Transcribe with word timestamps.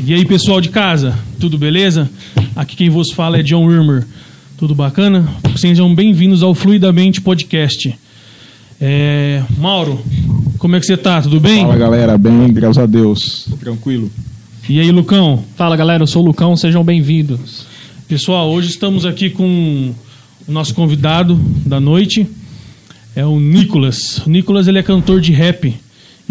E 0.00 0.14
aí, 0.14 0.24
pessoal 0.24 0.60
de 0.60 0.68
casa, 0.68 1.16
tudo 1.38 1.56
beleza? 1.58 2.10
Aqui 2.56 2.74
quem 2.74 2.90
vos 2.90 3.12
fala 3.12 3.38
é 3.38 3.42
John 3.42 3.70
Irmer. 3.70 4.04
Tudo 4.56 4.74
bacana? 4.74 5.28
Sejam 5.56 5.94
bem-vindos 5.94 6.42
ao 6.42 6.54
Fluidamente 6.54 7.20
Podcast. 7.20 7.96
É, 8.80 9.42
Mauro, 9.58 10.00
como 10.58 10.74
é 10.74 10.80
que 10.80 10.86
você 10.86 10.96
tá? 10.96 11.22
Tudo 11.22 11.38
bem? 11.38 11.62
Fala 11.62 11.76
galera, 11.76 12.18
bem, 12.18 12.52
graças 12.52 12.78
a 12.78 12.86
Deus. 12.86 13.48
Tranquilo. 13.60 14.10
E 14.68 14.80
aí, 14.80 14.90
Lucão? 14.90 15.44
Fala 15.56 15.76
galera, 15.76 16.02
eu 16.02 16.06
sou 16.06 16.22
o 16.22 16.26
Lucão, 16.26 16.56
sejam 16.56 16.82
bem-vindos. 16.82 17.66
Pessoal, 18.08 18.50
hoje 18.50 18.70
estamos 18.70 19.06
aqui 19.06 19.30
com 19.30 19.92
o 20.48 20.52
nosso 20.52 20.74
convidado 20.74 21.38
da 21.64 21.78
noite, 21.78 22.26
é 23.14 23.24
o 23.24 23.38
Nicolas. 23.38 24.18
O 24.26 24.30
Nicolas 24.30 24.66
ele 24.66 24.78
é 24.78 24.82
cantor 24.82 25.20
de 25.20 25.32
rap. 25.32 25.74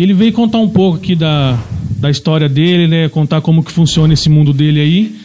E 0.02 0.04
ele 0.04 0.16
veio 0.16 0.34
contar 0.34 0.58
um 0.58 0.68
pouco 0.68 0.98
aqui 0.98 1.14
da, 1.16 1.60
da 2.00 2.10
história 2.10 2.50
dele, 2.50 2.88
né? 2.88 3.08
Contar 3.08 3.40
como 3.40 3.62
que 3.64 3.72
funciona 3.72 4.16
esse 4.16 4.30
mundo 4.30 4.52
dele 4.52 4.80
aí, 4.80 5.16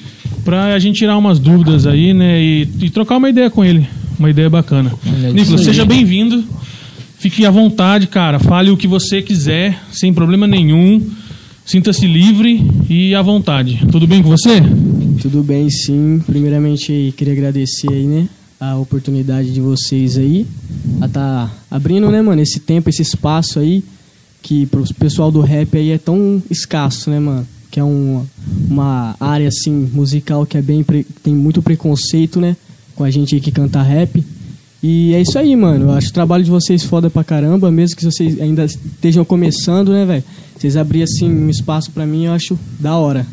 pra 0.45 0.75
a 0.75 0.79
gente 0.79 0.97
tirar 0.99 1.17
umas 1.17 1.39
dúvidas 1.39 1.87
aí, 1.87 2.13
né? 2.13 2.43
E, 2.43 2.69
e 2.83 2.91
trocar 2.91 3.17
uma 3.17 3.31
ideia 3.31 3.49
com 3.49 3.65
ele. 3.65 3.89
Uma 4.19 4.29
ideia 4.29 4.51
bacana. 4.51 4.93
É, 5.25 5.33
Nicolas, 5.33 5.63
seja 5.63 5.83
bem-vindo. 5.87 6.45
Fique 7.19 7.47
à 7.47 7.51
vontade, 7.51 8.07
cara. 8.07 8.39
Fale 8.39 8.71
o 8.71 8.77
que 8.77 8.87
você 8.87 9.23
quiser, 9.23 9.81
sem 9.91 10.13
problema 10.13 10.47
nenhum. 10.47 11.01
Sinta-se 11.65 12.07
livre 12.07 12.63
e 12.91 13.15
à 13.15 13.23
vontade. 13.23 13.81
Tudo 13.91 14.07
bem 14.07 14.23
com 14.23 14.29
você? 14.29 14.61
Tudo 15.23 15.43
bem, 15.43 15.71
sim. 15.71 16.23
Primeiramente, 16.27 17.15
queria 17.17 17.33
agradecer 17.33 17.91
aí, 17.91 18.05
né? 18.05 18.29
A 18.61 18.77
oportunidade 18.77 19.55
de 19.55 19.61
vocês 19.63 20.19
aí. 20.19 20.47
A 21.01 21.09
tá 21.09 21.51
abrindo, 21.71 22.11
né, 22.11 22.21
mano, 22.21 22.43
esse 22.43 22.61
tempo, 22.61 22.91
esse 22.91 23.01
espaço 23.01 23.59
aí. 23.59 23.83
Que 24.43 24.67
pro 24.67 24.85
pessoal 24.95 25.31
do 25.33 25.41
rap 25.41 25.77
aí 25.77 25.91
é 25.91 25.99
tão 25.99 26.43
escasso, 26.51 27.11
né, 27.11 27.19
mano? 27.19 27.47
Que 27.71 27.81
é 27.81 27.85
um, 27.85 28.25
uma 28.69 29.17
área, 29.19 29.49
assim, 29.49 29.91
musical 29.93 30.47
que 30.47 30.57
é 30.57 30.63
bem. 30.63 30.85
tem 31.23 31.35
muito 31.35 31.61
preconceito, 31.63 32.41
né? 32.41 32.57
Com 32.95 33.05
a 33.05 33.11
gente 33.11 33.39
que 33.41 33.51
canta 33.51 33.83
rap. 33.83 34.25
E 34.83 35.15
é 35.15 35.21
isso 35.21 35.39
aí, 35.39 35.57
mano. 35.57 35.87
Eu 35.87 35.91
acho 35.93 36.11
o 36.11 36.13
trabalho 36.13 36.45
de 36.45 36.51
vocês 36.51 36.85
foda 36.85 37.11
pra 37.11 37.25
caramba, 37.25 37.71
mesmo 37.71 37.97
que 37.97 38.05
vocês 38.05 38.41
ainda 38.41 38.65
estejam 38.65 39.25
começando, 39.25 39.93
né, 39.93 40.05
velho? 40.05 40.25
Vocês 40.57 40.77
abrirem, 40.77 41.05
assim, 41.05 41.29
um 41.29 41.51
espaço 41.51 41.91
pra 41.91 42.07
mim, 42.07 42.27
eu 42.27 42.33
acho 42.33 42.59
da 42.79 42.97
hora. 42.97 43.27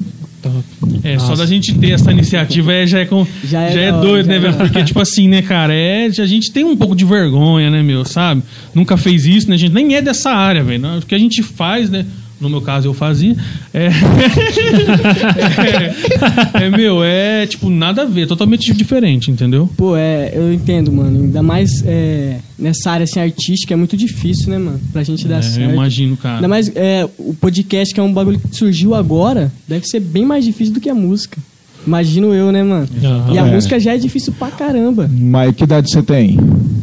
É, 1.03 1.19
só 1.19 1.35
da 1.35 1.45
gente 1.45 1.73
ter 1.75 1.91
essa 1.91 2.11
iniciativa 2.11 2.73
é, 2.73 2.87
já 2.87 2.99
é, 2.99 3.05
com, 3.05 3.25
já 3.43 3.69
Já 3.69 3.79
é, 3.79 3.83
é 3.85 3.91
da 3.91 3.97
hora, 3.97 4.07
doido, 4.07 4.25
já 4.25 4.31
né, 4.31 4.35
é 4.35 4.39
velho? 4.39 4.55
Porque, 4.55 4.83
tipo 4.83 4.99
assim, 4.99 5.27
né, 5.27 5.41
cara, 5.41 5.73
é, 5.73 6.05
a 6.05 6.25
gente 6.25 6.51
tem 6.51 6.63
um 6.63 6.75
pouco 6.75 6.95
de 6.95 7.05
vergonha, 7.05 7.69
né, 7.69 7.81
meu, 7.81 8.05
sabe? 8.05 8.43
Nunca 8.73 8.97
fez 8.97 9.25
isso, 9.25 9.49
né? 9.49 9.55
A 9.55 9.57
gente 9.57 9.73
nem 9.73 9.95
é 9.95 10.01
dessa 10.01 10.31
área, 10.31 10.63
velho. 10.63 10.81
Não, 10.81 10.97
O 10.99 11.01
que 11.01 11.15
a 11.15 11.19
gente 11.19 11.41
faz, 11.43 11.89
né? 11.89 12.05
No 12.43 12.49
meu 12.49 12.61
caso, 12.61 12.87
eu 12.87 12.93
fazia. 12.93 13.35
É, 13.73 13.87
é, 16.61 16.65
é, 16.65 16.69
meu, 16.69 17.03
é, 17.03 17.47
tipo, 17.47 17.69
nada 17.69 18.03
a 18.03 18.05
ver, 18.05 18.27
totalmente 18.27 18.73
diferente, 18.73 19.31
entendeu? 19.31 19.69
Pô, 19.77 19.95
é, 19.95 20.31
eu 20.33 20.53
entendo, 20.53 20.91
mano. 20.91 21.23
Ainda 21.23 21.41
mais 21.41 21.69
é, 21.85 22.37
nessa 22.59 22.91
área 22.91 23.03
assim, 23.05 23.19
artística 23.19 23.73
é 23.73 23.77
muito 23.77 23.95
difícil, 23.95 24.49
né, 24.49 24.57
mano? 24.57 24.79
Pra 24.91 25.03
gente 25.03 25.27
dar 25.27 25.39
É, 25.39 25.41
certo. 25.41 25.69
eu 25.69 25.73
imagino, 25.73 26.17
cara. 26.17 26.35
Ainda 26.35 26.47
mais 26.47 26.71
é, 26.75 27.07
o 27.17 27.33
podcast, 27.33 27.93
que 27.93 27.99
é 27.99 28.03
um 28.03 28.13
bagulho 28.13 28.39
que 28.39 28.55
surgiu 28.55 28.93
agora, 28.93 29.51
deve 29.67 29.85
ser 29.85 29.99
bem 29.99 30.25
mais 30.25 30.43
difícil 30.43 30.73
do 30.73 30.81
que 30.81 30.89
a 30.89 30.95
música. 30.95 31.37
Imagino 31.85 32.33
eu, 32.33 32.51
né, 32.51 32.63
mano? 32.63 32.87
Aham. 33.03 33.33
E 33.33 33.37
a 33.37 33.45
É. 33.47 33.53
música 33.55 33.79
já 33.79 33.93
é 33.93 33.97
difícil 33.97 34.33
pra 34.33 34.49
caramba. 34.49 35.09
Mas 35.11 35.55
que 35.55 35.63
idade 35.63 35.89
você 35.91 36.01
tem? 36.01 36.37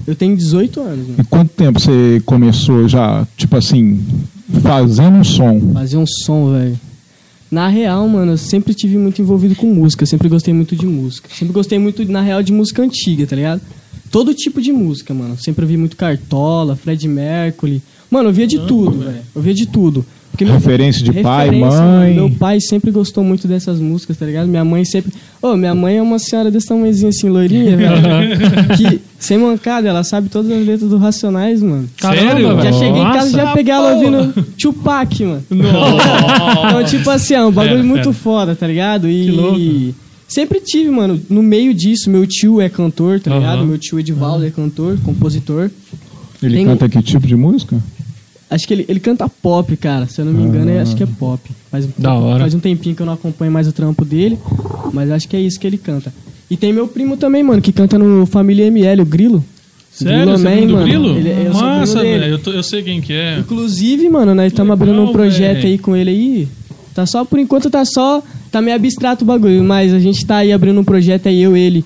Eu 0.07 0.15
tenho 0.15 0.37
18 0.37 0.81
anos, 0.81 1.09
mano. 1.09 1.15
E 1.21 1.25
quanto 1.25 1.51
tempo 1.53 1.81
você 1.81 2.23
começou 2.27 2.87
já, 2.89 3.27
tipo 3.37 3.57
assim, 3.57 4.01
fazendo 4.63 5.17
um 5.19 5.25
som? 5.25 5.61
Fazer 5.73 5.97
um 5.97 6.07
som, 6.07 6.53
velho. 6.53 6.79
Na 7.51 7.67
real, 7.69 8.07
mano, 8.09 8.33
eu 8.33 8.37
sempre 8.39 8.75
tive 8.75 8.97
muito 8.97 9.21
envolvido 9.21 9.55
com 9.57 9.67
música. 9.67 10.07
Sempre 10.07 10.29
gostei 10.29 10.55
muito 10.55 10.77
de 10.77 10.87
música. 10.87 11.29
Sempre 11.37 11.53
gostei 11.55 11.79
muito, 11.79 12.05
na 12.11 12.21
real, 12.21 12.43
de 12.43 12.53
música 12.53 12.83
antiga, 12.83 13.27
tá 13.27 13.35
ligado? 13.35 13.61
Todo 14.11 14.35
tipo 14.35 14.61
de 14.61 14.73
música, 14.73 15.13
mano. 15.15 15.37
Sempre 15.39 15.65
ouvi 15.65 15.77
muito 15.77 15.97
Cartola, 15.97 16.77
Fred 16.77 17.07
Mercury. 17.09 17.81
Mano, 18.11 18.29
eu 18.29 18.33
via 18.33 18.47
de 18.47 18.59
tudo, 18.67 18.99
velho. 18.99 19.19
Eu 19.35 19.43
via 19.43 19.55
de 19.55 19.67
tudo. 19.67 20.05
Porque 20.31 20.45
meu- 20.45 20.55
Referência 20.55 21.03
de 21.03 21.13
pai, 21.23 21.51
Referência, 21.51 21.81
mãe. 21.81 22.15
mano. 22.15 22.29
Meu 22.29 22.31
pai 22.39 22.61
sempre 22.61 22.91
gostou 22.91 23.23
muito 23.25 23.47
dessas 23.49 23.79
músicas, 23.81 24.17
tá 24.17 24.25
ligado? 24.25 24.47
Minha 24.49 24.65
mãe 24.65 24.85
sempre. 24.85 25.13
Ô, 25.43 25.57
minha 25.57 25.75
mãe 25.75 25.97
é 25.99 26.03
uma 26.03 26.19
senhora 26.19 26.51
desse 26.51 26.67
tamanhozinho 26.69 27.09
assim, 27.09 27.29
loirinha, 27.29 27.77
velho. 27.77 27.93
que, 28.77 29.01
sem 29.19 29.37
mancada, 29.39 29.89
ela 29.89 30.03
sabe 30.05 30.29
todas 30.29 30.51
as 30.51 30.65
letras 30.67 30.89
do 30.89 30.97
Racionais, 30.99 31.61
mano. 31.63 31.89
Sério? 32.01 32.63
Já 32.63 32.73
cheguei 32.73 33.03
em 33.03 33.13
casa 33.13 33.29
e 33.29 33.33
já 33.33 33.43
Nossa, 33.43 33.55
peguei 33.57 33.73
ela 33.75 33.95
ouvindo 33.95 34.45
Tupac, 34.59 35.25
mano. 35.25 35.43
Nossa. 35.51 36.67
Então, 36.69 36.85
tipo 36.85 37.11
assim, 37.11 37.35
é 37.35 37.45
um 37.45 37.51
bagulho 37.51 37.75
Pera, 37.77 37.87
muito 37.87 38.03
pera. 38.05 38.13
foda, 38.15 38.55
tá 38.55 38.67
ligado? 38.67 39.09
E 39.11 39.25
Que 39.27 39.31
louco. 39.33 39.95
sempre 40.29 40.61
tive, 40.61 40.91
mano, 40.91 41.21
no 41.29 41.43
meio 41.43 41.75
disso, 41.75 42.09
meu 42.09 42.27
tio 42.27 42.61
é 42.61 42.69
cantor, 42.69 43.21
tá 43.21 43.35
ligado? 43.35 43.67
Meu 43.67 43.79
tio 43.79 43.99
Edivaldo 43.99 44.47
é 44.47 44.51
cantor, 44.51 44.97
compositor. 45.05 45.71
Ele 46.43 46.57
Tem- 46.57 46.65
canta 46.67 46.89
que 46.89 47.03
tipo 47.03 47.27
de 47.27 47.37
música? 47.37 47.77
Acho 48.51 48.67
que 48.67 48.75
ele, 48.75 48.85
ele 48.89 48.99
canta 49.01 49.29
pop, 49.29 49.77
cara. 49.77 50.07
Se 50.07 50.21
eu 50.21 50.25
não 50.25 50.33
me 50.33 50.43
engano, 50.43 50.71
eu 50.71 50.81
acho 50.81 50.97
que 50.97 51.03
é 51.03 51.07
pop. 51.07 51.41
Faz, 51.71 51.85
um- 51.85 51.91
Da 51.97 52.13
hora. 52.15 52.41
faz 52.41 52.53
um 52.55 52.59
tempinho 52.59 52.97
que 52.97 53.01
eu 53.03 53.07
não 53.07 53.13
acompanho 53.13 53.53
mais 53.53 53.69
o 53.69 53.73
trampo 53.73 54.05
dele, 54.05 54.37
mas 54.93 55.11
acho 55.11 55.29
que 55.29 55.37
é 55.37 55.41
isso 55.41 55.59
que 55.61 55.67
ele 55.67 55.79
canta. 55.79 56.13
E 56.51 56.57
tem 56.57 56.73
meu 56.73 56.89
primo 56.89 57.17
também, 57.17 57.43
mano, 57.45 57.63
que 57.63 57.73
canta 57.73 57.97
no 57.97 58.27
Família 58.27 58.67
ML, 58.67 59.03
o 59.03 59.07
Grilo. 59.07 59.45
Sério? 59.93 60.21
Grilo 60.23 60.39
Você 60.39 60.49
é 60.49 60.61
Man, 60.61 60.73
mano. 60.73 60.85
Grilo? 60.85 61.17
Ele- 61.17 61.47
eu 61.47 61.53
sou 61.53 61.63
Massa, 61.63 62.01
velho. 62.01 62.25
Eu, 62.25 62.39
tô- 62.41 62.51
eu 62.53 62.63
sei 62.63 62.83
quem 62.83 63.01
que 63.01 63.13
é. 63.13 63.39
Inclusive, 63.39 64.09
mano, 64.09 64.35
nós 64.35 64.47
estamos 64.49 64.73
abrindo 64.73 65.01
um 65.01 65.13
projeto 65.13 65.57
velho. 65.59 65.69
aí 65.69 65.79
com 65.79 65.95
ele 65.97 66.11
aí. 66.11 66.49
Tá 66.93 67.07
só, 67.07 67.25
por 67.25 67.39
enquanto 67.39 67.71
tá 67.71 67.85
só, 67.85 68.21
tá 68.51 68.61
meio 68.61 68.75
abstrato 68.77 69.23
o 69.25 69.27
bagulho, 69.27 69.63
mas 69.63 69.95
a 69.95 70.01
gente 70.01 70.27
tá 70.27 70.39
aí 70.39 70.53
abrindo 70.53 70.81
um 70.81 70.85
projeto 70.85 71.29
aí, 71.29 71.41
eu, 71.41 71.57
ele 71.57 71.85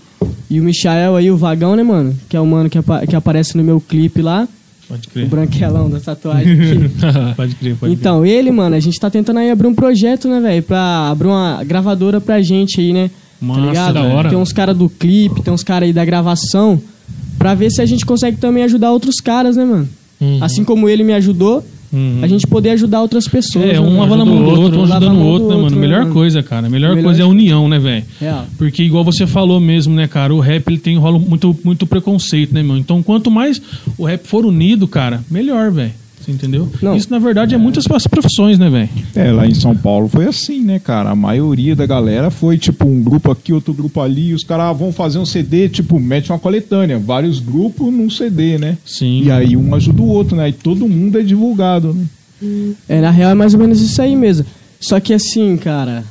e 0.50 0.58
o 0.58 0.64
Michael 0.64 1.16
aí, 1.16 1.30
o 1.30 1.36
Vagão, 1.36 1.76
né, 1.76 1.82
mano? 1.82 2.14
Que 2.28 2.36
é 2.36 2.40
o 2.40 2.46
mano 2.46 2.70
que, 2.70 2.78
apa- 2.78 3.06
que 3.06 3.14
aparece 3.14 3.54
no 3.56 3.62
meu 3.62 3.78
clipe 3.80 4.22
lá, 4.22 4.48
Pode 4.94 5.08
o 5.08 5.10
crer. 5.10 5.26
branquelão 5.26 5.90
da 5.90 5.98
tatuagem 5.98 6.52
aqui. 6.52 6.90
Pode 7.36 7.54
crer, 7.56 7.76
pode 7.76 7.92
Então, 7.92 8.24
ele, 8.24 8.52
mano, 8.52 8.76
a 8.76 8.80
gente 8.80 8.98
tá 9.00 9.10
tentando 9.10 9.40
aí 9.40 9.50
abrir 9.50 9.66
um 9.66 9.74
projeto, 9.74 10.28
né, 10.28 10.40
velho? 10.40 10.62
Pra 10.62 11.08
abrir 11.10 11.26
uma 11.26 11.64
gravadora 11.64 12.20
pra 12.20 12.40
gente 12.40 12.80
aí, 12.80 12.92
né? 12.92 13.10
Massa, 13.40 13.60
tá 13.60 13.66
ligado? 13.66 13.94
da 13.94 14.02
hora. 14.04 14.28
Tem 14.28 14.38
uns 14.38 14.52
caras 14.52 14.76
do 14.76 14.88
clipe, 14.88 15.42
tem 15.42 15.52
uns 15.52 15.64
caras 15.64 15.88
aí 15.88 15.92
da 15.92 16.04
gravação. 16.04 16.80
Pra 17.36 17.54
ver 17.54 17.70
se 17.70 17.82
a 17.82 17.86
gente 17.86 18.06
consegue 18.06 18.36
também 18.36 18.62
ajudar 18.62 18.92
outros 18.92 19.16
caras, 19.16 19.56
né, 19.56 19.64
mano? 19.64 19.88
Uhum. 20.20 20.38
Assim 20.40 20.62
como 20.62 20.88
ele 20.88 21.02
me 21.02 21.12
ajudou, 21.12 21.64
Uhum. 21.94 22.18
a 22.22 22.26
gente 22.26 22.46
poder 22.46 22.70
ajudar 22.70 23.00
outras 23.00 23.28
pessoas. 23.28 23.64
É, 23.64 23.72
né, 23.74 23.80
um 23.80 24.00
lavando 24.00 24.22
a 24.22 24.26
mão 24.26 24.36
do 24.36 24.44
outro, 24.44 24.60
um 24.60 24.80
outro, 24.80 24.82
ajudando 24.82 25.16
o 25.16 25.24
outro, 25.24 25.48
né, 25.48 25.54
mano? 25.54 25.64
outro, 25.64 25.78
Melhor 25.78 25.98
né, 25.98 26.04
mano? 26.04 26.14
coisa, 26.14 26.42
cara. 26.42 26.68
Melhor, 26.68 26.90
Melhor 26.90 27.04
coisa 27.04 27.22
é 27.22 27.24
a 27.24 27.28
união, 27.28 27.68
né, 27.68 27.78
velho? 27.78 28.04
Real. 28.20 28.46
Porque 28.58 28.82
igual 28.82 29.04
você 29.04 29.26
falou 29.26 29.60
mesmo, 29.60 29.94
né, 29.94 30.08
cara? 30.08 30.34
O 30.34 30.40
rap 30.40 30.66
ele 30.68 30.78
tem 30.78 30.98
rola 30.98 31.18
muito, 31.18 31.56
muito 31.64 31.86
preconceito, 31.86 32.52
né, 32.52 32.62
meu? 32.62 32.76
Então, 32.76 33.02
quanto 33.02 33.30
mais 33.30 33.62
o 33.96 34.04
rap 34.04 34.26
for 34.26 34.44
unido, 34.44 34.88
cara, 34.88 35.22
melhor, 35.30 35.70
velho. 35.70 35.92
Você 36.24 36.32
entendeu? 36.32 36.68
Não. 36.80 36.96
Isso, 36.96 37.10
na 37.10 37.18
verdade, 37.18 37.54
é 37.54 37.58
muitas 37.58 37.84
profissões, 37.86 38.58
né, 38.58 38.70
velho? 38.70 38.88
É, 39.14 39.30
lá 39.30 39.46
em 39.46 39.52
São 39.54 39.76
Paulo 39.76 40.08
foi 40.08 40.26
assim, 40.26 40.60
né, 40.62 40.78
cara? 40.78 41.10
A 41.10 41.14
maioria 41.16 41.76
da 41.76 41.84
galera 41.84 42.30
foi 42.30 42.56
tipo 42.56 42.86
um 42.86 43.02
grupo 43.02 43.30
aqui, 43.30 43.52
outro 43.52 43.74
grupo 43.74 44.00
ali, 44.00 44.32
os 44.32 44.42
caras 44.42 44.66
ah, 44.66 44.72
vão 44.72 44.90
fazer 44.92 45.18
um 45.18 45.26
CD, 45.26 45.68
tipo, 45.68 46.00
mete 46.00 46.30
uma 46.32 46.38
coletânea, 46.38 46.98
vários 46.98 47.40
grupos 47.40 47.92
num 47.92 48.08
CD, 48.08 48.56
né? 48.58 48.78
Sim. 48.86 49.24
E 49.24 49.30
aí 49.30 49.56
um 49.56 49.74
ajuda 49.74 50.00
o 50.02 50.08
outro, 50.08 50.34
né? 50.36 50.48
E 50.48 50.52
todo 50.52 50.88
mundo 50.88 51.18
é 51.18 51.22
divulgado, 51.22 51.92
né? 51.92 52.04
É, 52.88 53.00
na 53.00 53.10
real 53.10 53.30
é 53.30 53.34
mais 53.34 53.52
ou 53.54 53.60
menos 53.60 53.80
isso 53.80 54.00
aí 54.00 54.16
mesmo. 54.16 54.46
Só 54.80 54.98
que 55.00 55.12
assim, 55.12 55.56
cara, 55.56 56.04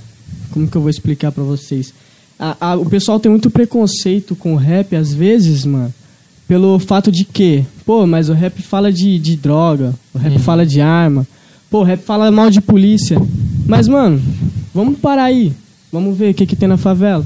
como 0.51 0.67
que 0.67 0.75
eu 0.75 0.81
vou 0.81 0.89
explicar 0.89 1.31
pra 1.31 1.43
vocês? 1.43 1.93
A- 2.39 2.57
a- 2.71 2.75
o 2.75 2.85
pessoal 2.85 3.19
tem 3.19 3.29
muito 3.31 3.49
preconceito 3.49 4.35
com 4.35 4.53
o 4.53 4.57
rap, 4.57 4.95
às 4.95 5.13
vezes, 5.13 5.65
mano, 5.65 5.93
pelo 6.53 6.77
fato 6.77 7.11
de 7.11 7.25
que, 7.25 7.65
pô, 7.83 8.05
mas 8.05 8.29
o 8.29 8.33
rap 8.33 8.61
fala 8.61 8.93
de, 8.93 9.17
de 9.17 9.35
droga, 9.35 9.91
o 10.13 10.19
rap 10.19 10.37
fala 10.37 10.63
de 10.63 10.81
arma, 10.81 11.25
pô, 11.67 11.79
o 11.79 11.83
rap 11.83 11.99
fala 12.01 12.29
mal 12.29 12.51
de 12.51 12.61
polícia. 12.61 13.19
Mas, 13.65 13.87
mano, 13.87 14.21
vamos 14.71 14.99
parar 14.99 15.23
aí. 15.23 15.51
Vamos 15.91 16.15
ver 16.15 16.29
o 16.29 16.33
que, 16.35 16.45
que 16.45 16.55
tem 16.55 16.69
na 16.69 16.77
favela. 16.77 17.25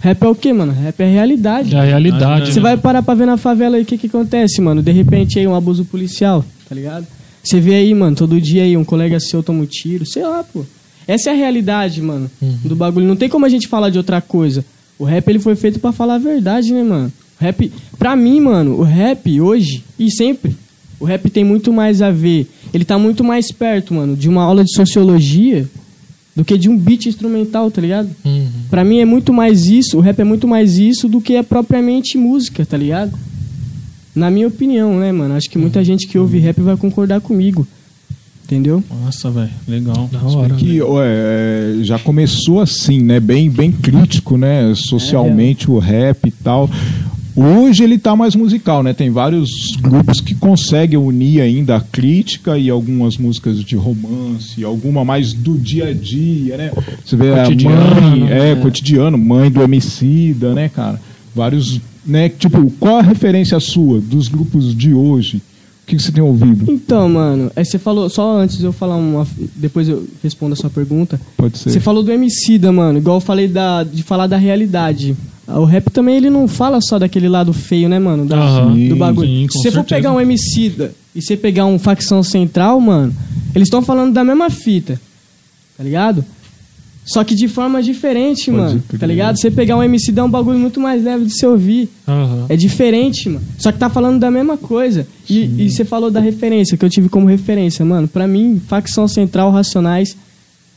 Rap 0.00 0.22
é 0.22 0.26
o 0.26 0.34
quê, 0.34 0.54
mano? 0.54 0.72
Rap 0.72 0.98
é 1.02 1.06
realidade. 1.06 1.76
É 1.76 1.78
a 1.78 1.84
realidade. 1.84 2.50
Você 2.50 2.60
né? 2.60 2.62
vai 2.62 2.76
parar 2.78 3.02
pra 3.02 3.12
ver 3.12 3.26
na 3.26 3.36
favela 3.36 3.76
aí 3.76 3.82
o 3.82 3.84
que 3.84 3.98
que 3.98 4.06
acontece, 4.06 4.58
mano. 4.62 4.82
De 4.82 4.90
repente 4.90 5.38
aí 5.38 5.46
um 5.46 5.54
abuso 5.54 5.84
policial, 5.84 6.42
tá 6.66 6.74
ligado? 6.74 7.06
Você 7.44 7.60
vê 7.60 7.74
aí, 7.74 7.92
mano, 7.92 8.16
todo 8.16 8.40
dia 8.40 8.62
aí 8.62 8.74
um 8.74 8.84
colega 8.84 9.20
seu 9.20 9.42
toma 9.42 9.64
um 9.64 9.66
tiro, 9.66 10.06
sei 10.06 10.22
lá, 10.22 10.42
pô. 10.42 10.64
Essa 11.06 11.28
é 11.28 11.32
a 11.34 11.36
realidade, 11.36 12.00
mano, 12.00 12.30
do 12.64 12.74
bagulho. 12.74 13.06
Não 13.06 13.16
tem 13.16 13.28
como 13.28 13.44
a 13.44 13.50
gente 13.50 13.68
falar 13.68 13.90
de 13.90 13.98
outra 13.98 14.22
coisa. 14.22 14.64
O 14.98 15.04
rap 15.04 15.28
ele 15.28 15.40
foi 15.40 15.54
feito 15.56 15.78
pra 15.78 15.92
falar 15.92 16.14
a 16.14 16.18
verdade, 16.18 16.72
né, 16.72 16.82
mano? 16.82 17.12
Rap, 17.38 17.70
pra 17.98 18.16
mim, 18.16 18.40
mano, 18.40 18.78
o 18.78 18.82
rap 18.82 19.40
hoje 19.40 19.84
e 19.98 20.10
sempre, 20.10 20.56
o 20.98 21.04
rap 21.04 21.28
tem 21.28 21.44
muito 21.44 21.72
mais 21.72 22.00
a 22.00 22.10
ver. 22.10 22.48
Ele 22.72 22.84
tá 22.84 22.98
muito 22.98 23.22
mais 23.22 23.52
perto, 23.52 23.94
mano, 23.94 24.16
de 24.16 24.28
uma 24.28 24.42
aula 24.42 24.64
de 24.64 24.74
sociologia 24.74 25.68
do 26.34 26.44
que 26.44 26.58
de 26.58 26.68
um 26.68 26.76
beat 26.76 27.06
instrumental, 27.06 27.70
tá 27.70 27.80
ligado? 27.80 28.10
Uhum. 28.24 28.48
Pra 28.68 28.84
mim 28.84 28.98
é 28.98 29.04
muito 29.04 29.32
mais 29.32 29.66
isso, 29.66 29.96
o 29.96 30.00
rap 30.00 30.20
é 30.20 30.24
muito 30.24 30.46
mais 30.46 30.78
isso 30.78 31.08
do 31.08 31.20
que 31.20 31.34
é 31.34 31.42
propriamente 31.42 32.18
música, 32.18 32.64
tá 32.64 32.76
ligado? 32.76 33.12
Na 34.14 34.30
minha 34.30 34.48
opinião, 34.48 34.98
né, 34.98 35.12
mano? 35.12 35.34
Acho 35.34 35.48
que 35.48 35.58
muita 35.58 35.84
gente 35.84 36.06
que 36.06 36.18
ouve 36.18 36.38
rap 36.38 36.60
vai 36.60 36.76
concordar 36.76 37.20
comigo. 37.20 37.66
Entendeu? 38.44 38.82
Nossa, 39.02 39.28
velho. 39.28 39.50
Legal. 39.66 40.08
Da 40.12 40.22
hora. 40.22 40.54
Que 40.54 40.80
ó, 40.80 41.00
é, 41.02 41.78
já 41.82 41.98
começou 41.98 42.60
assim, 42.60 43.02
né? 43.02 43.18
Bem, 43.18 43.50
bem 43.50 43.72
crítico, 43.72 44.38
né? 44.38 44.72
Socialmente 44.76 45.68
o 45.68 45.78
rap 45.80 46.28
e 46.28 46.30
tal. 46.30 46.70
Hoje 47.36 47.84
ele 47.84 47.98
tá 47.98 48.16
mais 48.16 48.34
musical, 48.34 48.82
né? 48.82 48.94
Tem 48.94 49.10
vários 49.10 49.50
grupos 49.78 50.22
que 50.22 50.34
conseguem 50.34 50.98
unir 50.98 51.42
ainda 51.42 51.76
a 51.76 51.80
crítica 51.80 52.56
e 52.56 52.70
algumas 52.70 53.18
músicas 53.18 53.62
de 53.62 53.76
romance, 53.76 54.64
alguma 54.64 55.04
mais 55.04 55.34
do 55.34 55.58
dia 55.58 55.88
a 55.88 55.92
dia, 55.92 56.56
né? 56.56 56.72
Você 57.04 57.14
vê 57.14 57.34
Cotidiano, 57.34 57.76
a 57.76 58.00
mãe, 58.00 58.20
né? 58.20 58.52
é, 58.52 58.56
cotidiano, 58.56 59.18
mãe 59.18 59.50
do 59.50 59.62
Emicida, 59.62 60.54
né, 60.54 60.70
cara? 60.70 60.98
Vários, 61.34 61.78
né? 62.06 62.30
Tipo, 62.30 62.70
qual 62.80 62.96
a 62.96 63.02
referência 63.02 63.60
sua 63.60 64.00
dos 64.00 64.28
grupos 64.28 64.74
de 64.74 64.94
hoje? 64.94 65.42
O 65.82 65.86
que, 65.86 65.98
você 66.00 66.10
tem 66.10 66.22
ouvido? 66.22 66.72
Então, 66.72 67.08
mano, 67.08 67.52
aí 67.54 67.64
você 67.64 67.78
falou, 67.78 68.08
só 68.08 68.38
antes 68.38 68.60
eu 68.62 68.72
falar 68.72 68.96
uma. 68.96 69.26
Depois 69.54 69.88
eu 69.88 70.04
respondo 70.22 70.54
a 70.54 70.56
sua 70.56 70.70
pergunta. 70.70 71.20
Pode 71.36 71.58
ser. 71.58 71.70
Você 71.70 71.80
falou 71.80 72.02
do 72.02 72.10
Emicida, 72.10 72.72
mano, 72.72 72.98
igual 72.98 73.18
eu 73.18 73.20
falei 73.20 73.46
da, 73.46 73.84
de 73.84 74.02
falar 74.02 74.26
da 74.26 74.36
realidade. 74.38 75.14
O 75.48 75.64
rap 75.64 75.90
também 75.90 76.16
ele 76.16 76.28
não 76.30 76.48
fala 76.48 76.80
só 76.80 76.98
daquele 76.98 77.28
lado 77.28 77.52
feio, 77.52 77.88
né, 77.88 77.98
mano? 77.98 78.26
Da- 78.26 78.36
Aham. 78.36 78.88
do 78.88 78.96
bagulho. 78.96 79.28
Sim, 79.28 79.46
com 79.46 79.52
Se 79.52 79.58
você 79.58 79.70
for 79.70 79.74
certeza. 79.80 79.94
pegar 79.96 80.12
um 80.12 80.20
Emicida 80.20 80.92
e 81.14 81.22
você 81.22 81.36
pegar 81.36 81.66
um 81.66 81.78
facção 81.78 82.22
central, 82.22 82.80
mano, 82.80 83.14
eles 83.54 83.66
estão 83.66 83.80
falando 83.82 84.12
da 84.12 84.24
mesma 84.24 84.50
fita. 84.50 85.00
Tá 85.78 85.84
ligado? 85.84 86.24
Só 87.04 87.22
que 87.22 87.36
de 87.36 87.46
forma 87.46 87.80
diferente, 87.80 88.46
Pode 88.50 88.56
mano. 88.56 88.82
crer. 88.88 88.98
Tá 88.98 89.06
ligado? 89.06 89.38
Você 89.38 89.48
pegar 89.48 89.76
um 89.76 89.82
Emicida 89.84 90.20
é 90.20 90.24
um 90.24 90.28
bagulho 90.30 90.58
muito 90.58 90.80
mais 90.80 91.04
leve 91.04 91.26
de 91.26 91.38
se 91.38 91.46
ouvir. 91.46 91.88
Aham. 92.08 92.46
É 92.48 92.56
diferente, 92.56 93.28
mano. 93.28 93.44
Só 93.58 93.70
que 93.70 93.78
tá 93.78 93.88
falando 93.88 94.18
da 94.18 94.28
mesma 94.32 94.56
coisa. 94.56 95.06
E, 95.30 95.44
e 95.66 95.70
você 95.70 95.84
falou 95.84 96.10
da 96.10 96.18
referência, 96.18 96.76
que 96.76 96.84
eu 96.84 96.90
tive 96.90 97.08
como 97.08 97.26
referência, 97.26 97.84
mano. 97.84 98.08
Pra 98.08 98.26
mim, 98.26 98.60
facção 98.66 99.06
central, 99.06 99.52
Racionais, 99.52 100.16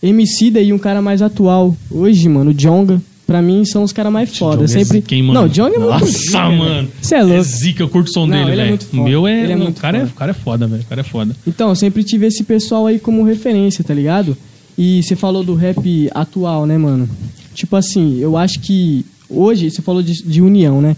Emicida 0.04 0.62
e 0.62 0.72
um 0.72 0.78
cara 0.78 1.02
mais 1.02 1.24
atual. 1.24 1.76
Hoje, 1.90 2.30
mano, 2.30 2.52
o 2.52 2.54
Jonga, 2.54 3.02
pra 3.30 3.44
mim, 3.44 3.64
são 3.64 3.84
os 3.84 3.94
caras 3.94 4.12
mais 4.12 4.36
foda. 4.36 4.66
Djonga 4.66 4.80
é 4.82 4.84
Sempre... 4.84 4.98
zica, 5.02 5.14
hein, 5.16 5.22
mano? 5.22 5.40
Não, 5.42 5.46
o 5.46 5.50
Jonga 5.50 5.76
é 5.76 5.78
muito 5.78 5.90
Nossa, 5.92 6.06
zica, 6.12 6.50
mano. 6.50 6.90
Você 7.00 7.14
é 7.16 7.18
É 7.20 7.24
louco. 7.24 7.44
zica, 7.44 7.84
eu 7.84 7.90
curto 7.90 8.08
o 8.10 8.12
som 8.14 8.26
Não, 8.26 8.36
dele, 8.38 8.52
ele 8.52 8.52
é 8.54 8.56
velho. 8.56 8.70
muito 8.70 8.88
O 8.92 9.04
meu 9.04 9.28
é. 9.28 9.44
Ele 9.44 9.54
é 9.54 9.56
o 9.56 9.60
muito 9.60 9.80
cara, 9.80 9.98
é, 9.98 10.00
foda. 10.02 10.12
o 10.12 10.16
cara 10.16 10.32
é 10.32 10.34
foda, 10.34 10.68
velho. 10.68 10.82
O 10.82 10.86
cara 10.86 11.02
é 11.02 11.04
foda. 11.04 11.36
Então, 11.46 11.70
eu 11.70 11.76
sempre 11.76 12.04
tive 12.04 12.26
esse 12.26 12.44
pessoal 12.44 12.88
aí 12.88 12.98
como 12.98 13.24
referência, 13.24 13.84
tá 13.84 13.94
ligado? 13.94 14.36
E 14.76 15.04
você 15.04 15.16
falou 15.16 15.44
do 15.44 15.54
rap 15.54 16.10
atual, 16.16 16.66
né, 16.66 16.76
mano? 16.78 17.08
Tipo 17.54 17.76
assim, 17.76 18.18
eu 18.20 18.36
acho 18.36 18.60
que 18.62 19.06
hoje, 19.30 19.70
você 19.70 19.82
falou 19.84 20.02
de, 20.02 20.24
de 20.24 20.42
união, 20.42 20.82
né? 20.82 20.98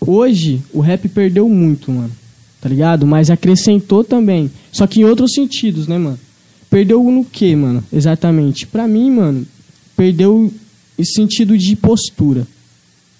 Hoje, 0.00 0.60
o 0.72 0.80
rap 0.80 1.08
perdeu 1.08 1.48
muito, 1.48 1.92
mano. 1.92 2.10
Tá 2.60 2.68
ligado? 2.68 3.06
Mas 3.06 3.30
acrescentou 3.30 4.02
também. 4.02 4.50
Só 4.72 4.86
que 4.86 5.00
em 5.00 5.04
outros 5.04 5.32
sentidos, 5.34 5.86
né, 5.86 5.96
mano? 5.98 6.18
Perdeu 6.68 7.02
no 7.02 7.24
quê, 7.24 7.54
mano? 7.56 7.82
Exatamente. 7.92 8.66
Pra 8.66 8.86
mim, 8.88 9.10
mano, 9.10 9.46
perdeu 9.96 10.52
sentido 11.04 11.56
de 11.56 11.74
postura. 11.76 12.46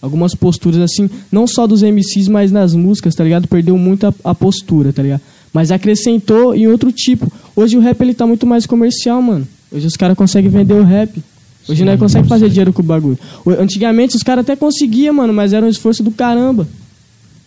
Algumas 0.02 0.34
posturas, 0.34 0.80
assim, 0.80 1.10
não 1.30 1.46
só 1.46 1.66
dos 1.66 1.82
MCs, 1.82 2.26
mas 2.28 2.50
nas 2.50 2.74
músicas, 2.74 3.14
tá 3.14 3.22
ligado? 3.22 3.46
Perdeu 3.46 3.76
muito 3.76 4.06
a, 4.06 4.14
a 4.24 4.34
postura, 4.34 4.92
tá 4.92 5.02
ligado? 5.02 5.20
Mas 5.52 5.70
acrescentou 5.70 6.54
em 6.54 6.66
outro 6.68 6.90
tipo. 6.90 7.30
Hoje 7.54 7.76
o 7.76 7.80
rap, 7.80 8.00
ele 8.00 8.14
tá 8.14 8.26
muito 8.26 8.46
mais 8.46 8.64
comercial, 8.66 9.20
mano. 9.20 9.46
Hoje 9.70 9.86
os 9.86 9.96
caras 9.96 10.16
conseguem 10.16 10.50
vender 10.50 10.74
o 10.74 10.84
rap. 10.84 11.22
Hoje 11.68 11.84
nós 11.84 11.98
consegue 12.00 12.26
fazer 12.26 12.48
dinheiro 12.48 12.72
com 12.72 12.80
o 12.80 12.84
bagulho. 12.84 13.18
Antigamente 13.58 14.16
os 14.16 14.22
caras 14.22 14.42
até 14.42 14.56
conseguiam, 14.56 15.14
mano, 15.14 15.32
mas 15.34 15.52
era 15.52 15.66
um 15.66 15.68
esforço 15.68 16.02
do 16.02 16.10
caramba. 16.10 16.66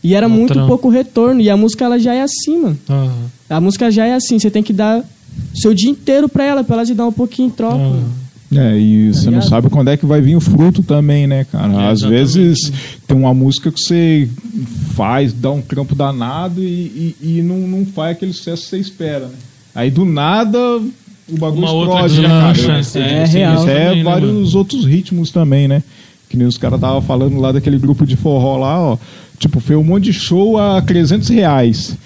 E 0.04 0.14
era 0.14 0.28
Um 0.28 0.30
muito 0.30 0.54
trampo. 0.54 0.68
pouco 0.68 0.90
retorno. 0.90 1.42
E 1.42 1.50
a 1.50 1.58
música, 1.58 1.86
ela 1.86 1.98
já 1.98 2.14
é 2.14 2.22
assim, 2.22 2.60
mano. 2.62 2.78
Aham. 2.90 3.14
A 3.50 3.60
música 3.62 3.90
já 3.90 4.06
é 4.06 4.14
assim. 4.14 4.38
Você 4.38 4.52
tem 4.52 4.62
que 4.62 4.74
dar 4.74 5.04
seu 5.56 5.74
dia 5.74 5.90
inteiro 5.90 6.30
pra 6.30 6.44
ela, 6.44 6.64
pra 6.64 6.76
ela 6.76 6.86
te 6.86 6.94
dar 6.94 7.08
um 7.08 7.12
pouquinho 7.12 7.48
em 7.48 7.52
troca. 7.52 7.78
Aham. 7.78 8.04
É, 8.56 8.78
e 8.78 9.14
você 9.14 9.30
não 9.30 9.42
sabe 9.42 9.70
quando 9.70 9.90
é 9.90 9.98
que 9.98 10.06
vai 10.06 10.22
vir 10.22 10.36
o 10.36 10.42
fruto 10.42 10.84
também, 10.84 11.28
né, 11.28 11.46
cara? 11.52 11.74
É, 11.74 11.92
Às 11.92 12.02
vezes 12.02 12.72
tem 13.08 13.18
uma 13.18 13.34
música 13.34 13.72
que 13.72 13.80
você 13.80 14.28
faz, 14.96 15.34
dá 15.34 15.52
um 15.52 15.62
trampo 15.62 15.96
danado 15.96 16.62
e, 16.64 17.16
e, 17.22 17.38
e 17.38 17.42
não, 17.42 17.60
não 17.68 17.86
faz 17.86 18.18
aquele 18.18 18.34
sucesso 18.34 18.64
que 18.64 18.70
você 18.70 18.78
espera, 18.80 19.26
né? 19.28 19.36
Aí 19.76 19.90
do 19.90 20.06
nada 20.06 20.60
o 21.30 21.38
bagulho 21.38 21.66
explode, 21.66 22.22
né, 22.22 22.28
cara? 22.28 22.54
deslancha, 22.54 23.00
é 23.00 23.24
Isso 23.24 23.38
real 23.38 23.68
é 23.68 23.86
também, 23.86 23.98
né, 23.98 24.04
vários 24.04 24.34
mano? 24.34 24.58
outros 24.58 24.86
ritmos 24.86 25.32
também, 25.32 25.68
né? 25.68 25.82
Que 26.30 26.38
nem 26.38 26.48
os 26.48 26.58
caras 26.58 26.78
estavam 26.78 27.02
falando 27.02 27.40
lá 27.40 27.52
daquele 27.52 27.78
grupo 27.78 28.06
de 28.06 28.16
forró 28.16 28.58
lá, 28.58 28.80
ó. 28.80 28.98
Tipo, 29.40 29.60
foi 29.60 29.76
um 29.76 29.84
monte 29.84 30.06
de 30.06 30.14
show 30.14 30.58
a 30.58 30.82
300 30.82 31.30
reais. 31.30 31.98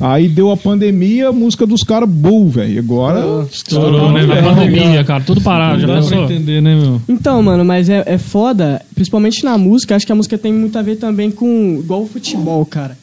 Aí 0.00 0.28
deu 0.28 0.50
a 0.50 0.56
pandemia, 0.56 1.28
a 1.28 1.32
música 1.32 1.66
dos 1.66 1.82
caras, 1.82 2.08
bull, 2.08 2.48
velho. 2.48 2.78
Agora. 2.78 3.46
Estourou, 3.52 4.10
né, 4.10 4.22
A 4.22 4.42
pandemia, 4.42 5.04
cara, 5.04 5.22
tudo 5.22 5.42
parado, 5.42 5.80
já 5.82 5.86
Não 5.86 5.94
dá 5.94 6.00
pra 6.00 6.08
pensou? 6.08 6.24
entender, 6.24 6.62
né, 6.62 6.74
meu? 6.74 7.02
Então, 7.06 7.42
mano, 7.42 7.64
mas 7.66 7.88
é, 7.90 8.02
é 8.06 8.16
foda, 8.16 8.80
principalmente 8.94 9.44
na 9.44 9.58
música. 9.58 9.94
Acho 9.94 10.06
que 10.06 10.12
a 10.12 10.14
música 10.14 10.38
tem 10.38 10.52
muito 10.52 10.78
a 10.78 10.82
ver 10.82 10.96
também 10.96 11.30
com. 11.30 11.76
igual 11.78 12.02
o 12.02 12.08
futebol, 12.08 12.64
cara. 12.64 12.96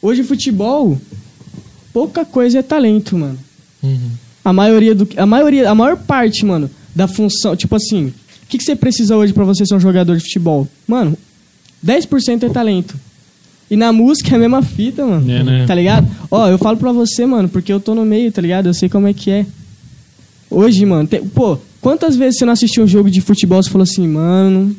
Hoje, 0.00 0.22
futebol, 0.22 0.96
pouca 1.92 2.24
coisa 2.24 2.60
é 2.60 2.62
talento, 2.62 3.18
mano. 3.18 3.38
Uhum. 3.82 4.10
A 4.44 4.52
maioria 4.52 4.94
do. 4.94 5.08
A 5.16 5.26
maioria, 5.26 5.68
a 5.68 5.74
maior 5.74 5.96
parte, 5.96 6.46
mano, 6.46 6.70
da 6.94 7.08
função. 7.08 7.56
Tipo 7.56 7.74
assim, 7.74 8.06
o 8.06 8.46
que, 8.48 8.56
que 8.56 8.64
você 8.64 8.76
precisa 8.76 9.16
hoje 9.16 9.32
pra 9.32 9.44
você 9.44 9.66
ser 9.66 9.74
um 9.74 9.80
jogador 9.80 10.16
de 10.16 10.22
futebol? 10.22 10.68
Mano, 10.86 11.16
10% 11.84 12.44
é 12.44 12.48
talento. 12.48 12.94
E 13.70 13.76
na 13.76 13.92
música 13.92 14.32
é 14.32 14.36
a 14.36 14.38
mesma 14.38 14.62
fita, 14.62 15.06
mano. 15.06 15.30
É, 15.30 15.42
né? 15.44 15.64
Tá 15.66 15.74
ligado? 15.74 16.06
Ó, 16.30 16.48
eu 16.48 16.58
falo 16.58 16.76
pra 16.76 16.90
você, 16.92 17.24
mano, 17.24 17.48
porque 17.48 17.72
eu 17.72 17.78
tô 17.78 17.94
no 17.94 18.04
meio, 18.04 18.32
tá 18.32 18.42
ligado? 18.42 18.66
Eu 18.66 18.74
sei 18.74 18.88
como 18.88 19.06
é 19.06 19.12
que 19.12 19.30
é. 19.30 19.46
Hoje, 20.50 20.84
mano, 20.84 21.06
tem- 21.06 21.24
pô, 21.24 21.56
quantas 21.80 22.16
vezes 22.16 22.38
você 22.38 22.44
não 22.44 22.52
assistiu 22.52 22.82
um 22.82 22.86
jogo 22.86 23.10
de 23.10 23.20
futebol 23.20 23.60
e 23.60 23.62
você 23.62 23.70
falou 23.70 23.84
assim, 23.84 24.08
mano, 24.08 24.74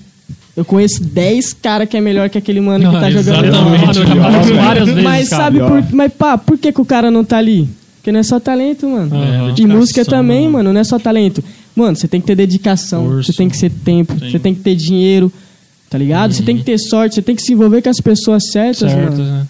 eu 0.57 0.65
conheço 0.65 1.01
10 1.03 1.53
caras 1.53 1.87
que 1.87 1.95
é 1.95 2.01
melhor 2.01 2.29
que 2.29 2.37
aquele 2.37 2.59
mano 2.59 2.85
que 2.85 2.93
Não, 2.93 2.99
tá 2.99 3.09
jogando. 3.09 3.45
exatamente, 3.45 3.97
eu 3.97 4.05
já 4.05 4.15
falei 4.31 4.53
várias 4.55 4.85
vezes, 4.89 5.03
Mas 5.03 5.29
cara. 5.29 5.43
sabe 5.43 5.59
por, 5.59 5.95
mas 5.95 6.11
pá, 6.13 6.37
por 6.37 6.57
que, 6.57 6.71
que 6.73 6.81
o 6.81 6.85
cara 6.85 7.09
não 7.09 7.23
tá 7.23 7.37
ali? 7.37 7.69
Porque 7.97 8.11
não 8.11 8.19
é 8.19 8.23
só 8.23 8.39
talento, 8.39 8.89
mano. 8.89 9.15
Aham. 9.15 9.55
E 9.57 9.65
música 9.67 10.03
também, 10.03 10.41
mano. 10.41 10.53
mano, 10.57 10.73
não 10.73 10.81
é 10.81 10.83
só 10.83 10.99
talento. 10.99 11.41
Mano, 11.73 11.95
você 11.95 12.07
tem 12.07 12.19
que 12.19 12.27
ter 12.27 12.35
dedicação, 12.35 13.07
você 13.23 13.31
tem 13.31 13.47
que 13.47 13.55
ser 13.55 13.69
tempo, 13.71 14.13
você 14.19 14.37
tem 14.39 14.53
que 14.53 14.59
ter 14.59 14.75
dinheiro, 14.75 15.31
tá 15.91 15.97
ligado? 15.97 16.33
Você 16.33 16.41
tem 16.41 16.57
que 16.57 16.63
ter 16.63 16.77
sorte, 16.79 17.15
você 17.15 17.21
tem 17.21 17.35
que 17.35 17.41
se 17.41 17.51
envolver 17.51 17.81
com 17.81 17.89
as 17.89 17.99
pessoas 17.99 18.49
certas, 18.49 18.89
Certo, 18.89 19.11
mano. 19.17 19.23
né? 19.23 19.47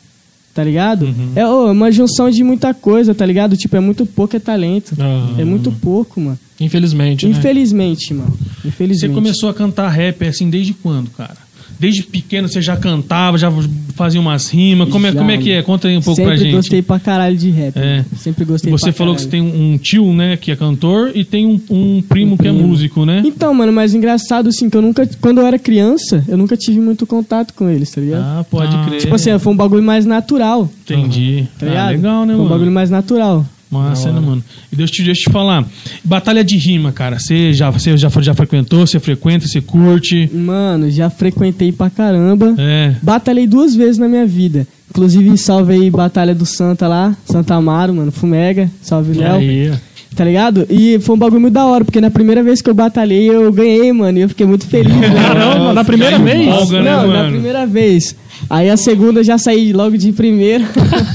Tá 0.54 0.64
ligado? 0.66 1.06
Uhum. 1.06 1.32
É 1.36 1.48
ô, 1.48 1.72
uma 1.72 1.90
junção 1.92 2.30
de 2.30 2.44
muita 2.44 2.74
coisa, 2.74 3.16
tá 3.16 3.26
ligado? 3.26 3.56
Tipo, 3.56 3.78
é 3.78 3.80
muito 3.80 4.06
pouco 4.06 4.36
é 4.36 4.40
talento. 4.40 4.94
Aham. 5.00 5.36
É 5.40 5.46
muito 5.46 5.72
pouco, 5.72 6.20
mano. 6.20 6.38
Infelizmente, 6.60 7.26
né? 7.26 7.32
Infelizmente, 7.38 8.14
mano. 8.14 8.38
Você 8.62 8.68
Infelizmente. 8.68 9.14
começou 9.14 9.50
a 9.50 9.54
cantar 9.54 9.88
rap 9.90 10.26
assim 10.26 10.50
desde 10.50 10.74
quando, 10.74 11.10
cara? 11.12 11.38
Desde 11.82 12.04
pequeno 12.04 12.48
você 12.48 12.62
já 12.62 12.78
cantava, 12.78 13.40
já 13.40 13.52
fazia 13.96 14.22
umas 14.22 14.48
rimas. 14.52 14.88
Como 14.90 15.08
é, 15.08 15.12
Já, 15.12 15.18
como 15.18 15.32
é 15.32 15.38
que 15.40 15.50
é? 15.50 15.56
mano. 15.56 15.66
Conta 15.66 15.88
aí 15.88 15.98
um 15.98 16.02
pouco 16.02 16.16
Sempre 16.16 16.36
pra 16.36 16.44
gente. 16.44 16.56
gostei 16.56 16.82
pra 16.84 17.00
caralho 17.00 17.36
de 17.36 17.50
rap. 17.50 17.76
É. 17.76 17.96
mano. 17.96 18.06
Sempre 18.18 18.46
gostei 18.46 18.72
Você 18.72 18.86
pra 18.86 18.94
falou 18.94 19.16
que 19.16 19.22
você 19.22 19.28
caralho. 19.28 19.52
tem 19.52 19.62
um 19.74 19.78
tio, 19.80 20.14
né, 20.14 20.38
que 20.38 20.52
é 20.52 20.56
cantor, 20.56 21.12
e 21.16 21.26
tem 21.26 21.48
um, 21.48 21.60
um 21.72 22.02
primo 22.08 22.36
Um 22.36 22.38
que 22.38 22.48
é 22.48 22.52
músico, 22.52 23.04
né? 23.04 23.24
Então, 23.26 23.52
mano, 23.52 23.74
mas 23.74 23.96
engraçado 23.96 24.50
assim, 24.50 24.70
que 24.70 24.78
eu 24.78 24.82
nunca. 24.84 25.10
Quando 25.20 25.42
eu 25.42 25.48
era 25.48 25.58
criança, 25.58 26.24
eu 26.28 26.38
nunca 26.38 26.56
tive 26.56 26.80
muito 26.80 27.08
contato 27.08 27.52
com 27.56 27.68
eles, 27.68 27.90
tá 27.90 28.00
ligado? 28.00 28.22
Ah, 28.22 28.46
pode 28.48 28.76
Ah. 28.76 28.86
crer. 28.86 29.00
Tipo 29.02 29.16
assim, 29.16 29.40
foi 29.40 29.52
um 29.52 29.58
bagulho 29.58 29.82
mais 29.82 30.06
natural. 30.06 30.70
Entendi. 30.86 31.48
Tá 31.60 31.66
ah, 31.66 31.70
ligado? 31.70 31.92
legal, 31.94 32.22
né, 32.28 32.34
Foi 32.34 32.36
um 32.36 32.38
mano? 32.44 32.50
bagulho 32.50 32.72
mais 32.72 32.92
natural. 32.92 33.44
Massa, 33.72 34.12
né, 34.12 34.20
mano? 34.20 34.44
E 34.72 34.80
eu 34.80 34.86
te, 34.86 35.02
deixa 35.02 35.22
eu 35.22 35.26
te 35.26 35.32
falar. 35.32 35.66
Batalha 36.04 36.44
de 36.44 36.58
rima, 36.58 36.92
cara. 36.92 37.18
Você 37.18 37.54
já, 37.54 37.70
você 37.70 37.98
já, 37.98 38.10
já 38.10 38.34
frequentou, 38.34 38.86
você 38.86 39.00
frequenta, 39.00 39.48
você 39.48 39.62
curte. 39.62 40.30
Mano, 40.34 40.92
já 40.92 41.10
frequentei 41.10 41.72
pra 41.72 41.90
caramba. 41.90 42.54
É. 42.58 42.94
Batalhei 43.02 43.48
duas 43.48 43.74
vezes 43.74 43.98
na 43.98 44.10
minha 44.10 44.26
vida. 44.28 44.68
Inclusive, 44.90 45.38
salve 45.38 45.74
aí 45.74 45.90
Batalha 45.90 46.36
do 46.36 46.46
Santa 46.46 46.86
lá, 46.86 47.16
Santa 47.26 47.56
Amaro, 47.56 47.94
mano, 47.94 48.12
Fumega, 48.12 48.70
salve 48.82 49.18
Léo. 49.18 49.80
Tá 50.16 50.26
ligado? 50.26 50.66
E 50.70 51.00
foi 51.00 51.16
um 51.16 51.18
bagulho 51.18 51.40
muito 51.40 51.54
da 51.54 51.66
hora, 51.66 51.86
porque 51.86 52.02
na 52.02 52.12
primeira 52.12 52.44
vez 52.44 52.62
que 52.62 52.70
eu 52.70 52.74
batalhei, 52.74 53.30
eu 53.30 53.52
ganhei, 53.52 53.94
mano, 53.94 54.18
e 54.18 54.22
eu 54.22 54.30
fiquei 54.30 54.46
muito 54.46 54.68
feliz. 54.68 54.94
Caramba, 55.00 55.74
na 55.74 55.84
primeira 55.86 56.18
Aí 56.18 56.24
vez? 56.24 56.70
né, 56.70 56.82
Não, 56.82 57.08
na 57.08 57.30
primeira 57.30 57.66
vez. 57.66 58.16
Aí 58.50 58.70
a 58.70 58.76
segunda 58.76 59.22
eu 59.22 59.24
já 59.24 59.38
saí 59.38 59.72
logo 59.72 59.98
de 59.98 60.12
primeira. 60.12 60.66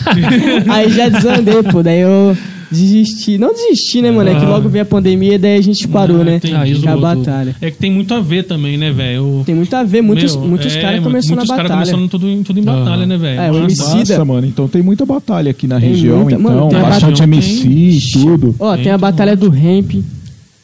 aí 0.68 0.90
já 0.90 1.08
desandei, 1.10 1.62
pô. 1.62 1.82
Daí 1.82 2.00
eu 2.00 2.36
desisti. 2.70 3.38
Não 3.38 3.52
desisti, 3.52 4.02
né, 4.02 4.10
mano? 4.10 4.30
É 4.30 4.34
que 4.38 4.44
logo 4.44 4.68
veio 4.68 4.82
a 4.82 4.86
pandemia 4.86 5.34
e 5.34 5.38
daí 5.38 5.56
a 5.58 5.60
gente 5.62 5.86
parou, 5.88 6.24
né? 6.24 6.36
entendi. 6.36 6.54
Ah, 6.54 6.58
Com 6.82 6.88
a 6.88 6.92
tudo. 6.92 7.00
batalha. 7.00 7.56
É 7.60 7.70
que 7.70 7.76
tem 7.78 7.90
muito 7.90 8.12
a 8.14 8.20
ver 8.20 8.44
também, 8.44 8.76
né, 8.76 8.90
velho? 8.90 9.42
Tem 9.46 9.54
muito 9.54 9.74
a 9.74 9.82
ver, 9.82 10.02
muitos, 10.02 10.34
Meu, 10.36 10.46
muitos 10.46 10.74
é, 10.74 10.80
caras 10.80 11.02
começaram 11.02 11.36
muitos 11.36 11.48
na 11.50 11.56
caras 11.56 11.70
batalha. 11.70 11.90
começando 11.92 12.10
tudo, 12.10 12.28
em- 12.28 12.42
tudo 12.42 12.58
em 12.58 12.62
batalha, 12.62 13.02
Ah. 13.02 13.06
né, 13.06 13.16
velho? 13.16 13.40
É, 13.40 13.50
o 13.50 13.54
Massa. 13.54 13.64
MC 13.64 13.96
Massa, 13.98 14.18
da- 14.18 14.24
mano. 14.24 14.46
Então 14.46 14.68
tem 14.68 14.82
muita 14.82 15.06
batalha 15.06 15.50
aqui 15.50 15.66
na 15.66 15.80
Tem 15.80 15.90
região, 15.90 16.18
muita- 16.20 16.38
então. 16.38 16.52
mano, 16.54 16.68
tem 16.68 16.80
bastante 16.80 17.10
batalha- 17.22 17.24
MC 17.36 17.68
e 17.68 18.00
tudo. 18.12 18.54
Ó, 18.58 18.76
tem 18.76 18.86
a 18.88 18.90
Muito 18.92 19.00
batalha 19.00 19.36
do 19.36 19.48
Ramp, 19.48 19.92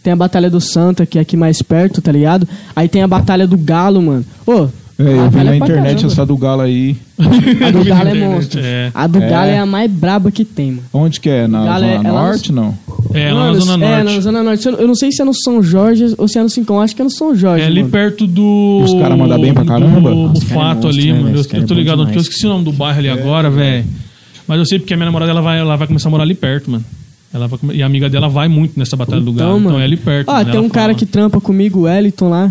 tem 0.02 0.12
a 0.12 0.16
batalha 0.16 0.50
do 0.50 0.60
Santa, 0.60 1.06
que 1.06 1.18
é 1.18 1.20
aqui 1.20 1.36
mais 1.36 1.62
perto, 1.62 2.02
tá 2.02 2.10
ligado? 2.10 2.48
Aí 2.74 2.88
tem 2.88 3.02
a 3.02 3.08
batalha 3.08 3.46
do 3.46 3.56
Galo, 3.56 4.02
mano. 4.02 4.24
Ô, 4.46 4.66
É, 4.98 5.02
eu 5.04 5.20
Ah, 5.22 5.28
vi 5.28 5.36
na 5.38 5.44
pra 5.44 5.56
internet 5.56 5.94
caramba. 5.96 6.06
essa 6.12 6.26
do 6.26 6.36
Galo 6.36 6.60
aí. 6.62 6.96
A 7.18 7.70
do 7.70 7.82
Galo 7.84 8.08
é 8.08 8.14
monstro. 8.14 8.60
é. 8.62 8.90
A 8.94 9.06
do 9.06 9.22
É. 9.22 9.28
Galo 9.30 9.50
é 9.50 9.58
a 9.58 9.66
mais 9.66 9.90
braba 9.90 10.30
que 10.30 10.44
tem, 10.44 10.72
mano. 10.72 10.82
Onde 10.92 11.18
que 11.20 11.28
é? 11.30 11.46
Na 11.48 11.64
Galo 11.64 11.84
é- 11.84 11.96
Zona 11.96 12.08
é 12.08 12.12
no- 12.12 12.18
Norte, 12.18 12.52
não? 12.52 12.78
É, 13.14 13.32
lá 13.32 13.40
na 13.40 13.46
Mano, 13.46 13.60
Zona 13.60 13.84
É, 13.86 13.88
Norte. 14.02 14.14
na 14.14 14.20
Zona 14.20 14.42
Norte. 14.42 14.66
Eu 14.68 14.86
não 14.86 14.94
sei 14.94 15.10
se 15.10 15.20
é 15.22 15.24
no 15.24 15.34
São 15.34 15.62
Jorge 15.62 16.14
ou 16.18 16.28
se 16.28 16.38
é 16.38 16.42
no 16.42 16.48
Cincão. 16.48 16.80
Acho 16.80 16.94
que 16.94 17.02
é 17.02 17.04
no 17.04 17.10
São 17.10 17.34
Jorge, 17.34 17.62
É 17.64 17.66
ali 17.66 17.80
mano. 17.80 17.90
perto 17.90 18.26
do. 18.26 18.82
Os 18.84 18.94
cara 18.94 19.16
mandam 19.16 19.40
bem 19.40 19.52
pra 19.54 19.64
caramba? 19.64 20.10
Do 20.10 20.40
cara 20.46 20.60
é 20.60 20.64
monstro, 20.74 20.88
ali, 20.90 21.12
né, 21.12 21.18
mano. 21.20 21.36
Eu, 21.38 21.44
cara 21.44 21.66
tô 21.66 21.74
é 21.74 21.76
ligado, 21.76 21.96
porque 21.98 22.10
eu 22.10 22.12
demais. 22.12 22.26
esqueci 22.26 22.46
o 22.46 22.50
nome 22.50 22.64
do 22.64 22.72
bairro 22.72 22.98
ali 22.98 23.08
agora, 23.08 23.50
velho. 23.50 23.84
Mas 24.46 24.58
eu 24.58 24.66
sei 24.66 24.78
porque 24.78 24.92
a 24.92 24.96
minha 24.96 25.06
namorada 25.06 25.30
ela 25.30 25.40
vai, 25.40 25.58
ela 25.58 25.76
vai 25.76 25.86
começar 25.86 26.08
a 26.08 26.10
morar 26.10 26.24
ali 26.24 26.34
perto, 26.34 26.70
mano. 26.70 26.84
Ela 27.32 27.48
vai 27.48 27.58
e 27.72 27.82
a 27.82 27.86
amiga 27.86 28.10
dela 28.10 28.28
vai 28.28 28.46
muito 28.48 28.78
nessa 28.78 28.94
batalha 28.94 29.22
do 29.22 29.32
Galo. 29.32 29.58
Então 29.58 29.80
é 29.80 29.84
ali 29.84 29.96
perto. 29.96 30.28
Ó, 30.28 30.32
mano, 30.34 30.50
tem 30.50 30.60
um 30.60 30.68
cara 30.68 30.86
fala. 30.88 30.94
que 30.98 31.06
trampa 31.06 31.40
comigo, 31.40 31.80
o 31.80 31.82
Wellington 31.82 32.28
lá. 32.28 32.50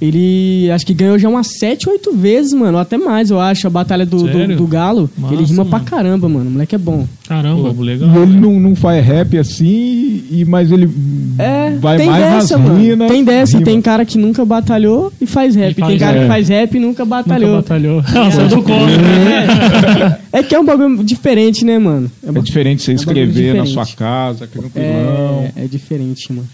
Ele 0.00 0.70
acho 0.70 0.84
que 0.84 0.92
ganhou 0.92 1.18
já 1.18 1.28
umas 1.28 1.46
7, 1.58 1.88
8 1.88 2.12
vezes, 2.16 2.52
mano. 2.52 2.76
Até 2.78 2.98
mais, 2.98 3.30
eu 3.30 3.40
acho, 3.40 3.66
a 3.66 3.70
batalha 3.70 4.04
do, 4.04 4.24
do, 4.24 4.56
do 4.56 4.66
Galo. 4.66 5.08
Massa, 5.16 5.34
ele 5.34 5.44
rima 5.44 5.64
pra 5.64 5.78
mano. 5.78 5.90
caramba, 5.90 6.28
mano. 6.28 6.48
O 6.50 6.52
moleque 6.52 6.74
é 6.74 6.78
bom. 6.78 7.06
Caramba. 7.28 7.72
Pô, 7.72 7.82
legal. 7.82 8.08
E 8.10 8.18
ele 8.18 8.36
não, 8.38 8.60
não 8.60 8.74
faz 8.74 9.04
rap 9.04 9.38
assim, 9.38 10.22
e, 10.30 10.44
mas 10.46 10.70
ele 10.70 10.90
É, 11.38 11.70
vai 11.78 11.96
tem 11.96 12.06
mais 12.08 12.22
dessa, 12.24 12.58
nas 12.58 12.66
tem 13.08 13.24
dessa. 13.24 13.56
rima. 13.56 13.64
Tem 13.64 13.80
cara 13.80 14.04
que 14.04 14.18
nunca 14.18 14.44
batalhou 14.44 15.12
e 15.20 15.26
faz 15.26 15.54
rap. 15.54 15.72
E 15.72 15.80
faz 15.80 15.90
tem 15.90 15.98
cara 15.98 16.12
rap. 16.12 16.22
que 16.22 16.28
faz 16.28 16.48
rap 16.48 16.74
e 16.74 16.80
nunca 16.80 17.04
Nunca 17.04 17.04
batalhou. 17.06 17.56
batalhou. 17.56 18.02
Nossa, 18.12 18.44
do 18.46 18.56
contra. 18.62 20.18
É. 20.32 20.38
é 20.38 20.42
que 20.42 20.54
é 20.54 20.60
um 20.60 20.64
bagulho 20.64 21.02
diferente, 21.04 21.64
né, 21.64 21.78
mano? 21.78 22.10
É, 22.22 22.28
É 22.38 22.42
diferente 22.42 22.82
você 22.82 22.90
É 22.90 22.94
um 22.94 22.96
escrever 22.96 23.54
na 23.54 23.62
diferente. 23.64 23.72
sua 23.72 23.86
casa, 23.96 24.46
tranquilão. 24.46 25.50
é, 25.56 25.64
é 25.64 25.66
diferente, 25.66 26.32
mano. 26.32 26.46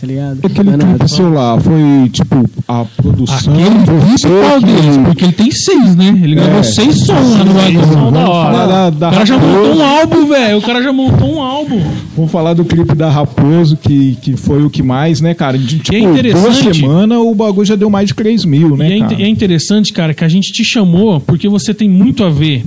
Tá 0.00 0.06
ligado? 0.06 0.38
Aquele 0.42 0.64
Não 0.64 0.72
é 0.72 0.76
nada. 0.78 0.94
clipe 0.98 1.10
seu 1.10 1.30
lá, 1.30 1.60
foi 1.60 2.08
tipo 2.10 2.48
a 2.66 2.84
produção 2.86 3.52
Aquele 3.52 3.68
você 3.80 4.06
principal 4.06 4.58
que- 4.60 4.64
deles, 4.66 4.96
porque 5.04 5.24
ele 5.24 5.32
tem 5.34 5.50
seis, 5.50 5.94
né? 5.96 6.20
Ele 6.24 6.34
gravou 6.36 6.60
É. 6.60 6.62
seis 6.62 7.04
sons 7.04 7.36
lá 7.36 7.70
no 7.70 7.84
sons 7.86 8.12
da 8.14 8.28
hora. 8.30 8.50
Falar 8.52 8.66
da, 8.66 8.90
da 8.90 9.08
O 9.08 9.12
cara 9.12 9.26
já 9.26 9.36
montou 9.38 9.74
um 9.76 9.82
álbum, 9.82 10.26
velho. 10.26 10.56
O 10.58 10.62
cara 10.62 10.82
já 10.82 10.92
montou 10.92 11.34
um 11.34 11.42
álbum. 11.42 11.82
Vamos 12.16 12.30
falar 12.32 12.54
do 12.54 12.64
clipe 12.64 12.94
da 12.94 13.10
Raposo, 13.10 13.76
que, 13.76 14.16
que 14.22 14.36
foi 14.38 14.64
o 14.64 14.70
que 14.70 14.82
mais, 14.82 15.20
né, 15.20 15.34
cara? 15.34 15.58
De, 15.58 15.78
tipo, 15.80 15.94
é 15.94 15.98
interessante- 16.00 16.62
duas 16.62 16.76
semanas 16.76 17.18
o 17.18 17.34
bagulho 17.34 17.66
já 17.66 17.76
deu 17.76 17.90
mais 17.90 18.08
de 18.08 18.14
3 18.14 18.44
mil, 18.46 18.76
né, 18.78 18.96
e 18.96 19.02
é, 19.22 19.22
é 19.24 19.28
interessante, 19.28 19.92
cara, 19.92 20.14
que 20.14 20.24
a 20.24 20.28
gente 20.28 20.50
te 20.50 20.64
chamou 20.64 21.20
porque 21.20 21.46
você 21.46 21.74
tem 21.74 21.90
muito 21.90 22.24
a 22.24 22.30
ver 22.30 22.64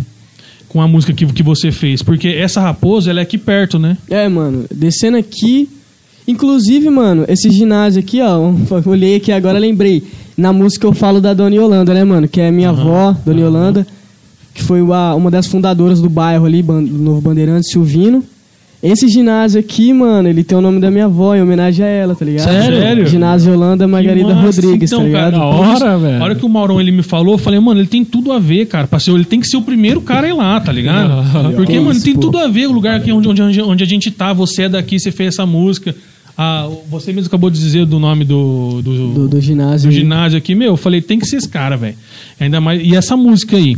com 0.70 0.80
a 0.82 0.88
música 0.88 1.14
que, 1.14 1.26
que 1.26 1.42
você 1.42 1.72
fez. 1.72 2.04
Porque 2.04 2.28
essa 2.28 2.62
raposa, 2.62 3.10
ela 3.10 3.22
é 3.22 3.24
aqui 3.24 3.40
perto, 3.40 3.80
né? 3.80 3.98
É, 4.08 4.30
mano, 4.30 4.66
descendo 4.72 5.18
aqui. 5.18 5.68
Inclusive, 6.28 6.90
mano, 6.90 7.26
esse 7.28 7.50
ginásio 7.50 8.00
aqui, 8.00 8.22
ó. 8.22 8.38
eu 8.38 8.82
Olhei 8.92 9.16
aqui 9.18 9.32
agora, 9.32 9.60
lembrei. 9.60 10.04
Na 10.38 10.52
música 10.54 10.88
eu 10.88 10.94
falo 10.94 11.20
da 11.22 11.34
Dona 11.34 11.56
Yolanda, 11.56 11.94
né, 11.94 12.04
mano? 12.04 12.28
Que 12.28 12.42
é 12.42 12.50
minha 12.52 12.70
avó, 12.70 13.16
Dona 13.26 13.42
Yolanda, 13.42 13.88
que 14.54 14.64
foi 14.64 14.82
uma, 14.82 15.14
uma 15.16 15.30
das 15.30 15.48
fundadoras 15.48 16.00
do 16.02 16.10
bairro 16.10 16.46
ali, 16.46 16.62
do 16.64 16.74
Novo 16.82 17.22
Bandeirante, 17.22 17.70
Silvino. 17.72 18.24
Esse 18.82 19.08
ginásio 19.08 19.62
aqui, 19.62 19.94
mano, 19.94 20.28
ele 20.28 20.44
tem 20.44 20.58
o 20.58 20.62
nome 20.62 20.82
da 20.82 20.92
minha 20.92 21.06
avó, 21.06 21.34
em 21.36 21.42
homenagem 21.42 21.86
a 21.86 21.88
ela, 21.88 22.16
tá 22.16 22.26
ligado? 22.26 22.50
Sério? 22.50 23.06
Ginásio 23.08 23.54
Yolanda 23.54 23.88
Margarida 23.88 24.36
massa. 24.36 24.62
Rodrigues, 24.62 24.92
Então, 24.92 25.00
tá 25.00 25.06
ligado? 25.06 25.32
cara, 25.34 25.46
hora, 25.46 25.98
velho. 25.98 26.22
A 26.22 26.24
hora 26.26 26.36
que 26.36 26.46
o 26.46 26.50
Maurão 26.50 26.82
ele 26.82 26.92
me 26.92 27.02
falou, 27.02 27.36
eu 27.36 27.38
falei, 27.38 27.62
mano, 27.62 27.80
ele 27.80 27.88
tem 27.88 28.04
tudo 28.04 28.34
a 28.34 28.40
ver, 28.40 28.66
cara. 28.66 28.88
Ser- 29.00 29.12
ele 29.12 29.24
tem 29.24 29.40
que 29.40 29.48
ser 29.48 29.56
o 29.56 29.62
primeiro 29.62 30.02
cara 30.02 30.28
a 30.28 30.30
ir 30.30 30.34
lá, 30.34 30.60
tá 30.60 30.72
ligado? 30.74 31.14
Porque, 31.56 31.74
Que 31.74 31.80
mano, 31.80 32.02
tem 32.02 32.14
tudo 32.16 32.38
a 32.38 32.48
ver 32.50 32.68
o 32.68 32.74
lugar 32.74 32.98
aqui 32.98 33.10
onde, 33.14 33.30
onde, 33.30 33.62
onde 33.62 33.84
a 33.84 33.88
gente 33.88 34.12
tá. 34.12 34.34
Você 34.34 34.64
é 34.64 34.70
daqui, 34.70 35.00
você 35.00 35.12
fez 35.12 35.30
essa 35.36 35.46
música. 35.46 35.96
Ah, 36.38 36.68
você 36.90 37.14
mesmo 37.14 37.28
acabou 37.28 37.50
de 37.50 37.60
dizer 37.60 37.86
do 37.86 38.00
nome 38.00 38.26
do, 38.26 38.82
do, 38.82 39.14
Do, 39.14 39.28
do 39.30 39.42
ginásio. 39.42 39.90
do 39.90 39.96
ginásio 39.96 40.38
aqui, 40.38 40.56
meu, 40.56 40.70
eu 40.70 40.78
falei, 40.78 41.02
tem 41.02 41.20
que 41.20 41.28
ser 41.28 41.38
esse 41.38 41.48
cara, 41.50 41.78
velho. 41.78 41.96
Ainda 42.40 42.60
mais. 42.60 42.82
E 42.84 42.96
essa 42.96 43.16
música 43.16 43.56
aí? 43.56 43.78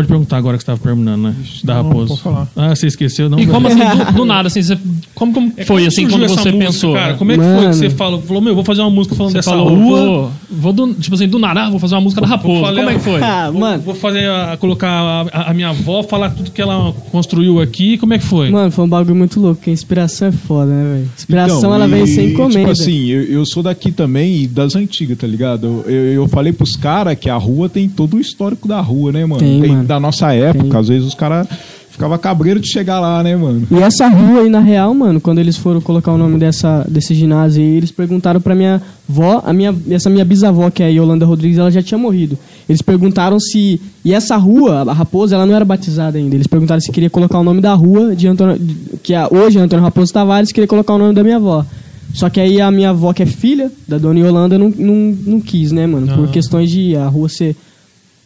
Pode 0.00 0.08
perguntar 0.08 0.36
agora 0.38 0.56
que 0.56 0.62
você 0.62 0.66
tava 0.66 0.78
terminando, 0.78 1.22
né? 1.24 1.34
Da 1.62 1.74
Não, 1.74 1.82
Raposo. 1.82 2.08
pode 2.08 2.20
falar. 2.22 2.48
Ah, 2.56 2.74
você 2.74 2.86
esqueceu, 2.86 3.28
não? 3.28 3.38
E 3.38 3.46
como 3.46 3.66
assim, 3.68 3.78
do, 3.78 4.12
do 4.14 4.24
nada, 4.24 4.46
assim, 4.48 4.62
você, 4.62 4.78
como, 5.14 5.32
como 5.34 5.52
É, 5.58 5.64
foi 5.64 5.76
como 5.76 5.88
assim, 5.88 6.08
quando 6.08 6.22
você 6.28 6.50
música, 6.50 6.58
pensou? 6.58 6.94
Cara, 6.94 7.14
como 7.14 7.32
é 7.32 7.34
que 7.36 7.40
foi 7.42 7.50
Mano. 7.54 7.68
que 7.70 7.76
você 7.76 7.90
falou? 7.90 8.22
Falou, 8.22 8.42
meu, 8.42 8.54
vou 8.54 8.64
fazer 8.64 8.80
uma 8.80 8.88
música 8.90 9.14
falando 9.14 9.32
Você 9.32 9.38
dessa 9.38 9.50
falou, 9.50 9.68
rua. 9.74 10.00
vou, 10.00 10.32
vou 10.50 10.72
do, 10.72 10.94
tipo 10.94 11.14
assim, 11.14 11.28
do 11.28 11.38
nada, 11.38 11.64
ah, 11.66 11.70
vou 11.70 11.78
fazer 11.78 11.94
uma 11.96 12.00
música 12.00 12.20
da 12.22 12.26
Raposo. 12.28 12.60
falei- 12.62 12.76
Como 12.84 12.90
é 12.90 12.94
que 12.94 13.00
foi? 13.04 13.20
Ah, 13.30 13.50
Vou, 13.50 13.60
mano. 13.60 13.82
vou 13.82 13.94
fazer 13.94 14.30
a, 14.30 14.56
colocar 14.56 14.88
a, 15.32 15.50
a 15.50 15.54
minha 15.54 15.68
avó, 15.68 16.02
falar 16.02 16.30
tudo 16.30 16.50
que 16.50 16.62
ela 16.62 16.92
construiu 17.12 17.60
aqui. 17.60 17.98
Como 17.98 18.14
é 18.14 18.18
que 18.18 18.24
foi? 18.24 18.50
Mano, 18.50 18.70
foi 18.70 18.84
um 18.84 18.88
bagulho 18.88 19.14
muito 19.14 19.38
louco, 19.38 19.56
porque 19.56 19.68
a 19.70 19.72
inspiração 19.72 20.28
é 20.28 20.32
foda, 20.32 20.70
né, 20.72 20.94
velho? 20.94 21.10
Inspiração, 21.16 21.58
Então, 21.58 21.74
ela 21.74 21.86
vem 21.86 22.04
e, 22.04 22.06
sem 22.06 22.30
encomenda. 22.30 22.58
Tipo 22.60 22.70
assim, 22.70 23.06
eu, 23.08 23.22
eu 23.24 23.44
sou 23.46 23.62
daqui 23.62 23.92
também, 23.92 24.42
e 24.44 24.46
das 24.46 24.74
antigas, 24.74 25.18
tá 25.18 25.26
ligado? 25.26 25.84
Eu, 25.86 25.92
eu 26.14 26.28
falei 26.28 26.52
pros 26.52 26.74
caras 26.76 27.18
que 27.18 27.28
a 27.28 27.36
rua 27.36 27.68
tem 27.68 27.88
todo 27.88 28.16
o 28.16 28.20
histórico 28.20 28.66
da 28.66 28.80
rua, 28.80 29.12
né, 29.12 29.24
mano? 29.26 29.40
Tem, 29.40 29.60
mano. 29.68 29.84
Da 29.90 30.00
nossa 30.00 30.32
época. 30.32 30.68
Tem. 30.70 30.78
Às 30.80 30.88
vezes 30.88 31.06
os 31.08 31.14
caras 31.14 31.46
ficavam 31.90 32.16
cabreiros 32.16 32.62
de 32.62 32.68
chegar 32.72 32.98
lá, 33.00 33.22
né, 33.22 33.36
mano? 33.36 33.66
E 33.70 33.74
essa 33.78 34.08
rua 34.08 34.40
aí, 34.42 34.48
na 34.48 34.60
real, 34.60 34.94
mano, 34.94 35.20
quando 35.20 35.38
eles 35.38 35.56
foram 35.56 35.80
colocar 35.80 36.12
o 36.12 36.16
nome 36.16 36.38
dessa, 36.38 36.86
desse 36.88 37.14
ginásio 37.14 37.62
aí, 37.62 37.76
eles 37.76 37.90
perguntaram 37.90 38.40
pra 38.40 38.54
minha 38.54 38.80
avó, 39.08 39.42
a 39.44 39.52
minha, 39.52 39.74
essa 39.90 40.08
minha 40.08 40.24
bisavó, 40.24 40.70
que 40.70 40.82
é 40.82 40.86
a 40.86 40.88
Yolanda 40.88 41.26
Rodrigues, 41.26 41.58
ela 41.58 41.70
já 41.70 41.82
tinha 41.82 41.98
morrido. 41.98 42.38
Eles 42.68 42.80
perguntaram 42.80 43.38
se. 43.38 43.80
E 44.04 44.14
essa 44.14 44.36
rua, 44.36 44.82
a 44.88 44.92
Raposa, 44.92 45.34
ela 45.34 45.44
não 45.44 45.54
era 45.54 45.64
batizada 45.64 46.16
ainda. 46.16 46.34
Eles 46.36 46.46
perguntaram 46.46 46.80
se 46.80 46.90
queria 46.92 47.10
colocar 47.10 47.38
o 47.38 47.44
nome 47.44 47.60
da 47.60 47.74
rua 47.74 48.14
de 48.14 48.28
Antônio. 48.28 48.58
Que 49.02 49.12
é, 49.12 49.26
hoje 49.30 49.58
é 49.58 49.60
Antônio 49.60 49.84
Raposo 49.84 50.12
Tavares, 50.12 50.52
queria 50.52 50.68
colocar 50.68 50.94
o 50.94 50.98
nome 50.98 51.12
da 51.12 51.22
minha 51.24 51.36
avó. 51.36 51.66
Só 52.14 52.28
que 52.30 52.40
aí 52.40 52.60
a 52.60 52.70
minha 52.70 52.90
avó, 52.90 53.12
que 53.12 53.22
é 53.22 53.26
filha 53.26 53.70
da 53.86 53.98
dona 53.98 54.18
Yolanda, 54.20 54.56
não, 54.58 54.72
não, 54.76 55.16
não 55.26 55.40
quis, 55.40 55.70
né, 55.70 55.86
mano? 55.86 56.06
Por 56.14 56.24
Ah. 56.24 56.28
questões 56.28 56.70
de 56.70 56.96
a 56.96 57.06
rua 57.06 57.28
ser 57.28 57.54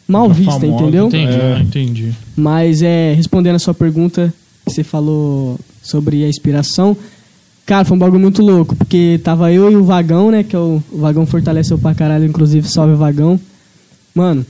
mal 0.07 0.27
Era 0.27 0.35
vista, 0.35 0.53
famosa, 0.61 0.83
entendeu? 0.83 1.07
Entendi. 1.09 1.33
Ah, 1.41 1.59
entendi. 1.61 2.13
Mas 2.37 2.83
é, 2.83 3.13
respondendo 3.15 3.57
a 3.57 3.59
sua 3.61 3.75
pergunta, 3.75 4.33
que 4.67 4.73
você 4.73 4.83
falou 4.85 5.59
sobre 5.83 6.25
a 6.25 6.29
inspiração, 6.29 6.97
cara, 7.67 7.85
foi 7.85 7.97
um 7.97 8.01
bagulho 8.01 8.21
muito 8.21 8.43
louco, 8.43 8.75
porque 8.77 9.21
tava 9.23 9.53
eu 9.53 9.71
e 9.71 9.77
o 9.77 9.85
Vagão, 9.85 10.31
né? 10.31 10.43
Que 10.43 10.57
é 10.57 10.59
o, 10.59 10.83
o 10.93 10.99
Vagão 10.99 11.27
fortaleceu 11.27 11.79
pra 11.79 11.95
caralho, 11.95 12.25
inclusive, 12.27 12.69
salve 12.69 12.95
Vagão. 12.95 13.39
Mano, 14.15 14.45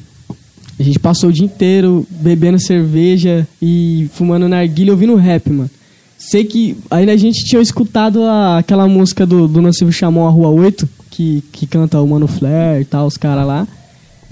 a 0.78 0.82
gente 0.82 0.98
passou 0.98 1.30
o 1.30 1.32
dia 1.32 1.44
inteiro 1.46 2.06
bebendo 2.10 2.58
cerveja 2.58 3.46
e 3.62 4.08
fumando 4.14 4.48
narguilha 4.48 4.92
ouvindo 4.92 5.14
rap, 5.16 5.48
mano. 5.50 5.70
Sei 6.18 6.44
que 6.44 6.76
ainda 6.90 7.12
a 7.12 7.16
gente 7.16 7.44
tinha 7.44 7.60
escutado 7.60 8.22
a- 8.22 8.58
aquela 8.58 8.86
música 8.88 9.26
do, 9.26 9.46
do 9.46 9.60
Nocivo 9.60 9.92
Chamon, 9.92 10.26
a 10.26 10.30
Rua 10.30 10.48
8, 10.48 10.88
que, 11.10 11.42
que 11.52 11.66
canta 11.66 12.00
o 12.00 12.08
Mano 12.08 12.26
Flair 12.26 12.80
e 12.80 12.84
tal, 12.84 13.06
os 13.06 13.16
caras 13.16 13.46
lá. 13.46 13.68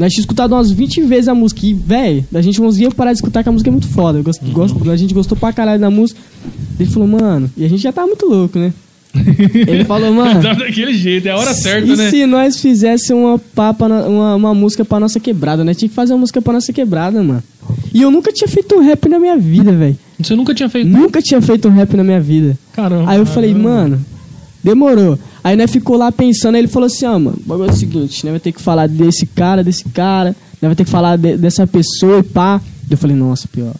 Nós 0.03 0.13
tínhamos 0.13 0.25
escutado 0.25 0.53
umas 0.53 0.71
20 0.71 1.03
vezes 1.03 1.29
a 1.29 1.35
música 1.35 1.65
e, 1.65 1.73
velho, 1.75 2.25
a 2.35 2.41
gente 2.43 2.59
não 2.61 2.67
conseguia 2.67 2.91
parar 2.91 3.13
de 3.13 3.19
escutar 3.19 3.43
que 3.43 3.49
a 3.49 3.53
música 3.53 3.71
é 3.71 3.73
muito 3.73 3.89
foda. 3.89 4.19
Eu 4.19 4.23
gosto, 4.25 4.45
gosto- 4.47 4.91
a 4.91 4.97
gente 4.97 5.15
gostou 5.15 5.37
pra 5.39 5.53
caralho 5.53 5.81
da 5.81 5.91
música. 5.91 6.19
Ele 6.79 6.91
falou, 6.91 7.09
mano, 7.09 7.51
e 7.57 7.65
a 7.65 7.69
gente 7.69 7.81
já 7.83 7.93
tava 7.93 8.07
muito 8.09 8.27
louco, 8.27 8.59
né? 8.59 8.73
Ele 9.15 9.85
falou, 9.85 10.11
mano. 10.13 10.41
Tá 10.43 10.55
daquele 10.55 10.95
jeito, 10.95 11.29
é 11.29 11.31
a 11.33 11.37
hora 11.37 11.53
certa, 11.53 11.87
e 11.87 11.97
né? 11.97 12.09
se 12.11 12.25
nós 12.25 12.59
fizesse 12.59 13.13
uma, 13.13 13.39
papa, 13.39 13.87
uma, 13.87 14.35
uma 14.37 14.55
música 14.55 14.85
pra 14.87 14.99
nossa 14.99 15.21
quebrada, 15.21 15.63
né? 15.63 15.75
Tinha 15.75 15.89
que 15.89 15.95
fazer 15.95 16.15
uma 16.15 16.21
música 16.21 16.41
pra 16.41 16.55
nossa 16.55 16.73
quebrada, 16.73 17.23
mano. 17.23 17.43
E 17.93 18.01
eu 18.01 18.11
nunca 18.11 18.33
tinha 18.33 18.49
feito 18.49 18.75
um 18.75 18.81
rap 18.81 19.07
na 19.09 19.19
minha 19.19 19.37
vida, 19.37 19.71
velho. 19.71 19.97
Você 20.19 20.35
nunca 20.35 20.55
tinha 20.55 20.69
feito. 20.69 20.89
Nunca 20.89 21.21
tinha 21.21 21.43
feito 21.43 21.69
um 21.69 21.71
rap 21.71 21.95
na 21.97 22.03
minha 22.03 22.21
vida. 22.21 22.57
Caramba. 22.73 23.11
Aí 23.11 23.19
eu 23.19 23.27
falei, 23.27 23.55
mano, 23.55 24.03
demorou. 24.65 25.19
Aí 25.45 25.57
nós 25.57 25.71
ficou 25.71 25.97
lá 25.97 26.13
pensando, 26.13 26.55
aí 26.55 26.61
ele 26.61 26.69
falou 26.69 26.87
assim, 26.87 27.05
ó, 27.07 27.19
mano, 27.19 27.37
o 27.45 27.49
bagulho 27.49 27.69
é 27.69 27.73
o 27.73 27.77
seguinte, 27.77 28.25
nós 28.25 28.33
vai 28.33 28.41
ter 28.41 28.53
que 28.53 28.61
falar 28.63 28.87
desse 28.89 29.27
cara, 29.27 29.65
desse 29.65 29.85
cara, 29.89 30.37
nós 30.61 30.69
vai 30.69 30.75
ter 30.77 30.85
que 30.85 30.91
falar 30.91 31.17
de- 31.17 31.37
dessa 31.37 31.67
pessoa 31.67 32.21
e 32.21 32.23
pá. 32.23 32.61
Eu 32.91 32.97
falei, 32.97 33.17
nossa, 33.17 33.49
pior, 33.49 33.75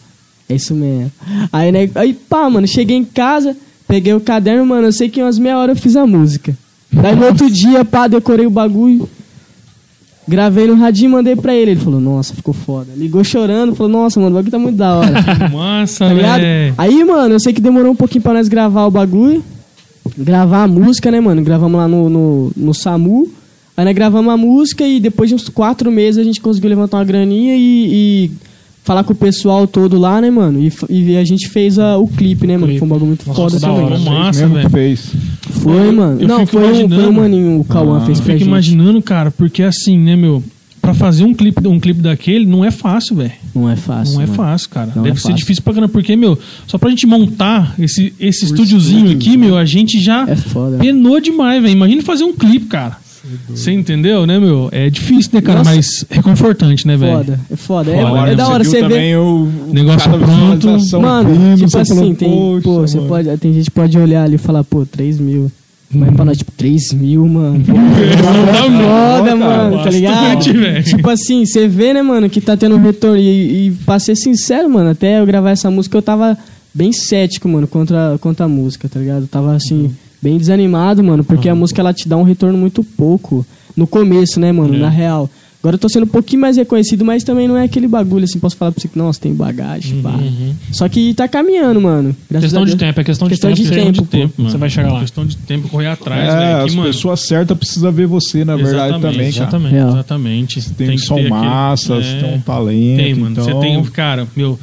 é 0.49 0.55
isso 0.55 0.73
mesmo. 0.75 1.11
Aí, 1.51 1.71
né, 1.71 1.89
aí 1.95 2.13
pá, 2.13 2.49
mano, 2.49 2.67
cheguei 2.67 2.97
em 2.97 3.05
casa, 3.05 3.55
peguei 3.87 4.13
o 4.13 4.19
caderno, 4.19 4.65
mano, 4.65 4.87
eu 4.87 4.91
sei 4.93 5.07
que 5.07 5.19
em 5.19 5.23
umas 5.23 5.39
meia 5.39 5.57
hora 5.57 5.71
eu 5.71 5.75
fiz 5.75 5.95
a 5.95 6.05
música. 6.05 6.55
Daí 6.91 7.15
no 7.15 7.25
outro 7.25 7.49
dia, 7.49 7.85
pá, 7.85 8.07
decorei 8.07 8.45
o 8.45 8.49
bagulho, 8.51 9.07
gravei 10.27 10.67
no 10.67 10.75
radinho 10.75 11.09
e 11.09 11.11
mandei 11.11 11.35
pra 11.35 11.53
ele. 11.55 11.71
Ele 11.71 11.79
falou, 11.79 11.99
nossa, 11.99 12.33
ficou 12.33 12.53
foda. 12.53 12.87
Ligou 12.95 13.23
chorando, 13.23 13.75
falou, 13.75 13.91
nossa, 13.91 14.19
mano, 14.19 14.31
o 14.31 14.35
bagulho 14.35 14.51
tá 14.51 14.59
muito 14.59 14.77
da 14.77 14.95
hora. 14.95 15.13
Massa, 15.51 16.07
Tá 16.07 16.13
ligado? 16.13 16.41
Aí, 16.77 17.03
mano, 17.03 17.35
eu 17.35 17.39
sei 17.39 17.53
que 17.53 17.61
demorou 17.61 17.91
um 17.91 17.95
pouquinho 17.95 18.21
pra 18.21 18.33
nós 18.33 18.47
gravar 18.47 18.85
o 18.85 18.91
bagulho. 18.91 19.43
Gravar 20.17 20.63
a 20.63 20.67
música, 20.67 21.09
né, 21.11 21.19
mano? 21.19 21.41
Gravamos 21.43 21.77
lá 21.77 21.87
no, 21.87 22.09
no, 22.09 22.51
no 22.55 22.73
SAMU. 22.73 23.27
Aí 23.75 23.85
nós 23.85 23.95
gravamos 23.95 24.31
a 24.31 24.37
música 24.37 24.85
e 24.87 24.99
depois 24.99 25.29
de 25.29 25.35
uns 25.35 25.49
quatro 25.49 25.91
meses 25.91 26.19
a 26.19 26.23
gente 26.23 26.39
conseguiu 26.39 26.69
levantar 26.69 26.97
uma 26.97 27.03
graninha 27.05 27.55
e, 27.55 28.27
e 28.29 28.31
falar 28.83 29.03
com 29.03 29.13
o 29.13 29.15
pessoal 29.15 29.65
todo 29.65 29.97
lá, 29.97 30.21
né, 30.21 30.29
mano? 30.29 30.59
E, 30.61 30.71
e 30.89 31.17
a 31.17 31.23
gente 31.23 31.47
fez 31.49 31.79
a- 31.79 31.97
o 31.97 32.07
clipe, 32.07 32.45
né, 32.45 32.53
mano? 32.55 32.67
Clipe. 32.67 32.79
Foi 32.79 32.85
um 32.87 32.91
bagulho 32.91 33.07
muito 33.07 33.25
Nossa, 33.27 33.41
foda 33.41 33.59
da 33.59 33.67
também. 33.67 33.85
hora. 33.85 33.97
Massa, 33.99 34.47
velho. 34.47 34.69
fez. 34.69 35.11
Foi, 35.49 35.91
mano. 35.91 36.21
Eu 36.21 36.27
Não, 36.27 36.39
fico 36.45 36.51
foi 36.51 36.83
um, 36.83 36.89
foi 36.89 37.07
um 37.07 37.11
maninho, 37.13 37.59
o 37.61 37.63
Cauã 37.63 37.97
Ah, 37.97 38.05
fez 38.05 38.19
Eu 38.19 38.23
pra 38.25 38.33
fico 38.33 38.39
gente. 38.39 38.47
imaginando, 38.47 39.01
cara, 39.01 39.31
porque 39.31 39.63
assim, 39.63 39.97
né, 39.97 40.15
meu? 40.15 40.43
Pra 40.83 40.93
fazer 40.93 41.23
um 41.23 41.33
clipe, 41.33 41.65
um 41.65 41.79
clipe 41.79 42.01
daquele 42.01 42.45
não 42.45 42.63
é 42.63 42.69
fácil, 42.69 43.15
velho. 43.15 43.31
Não 43.55 43.69
é 43.69 43.75
fácil, 43.77 44.15
Não 44.15 44.21
é 44.21 44.25
mano. 44.25 44.35
fácil, 44.37 44.69
cara. 44.69 44.91
Não 44.93 45.01
Deve 45.03 45.15
é 45.15 45.15
ser 45.15 45.21
fácil. 45.29 45.35
difícil 45.37 45.63
pra 45.63 45.73
caramba, 45.73 45.91
porque, 45.93 46.13
meu, 46.15 46.37
só 46.67 46.77
pra 46.77 46.89
gente 46.89 47.07
montar 47.07 47.73
esse, 47.79 48.13
esse 48.19 48.43
estúdiozinho 48.43 49.05
estúdio, 49.07 49.17
aqui, 49.29 49.37
meu, 49.37 49.57
a 49.57 49.63
gente 49.63 49.97
já 50.01 50.27
É 50.29 50.35
foda. 50.35 50.77
penou 50.79 51.21
demais, 51.21 51.61
velho. 51.61 51.71
Imagina 51.73 52.01
fazer 52.03 52.25
um 52.25 52.33
clipe, 52.33 52.65
cara. 52.65 52.97
Você 53.47 53.71
entendeu, 53.71 54.25
né, 54.25 54.37
meu? 54.37 54.67
É 54.73 54.89
difícil, 54.89 55.31
né, 55.35 55.39
cara? 55.41 55.59
Nossa. 55.59 55.73
Mas 55.73 56.05
é 56.09 56.21
confortante, 56.21 56.85
né, 56.85 56.97
velho? 56.97 57.13
Foda, 57.19 57.39
é 57.49 57.55
foda. 57.55 57.91
É, 57.91 58.01
Foda, 58.05 58.19
é 58.19 58.25
né? 58.31 58.35
da 58.35 58.47
hora 58.49 58.63
você 58.65 58.85
ver. 58.85 59.17
o, 59.17 59.49
Negócio 59.71 60.11
pronto. 60.11 60.99
Mano, 61.01 61.55
tipo 61.57 61.77
assim, 61.77 61.95
falou, 61.95 62.13
tem, 62.15 62.29
"Poxa, 62.29 62.61
pô, 62.63 62.81
você 62.81 62.97
mano." 62.97 63.07
pode, 63.07 63.37
tem 63.37 63.53
gente 63.53 63.65
que 63.65 63.71
pode 63.71 63.97
olhar 63.97 64.25
ali 64.25 64.35
e 64.35 64.37
falar, 64.37 64.65
pô, 64.65 64.85
3 64.85 65.17
mil. 65.21 65.49
Mas 65.93 66.09
Uhum. 66.09 66.15
pra 66.15 66.25
nós, 66.25 66.37
tipo, 66.37 66.51
3 66.53 66.91
mil, 66.93 67.27
mano. 67.27 67.61
Tá 67.65 68.63
foda, 69.17 69.29
cara, 69.29 69.35
mano, 69.35 69.83
tá 69.83 69.89
ligado? 69.89 70.35
bastante. 70.35 70.83
Tipo 70.95 71.09
assim, 71.09 71.45
você 71.45 71.67
vê, 71.67 71.93
né, 71.93 72.01
mano, 72.01 72.29
que 72.29 72.41
tá 72.41 72.55
tendo 72.57 72.75
um 72.75 72.81
retorno. 72.81 73.17
E, 73.17 73.67
e 73.67 73.71
pra 73.85 73.99
ser 73.99 74.15
sincero, 74.15 74.69
mano, 74.69 74.89
até 74.91 75.19
eu 75.19 75.25
gravar 75.25 75.51
essa 75.51 75.69
música 75.69 75.97
eu 75.97 76.01
tava 76.01 76.37
bem 76.73 76.91
cético, 76.91 77.47
mano, 77.47 77.67
contra, 77.67 78.17
contra 78.19 78.45
a 78.45 78.49
música, 78.49 78.89
tá 78.89 78.99
ligado? 78.99 79.21
Eu 79.23 79.27
tava 79.27 79.55
assim, 79.55 79.91
bem 80.21 80.37
desanimado, 80.37 81.03
mano, 81.03 81.23
porque 81.23 81.47
a 81.49 81.55
música 81.55 81.81
ela 81.81 81.93
te 81.93 82.07
dá 82.07 82.17
um 82.17 82.23
retorno 82.23 82.57
muito 82.57 82.83
pouco. 82.83 83.45
No 83.75 83.85
começo, 83.87 84.39
né, 84.39 84.51
mano, 84.51 84.75
É. 84.75 84.79
na 84.79 84.89
real. 84.89 85.29
Agora 85.63 85.75
eu 85.75 85.79
tô 85.79 85.87
sendo 85.87 86.03
um 86.03 86.07
pouquinho 86.07 86.41
mais 86.41 86.57
reconhecido, 86.57 87.05
mas 87.05 87.23
também 87.23 87.47
não 87.47 87.55
é 87.55 87.63
aquele 87.63 87.87
bagulho 87.87 88.25
assim, 88.25 88.37
posso 88.37 88.57
falar 88.57 88.73
pra 88.73 88.81
você 88.81 88.89
que, 88.89 88.97
nossa, 88.97 89.17
tem 89.21 89.33
bagagem, 89.33 90.01
pá. 90.01 90.19
Só 90.73 90.89
que 90.89 91.13
tá 91.13 91.25
caminhando, 91.25 91.79
mano. 91.79 92.13
Questão 92.29 92.63
a 92.63 92.65
de 92.65 92.75
tempo, 92.75 92.99
é 92.99 93.03
questão 93.05 93.27
de 93.29 93.33
Questão 93.35 93.53
tempo. 93.53 93.63
de 93.63 93.69
tempo, 93.73 93.91
de 94.01 94.07
tempo, 94.09 94.33
mano. 94.39 94.51
Você 94.51 94.57
vai 94.57 94.69
chegar 94.69 94.91
lá. 94.91 94.99
Questão 94.99 95.25
de 95.25 95.37
tempo 95.37 95.69
correr 95.69 95.87
atrás, 95.87 96.33
É, 96.33 96.53
as 96.55 96.71
Que, 96.71 96.75
mano, 96.75 96.89
pessoas 96.89 97.21
certas 97.21 97.57
precisam 97.57 97.93
ver 97.93 98.07
você, 98.07 98.43
na 98.43 98.57
verdade, 98.57 98.75
Exatamente, 98.75 99.01
também, 99.01 99.31
cara. 99.31 99.43
Exatamente, 99.45 99.73
Real. 99.73 99.89
exatamente. 99.89 100.69
Tem, 100.73 100.89
que 100.89 100.97
som 100.97 101.15
ter 101.15 101.21
aquele- 101.21 101.29
massa, 101.33 101.93
é, 101.93 102.01
você 102.01 102.17
tem 102.25 102.35
um 102.35 102.41
talento. 102.41 102.97
Tem, 102.97 103.13
mano. 103.15 103.31
Então, 103.31 103.43
Você 103.45 103.53
tem 103.61 103.77
um. 103.77 103.83
Cara, 103.85 104.27
meu. 104.35 104.59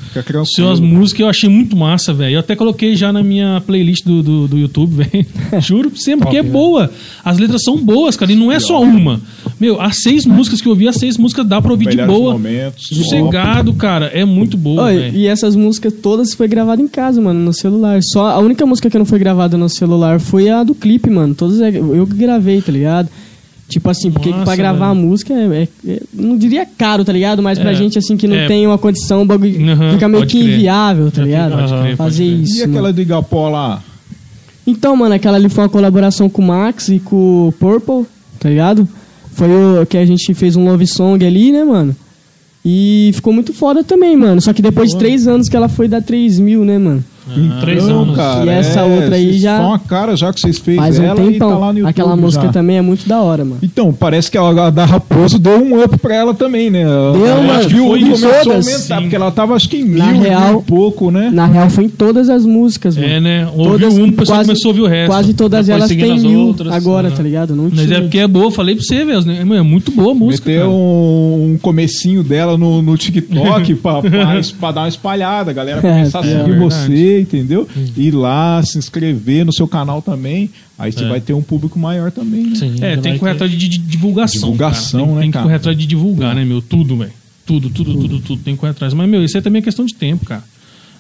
Suas 0.55 0.81
músicas 0.81 1.21
eu 1.21 1.29
achei 1.31 1.49
muito 1.49 1.75
massa, 1.79 2.13
velho. 2.13 2.35
Eu 2.35 2.41
até 2.41 2.55
coloquei 2.55 2.95
já 2.95 3.11
na 3.11 3.23
minha 3.23 3.63
playlist 3.67 4.05
do, 4.05 4.23
do, 4.23 4.49
do 4.49 4.59
YouTube, 4.59 4.97
velho. 5.03 5.27
Juro 5.63 5.91
pra 5.91 5.99
você, 5.99 6.15
porque 6.15 6.37
é 6.37 6.43
boa. 6.43 6.91
As 7.25 7.39
letras 7.39 7.63
são 7.65 7.79
boas, 7.79 8.17
cara. 8.19 8.31
E 8.31 8.35
não 8.37 8.53
é 8.53 8.61
só 8.61 8.83
uma. 8.83 9.19
Meu, 9.59 9.81
as 9.81 9.97
seis 10.03 10.27
músicas 10.27 10.61
que 10.61 10.67
eu 10.69 10.73
ouvi, 10.73 10.90
as 10.91 10.97
seis 10.97 11.17
músicas 11.17 11.47
dá 11.47 11.61
pra 11.61 11.71
ouvir 11.73 11.89
de 11.89 11.97
boa. 12.05 12.33
momentos. 12.35 12.87
Sossegado, 12.89 13.73
cara. 13.75 14.07
É 14.07 14.25
muito 14.25 14.57
boa, 14.57 14.85
Oi, 14.85 15.11
e 15.15 15.27
essas 15.27 15.57
músicas 15.57 15.93
todas 16.03 16.35
foi 16.35 16.47
gravada 16.47 16.81
em 16.83 16.89
casa, 16.89 17.21
mano, 17.21 17.41
no 17.41 17.53
celular. 17.55 17.99
Só 18.03 18.27
a 18.29 18.39
única 18.39 18.65
música 18.67 18.89
que 18.91 18.99
não 18.99 19.05
foi 19.07 19.19
gravada 19.19 19.57
no 19.57 19.69
celular 19.69 20.21
foi 20.21 20.49
a 20.49 20.63
do 20.63 20.75
clipe, 20.75 21.09
mano. 21.11 21.35
Todas 21.35 21.61
é- 21.61 21.71
eu 21.79 22.07
que 22.07 22.15
gravei, 22.15 22.61
tá 22.61 22.71
ligado? 22.71 23.09
Tipo 23.69 23.89
assim, 23.89 24.11
porque 24.11 24.31
Nossa, 24.31 24.45
pra 24.45 24.57
gravar 24.57 24.89
a 24.89 24.95
música 24.95 25.33
é, 25.33 25.63
é- 25.87 25.91
é- 25.93 26.03
não 26.13 26.37
diria 26.37 26.67
caro, 26.67 27.05
tá 27.05 27.13
ligado? 27.13 27.41
Mas 27.41 27.57
pra 27.59 27.71
É, 27.71 27.75
gente 27.75 27.97
assim 27.99 28.17
que 28.17 28.27
não 28.27 28.35
é. 28.37 28.49
tem 28.49 28.67
uma 28.67 28.77
condição, 28.77 29.23
o 29.23 29.25
bagulho 29.25 29.53
fica 29.93 30.09
meio 30.09 30.23
pode 30.23 30.33
que 30.33 30.43
crer. 30.43 30.55
inviável, 30.55 31.05
tá 31.07 31.11
Pode 31.19 31.27
ligado? 31.29 31.53
crer, 31.57 31.69
pode 31.81 31.97
Fazer 31.97 32.25
crer. 32.25 32.41
isso. 32.41 32.57
E 32.57 32.61
mano. 32.63 32.73
aquela 32.73 32.93
do 32.93 33.01
Igapó 33.01 33.49
lá? 33.49 33.81
Então, 34.67 34.97
mano, 34.97 35.15
aquela 35.15 35.37
ali 35.37 35.49
foi 35.49 35.63
uma 35.65 35.71
colaboração 35.71 36.29
com 36.29 36.43
o 36.43 36.47
Max 36.47 36.89
e 36.89 36.99
com 36.99 37.49
o 37.49 37.53
Purple, 37.53 38.07
tá 38.41 38.49
ligado? 38.49 38.89
Foi 39.41 39.49
o 39.81 39.87
que 39.87 39.97
a 39.97 40.05
gente 40.05 40.35
fez 40.35 40.55
um 40.55 40.67
love 40.67 40.87
song 40.87 41.25
ali, 41.25 41.51
né, 41.51 41.65
mano? 41.65 41.97
E 42.63 43.11
ficou 43.15 43.33
muito 43.33 43.55
foda 43.55 43.83
também, 43.83 44.15
mano. 44.15 44.39
Só 44.39 44.53
que 44.53 44.61
depois 44.61 44.91
de 44.91 44.99
três 44.99 45.27
anos 45.27 45.49
que 45.49 45.57
ela 45.57 45.67
foi 45.67 45.89
dar 45.89 46.03
3 46.03 46.39
mil, 46.39 46.63
né, 46.63 46.77
mano? 46.77 47.03
Três 47.61 47.85
Então, 47.85 48.03
anos. 48.03 48.17
Cara, 48.17 48.45
E 48.47 48.49
essa 48.51 48.81
é, 48.81 48.85
outra 48.85 49.15
aí 49.17 49.39
já- 49.39 49.57
Só 49.59 49.67
uma 49.69 49.79
cara 49.79 50.17
já 50.17 50.33
que 50.33 50.41
vocês 50.41 50.59
fez 50.59 50.77
Faz 50.77 50.99
um 50.99 51.05
ela 51.05 51.21
e 51.23 51.33
tempão. 51.33 51.49
tá 51.51 51.59
lá 51.59 51.73
no 51.73 51.79
YouTube 51.81 51.91
Aquela 51.91 52.17
música 52.17 52.47
já. 52.47 52.53
também 52.53 52.77
é 52.79 52.83
muito 52.83 53.09
da 53.09 53.21
hora, 53.21 53.45
mano. 53.45 53.59
Então, 53.63 53.93
parece 53.93 54.31
que 54.31 54.39
a, 54.39 54.43
a 54.43 54.71
da 54.71 54.85
Raposo 54.85 55.39
deu 55.39 55.59
um 55.63 55.83
up 55.83 55.97
pra 55.99 56.15
ela 56.15 56.35
também, 56.35 56.71
né? 56.71 56.85
Deu, 56.85 57.21
mano. 57.37 57.53
Acho 57.53 57.69
que 57.69 57.81
o 57.81 57.89
Foi 57.89 57.99
em 58.01 58.03
começou 58.05 58.31
a 58.31 58.35
todas. 58.41 58.67
aumentar, 58.67 58.97
Sim. 58.97 59.01
porque 59.03 59.17
ela 59.17 59.31
tava 59.31 59.55
acho 59.55 59.69
que 59.69 59.77
em 59.79 59.85
mil, 59.85 59.99
Na 59.99 60.13
mil 60.13 60.23
real- 60.23 60.61
e 60.61 60.63
pouco, 60.71 61.11
né? 61.11 61.31
Na 61.33 61.47
real, 61.47 61.69
foi 61.71 61.85
em 61.85 61.89
todas 61.89 62.29
as 62.29 62.45
músicas, 62.45 62.97
mano. 62.97 63.09
É, 63.09 63.21
né? 63.21 63.49
Ouviu 63.55 63.73
Todas- 63.79 63.99
um, 63.99 64.05
o 64.07 64.13
pessoal 64.13 64.41
começou 64.43 64.69
a 64.69 64.73
ouvir 64.73 64.83
o 64.83 64.87
resto. 64.87 65.07
Quase 65.11 65.35
todas 65.35 65.67
Depois 65.67 65.91
elas 65.91 65.97
têm 66.21 66.21
mil 66.31 66.41
outras, 66.49 66.71
né? 66.71 66.77
agora, 66.77 67.09
aham. 67.09 67.17
tá 67.17 67.23
ligado? 67.23 67.55
Não 67.55 67.65
Mas 67.71 67.81
tinha. 67.87 67.99
é 67.99 68.01
porque 68.01 68.19
é 68.19 68.27
boa, 68.29 68.51
falei 68.51 68.75
pra 68.75 68.85
você, 68.85 69.05
velho. 69.05 69.25
né? 69.25 69.45
Mano, 69.45 69.61
É 69.61 69.63
muito 69.63 69.91
boa 69.91 70.13
a 70.13 70.15
música. 70.15 70.51
Cara. 70.51 70.69
um, 70.69 71.59
comecinho 71.61 72.23
dela 72.23 72.57
no, 72.57 72.81
no 72.83 72.97
TikTok 72.99 73.75
pra, 73.77 74.01
pra, 74.03 74.41
pra 74.59 74.73
dar 74.73 74.81
uma 74.83 74.89
espalhada, 74.89 75.51
a 75.51 75.55
galera 75.55 75.81
começar 75.83 76.21
a 76.21 76.27
É, 76.27 76.39
seguir 76.39 76.53
é 76.53 76.59
entendeu? 77.21 77.69
Ir 77.97 78.11
lá, 78.13 78.63
se 78.63 78.79
inscrever 78.79 79.45
no 79.45 79.53
seu 79.53 79.67
canal 79.69 80.01
também. 80.03 80.51
Aí 80.79 80.91
você 80.93 81.05
É. 81.05 81.09
vai 81.09 81.21
ter 81.21 81.33
um 81.35 81.43
público 81.43 81.79
maior 81.79 82.11
também, 82.11 82.45
né? 82.45 82.57
Sim, 82.57 82.77
É, 82.81 82.97
tem 82.97 83.13
que 83.15 83.19
correr 83.19 83.33
atrás 83.33 83.51
de, 83.51 83.57
de 83.69 83.79
divulgação. 83.79 84.41
Divulgação, 84.41 85.01
cara. 85.01 85.07
Tem, 85.07 85.15
né, 85.17 85.21
tem 85.23 85.31
que 85.31 85.33
cara? 85.35 85.43
correr 85.45 85.57
atrás 85.57 85.77
de 85.79 85.87
divulgar, 85.87 86.35
né, 86.35 86.45
meu? 86.45 86.61
Tudo, 86.63 86.97
velho. 86.97 87.13
Tudo, 87.47 87.69
tudo, 87.71 87.93
tudo, 87.95 88.21
tudo. 88.21 88.43
Tem 88.43 88.55
que 88.55 88.61
correr 88.61 88.71
atrás. 88.73 88.95
Mas, 88.95 89.09
meu, 89.09 89.25
isso 89.25 89.37
aí 89.37 89.43
também 89.43 89.61
é 89.61 89.63
questão 89.63 89.85
de 89.85 89.95
tempo, 89.95 90.25
cara. 90.25 90.43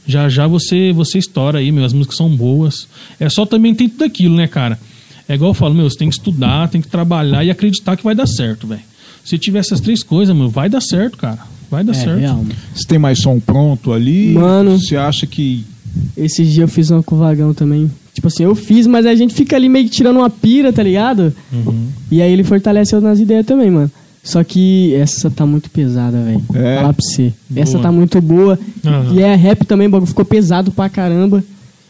Já 0.06 0.28
já 0.28 0.46
você, 0.46 0.92
você 0.92 1.18
estoura 1.18 1.58
aí, 1.58 1.70
meu. 1.70 1.84
As 1.84 1.92
músicas 1.92 2.16
são 2.16 2.28
boas. 2.34 2.88
É 3.20 3.28
só 3.28 3.46
também 3.46 3.74
tem 3.74 3.88
tudo 3.88 4.04
aquilo, 4.04 4.34
né, 4.34 4.46
cara? 4.48 4.78
É 5.28 5.34
igual 5.34 5.50
eu 5.50 5.54
falo, 5.54 5.74
meu, 5.74 5.88
você 5.88 5.96
tem 5.98 6.08
que 6.08 6.16
estudar, 6.16 6.68
tem 6.68 6.80
que 6.80 6.88
trabalhar 6.88 7.44
e 7.44 7.50
acreditar 7.50 7.96
que 7.96 8.02
vai 8.02 8.14
dar 8.14 8.26
certo, 8.26 8.66
velho. 8.66 8.80
Se 9.24 9.38
tiver 9.38 9.60
essas 9.60 9.80
três 9.80 10.02
coisas, 10.02 10.34
meu, 10.34 10.48
vai 10.48 10.68
dar 10.68 10.80
certo, 10.80 11.16
cara. 11.16 11.38
Vai 11.70 11.84
dar 11.84 11.92
É, 11.92 11.94
certo. 11.94 12.18
real. 12.18 12.44
Você 12.74 12.84
tem 12.88 12.98
mais 12.98 13.20
som 13.20 13.38
pronto 13.38 13.92
ali? 13.92 14.32
Mano. 14.32 14.76
Você 14.80 14.96
acha 14.96 15.24
que. 15.26 15.64
Esses 16.16 16.48
dias 16.48 16.58
eu 16.58 16.68
fiz 16.68 16.90
uma 16.90 17.02
com 17.02 17.14
o 17.14 17.18
Vagão 17.18 17.52
também. 17.54 17.90
Tipo 18.14 18.28
assim, 18.28 18.44
eu 18.44 18.54
fiz, 18.54 18.86
mas 18.86 19.06
a 19.06 19.14
gente 19.14 19.34
fica 19.34 19.56
ali 19.56 19.68
meio 19.68 19.84
que 19.86 19.90
tirando 19.90 20.16
uma 20.18 20.28
pira, 20.30 20.72
tá 20.72 20.82
ligado? 20.82 21.32
Uhum. 21.52 21.88
E 22.10 22.20
aí 22.20 22.32
ele 22.32 22.44
fortaleceu 22.44 23.00
nas 23.00 23.18
ideias 23.18 23.46
também, 23.46 23.70
mano. 23.70 23.90
Só 24.22 24.44
que 24.44 24.94
essa 24.94 25.30
tá 25.30 25.46
muito 25.46 25.70
pesada, 25.70 26.20
velho. 26.22 26.42
É? 26.54 26.76
Falar 26.76 26.92
pra 26.92 27.02
você. 27.02 27.32
Essa 27.56 27.72
Boa. 27.72 27.82
tá 27.84 27.92
muito 27.92 28.20
boa. 28.20 28.58
Aham. 28.84 29.14
E 29.14 29.22
é 29.22 29.34
rap 29.34 29.64
também, 29.64 29.86
o 29.86 29.90
bagulho 29.90 30.08
ficou 30.08 30.24
pesado 30.24 30.70
pra 30.70 30.88
caramba. 30.88 31.42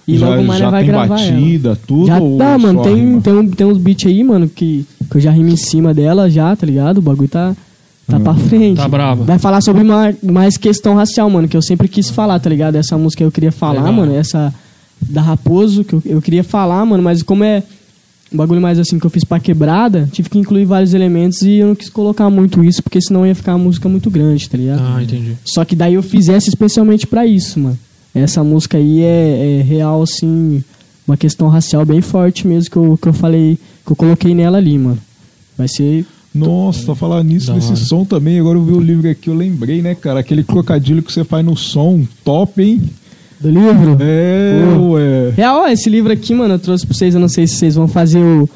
E 0.06 0.16
já 0.16 0.28
logo 0.28 0.42
mais 0.44 0.60
vai 0.60 0.82
tem 0.82 0.90
gravar 0.90 1.20
ela. 1.20 1.32
batida, 1.32 1.78
tudo? 1.86 2.06
Já 2.06 2.20
tá, 2.38 2.58
mano. 2.58 2.82
Tem, 2.82 3.20
tem, 3.20 3.32
um, 3.32 3.48
tem 3.48 3.66
uns 3.66 3.78
beats 3.78 4.06
aí, 4.06 4.22
mano, 4.22 4.48
que, 4.48 4.86
que 5.10 5.16
eu 5.16 5.20
já 5.20 5.30
rimo 5.30 5.50
em 5.50 5.56
cima 5.56 5.92
dela 5.92 6.30
já, 6.30 6.54
tá 6.54 6.66
ligado? 6.66 6.98
O 6.98 7.02
bagulho 7.02 7.28
tá, 7.28 7.54
tá 8.10 8.20
pra 8.20 8.34
frente. 8.34 8.76
Tá 8.76 8.88
bravo. 8.88 9.24
Vai 9.24 9.38
falar 9.38 9.60
sobre 9.60 9.82
uma, 9.82 10.14
mais 10.22 10.56
questão 10.56 10.94
racial, 10.94 11.28
mano, 11.30 11.48
que 11.48 11.56
eu 11.56 11.62
sempre 11.62 11.88
quis 11.88 12.10
falar, 12.10 12.38
tá 12.40 12.50
ligado? 12.50 12.76
Essa 12.76 12.96
música 12.98 13.22
eu 13.22 13.30
queria 13.30 13.52
falar, 13.52 13.80
Legal. 13.80 13.92
mano. 13.92 14.14
Essa 14.14 14.52
da 15.00 15.22
Raposo, 15.22 15.84
que 15.84 15.94
eu, 15.94 16.02
eu 16.04 16.22
queria 16.22 16.44
falar, 16.44 16.84
mano, 16.84 17.02
mas 17.02 17.22
como 17.22 17.42
é 17.44 17.62
um 18.32 18.36
bagulho 18.36 18.60
mais 18.60 18.78
assim 18.78 18.98
que 18.98 19.04
eu 19.04 19.10
fiz 19.10 19.24
pra 19.24 19.40
quebrada, 19.40 20.08
tive 20.12 20.28
que 20.28 20.38
incluir 20.38 20.64
vários 20.64 20.94
elementos 20.94 21.42
e 21.42 21.54
eu 21.54 21.68
não 21.68 21.74
quis 21.74 21.88
colocar 21.88 22.30
muito 22.30 22.62
isso, 22.62 22.82
porque 22.82 23.00
senão 23.00 23.26
ia 23.26 23.34
ficar 23.34 23.56
uma 23.56 23.64
música 23.64 23.88
muito 23.88 24.08
grande, 24.08 24.48
tá 24.48 24.56
ligado? 24.56 24.80
Ah, 24.82 25.02
entendi. 25.02 25.36
Só 25.44 25.64
que 25.64 25.74
daí 25.74 25.94
eu 25.94 26.02
fiz 26.02 26.28
essa 26.28 26.48
especialmente 26.48 27.06
pra 27.06 27.26
isso, 27.26 27.58
mano. 27.58 27.78
Essa 28.14 28.42
música 28.44 28.78
aí 28.78 29.02
é, 29.02 29.58
é 29.58 29.62
real, 29.62 30.02
assim, 30.02 30.62
uma 31.06 31.16
questão 31.16 31.48
racial 31.48 31.84
bem 31.84 32.00
forte 32.00 32.46
mesmo 32.46 32.70
que 32.70 32.76
eu, 32.76 32.98
que 33.00 33.08
eu 33.08 33.12
falei, 33.12 33.58
que 33.84 33.92
eu 33.92 33.96
coloquei 33.96 34.34
nela 34.34 34.58
ali, 34.58 34.78
mano. 34.78 34.98
Vai 35.56 35.68
ser. 35.68 36.06
Nossa, 36.34 36.94
falar 36.94 37.24
nisso, 37.24 37.52
nesse 37.52 37.76
som 37.86 38.04
também, 38.04 38.38
agora 38.38 38.56
eu 38.56 38.64
vi 38.64 38.72
o 38.72 38.80
livro 38.80 39.10
aqui, 39.10 39.28
eu 39.28 39.34
lembrei, 39.34 39.82
né, 39.82 39.94
cara? 39.96 40.20
Aquele 40.20 40.44
crocodilo 40.44 41.02
que 41.02 41.12
você 41.12 41.24
faz 41.24 41.44
no 41.44 41.56
som, 41.56 42.06
top, 42.24 42.62
hein? 42.62 42.80
Do 43.40 43.48
livro? 43.50 43.96
É, 44.00 44.60
Pô. 44.76 44.90
ué. 44.92 45.30
Real, 45.36 45.62
ó, 45.62 45.68
esse 45.68 45.88
livro 45.90 46.12
aqui, 46.12 46.32
mano, 46.34 46.54
eu 46.54 46.58
trouxe 46.58 46.86
pra 46.86 46.94
vocês. 46.94 47.14
Eu 47.14 47.20
não 47.20 47.28
sei 47.28 47.46
se 47.46 47.56
vocês 47.56 47.74
vão 47.74 47.88
fazer 47.88 48.18
o, 48.18 48.48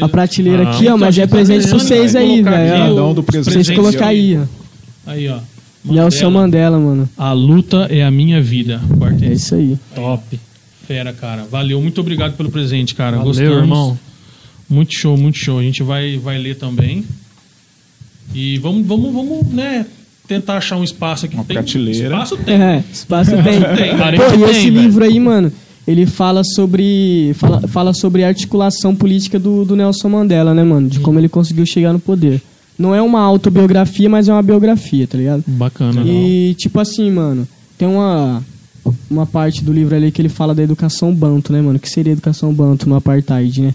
a 0.00 0.08
prateleira 0.08 0.66
Ah, 0.66 0.70
aqui, 0.74 0.88
ó, 0.88 0.96
mas 0.96 0.96
então, 0.96 1.04
é 1.06 1.08
a 1.08 1.10
gente 1.12 1.28
tá 1.28 1.36
presente 1.36 1.68
pra 1.68 1.78
vocês 1.78 2.16
aí, 2.16 2.42
velho. 2.42 2.96
Ó. 3.02 3.10
um 3.10 3.14
do 3.14 3.22
Pra 3.22 3.32
presente. 3.32 3.52
vocês 3.52 3.66
presente 3.66 3.76
colocar 3.76 4.06
aí, 4.06 4.38
ó. 4.38 5.10
Aí, 5.10 5.28
ó. 5.28 5.38
Nelson 5.84 6.30
Mandela, 6.30 6.80
mano. 6.80 7.08
A 7.18 7.32
luta 7.32 7.86
é 7.90 8.02
a 8.02 8.10
minha 8.10 8.40
vida. 8.40 8.80
É 8.90 8.96
Quarteto. 8.96 9.32
isso 9.32 9.54
aí. 9.54 9.78
Top. 9.94 10.40
Fera, 10.88 11.12
cara. 11.12 11.44
Valeu. 11.50 11.80
Muito 11.80 12.00
obrigado 12.00 12.34
pelo 12.36 12.50
presente, 12.50 12.94
cara. 12.94 13.18
Valeu, 13.18 13.26
Gostamos. 13.32 13.58
irmão. 13.58 13.98
Muito 14.68 14.94
show, 14.94 15.16
muito 15.16 15.38
show. 15.38 15.58
A 15.58 15.62
gente 15.62 15.82
vai, 15.82 16.16
vai 16.18 16.38
ler 16.38 16.56
também. 16.56 17.04
E 18.34 18.58
vamos, 18.58 18.86
vamos, 18.86 19.12
vamos, 19.12 19.46
né? 19.48 19.86
Tentar 20.26 20.56
achar 20.56 20.76
um 20.76 20.84
espaço 20.84 21.26
aqui. 21.26 21.34
Uma 21.34 21.44
tem, 21.44 21.54
prateleira. 21.54 22.14
Espaço 22.14 22.36
tem. 22.38 22.54
É, 22.54 22.84
espaço 22.92 23.30
tem. 23.30 23.60
Tem, 23.76 23.96
cara, 23.96 24.16
Pô, 24.16 24.30
tem, 24.30 24.40
e 24.40 24.44
esse 24.44 24.70
velho. 24.70 24.80
livro 24.80 25.04
aí, 25.04 25.20
mano, 25.20 25.52
ele 25.86 26.06
fala 26.06 26.42
sobre. 26.42 27.32
Fala, 27.34 27.60
fala 27.68 27.92
sobre 27.92 28.24
a 28.24 28.28
articulação 28.28 28.94
política 28.96 29.38
do, 29.38 29.64
do 29.64 29.76
Nelson 29.76 30.08
Mandela, 30.08 30.54
né, 30.54 30.64
mano? 30.64 30.88
De 30.88 31.00
como 31.00 31.18
ele 31.18 31.28
conseguiu 31.28 31.66
chegar 31.66 31.92
no 31.92 31.98
poder. 31.98 32.40
Não 32.78 32.94
é 32.94 33.00
uma 33.00 33.20
autobiografia, 33.20 34.08
mas 34.08 34.28
é 34.28 34.32
uma 34.32 34.42
biografia, 34.42 35.06
tá 35.06 35.16
ligado? 35.16 35.44
Bacana. 35.46 36.02
E, 36.04 36.56
tipo 36.58 36.80
assim, 36.80 37.10
mano, 37.10 37.46
tem 37.78 37.86
uma, 37.86 38.42
uma 39.08 39.26
parte 39.26 39.62
do 39.62 39.72
livro 39.72 39.94
ali 39.94 40.10
que 40.10 40.20
ele 40.20 40.28
fala 40.28 40.54
da 40.54 40.62
educação 40.62 41.14
banto, 41.14 41.52
né, 41.52 41.60
mano? 41.60 41.76
O 41.76 41.80
que 41.80 41.88
seria 41.88 42.12
educação 42.12 42.52
banto 42.52 42.88
no 42.88 42.96
apartheid, 42.96 43.60
né? 43.60 43.74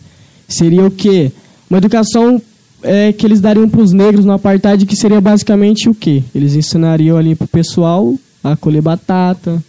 Seria 0.50 0.86
o 0.86 0.92
quê? 0.92 1.32
Uma 1.70 1.78
educação 1.78 2.42
é, 2.84 3.14
que 3.14 3.26
eles 3.26 3.40
dariam 3.40 3.70
pros 3.70 3.94
negros 3.94 4.26
no 4.26 4.32
apartheid, 4.34 4.86
que 4.86 4.96
seria 4.96 5.22
basicamente 5.22 5.88
o 5.88 5.94
quê? 5.96 6.24
Eles 6.36 6.56
ensinariam 6.56 7.16
ali 7.18 7.36
pro 7.36 7.48
pessoal 7.48 8.14
a 8.44 8.56
colher 8.56 8.82
batata, 8.82 9.64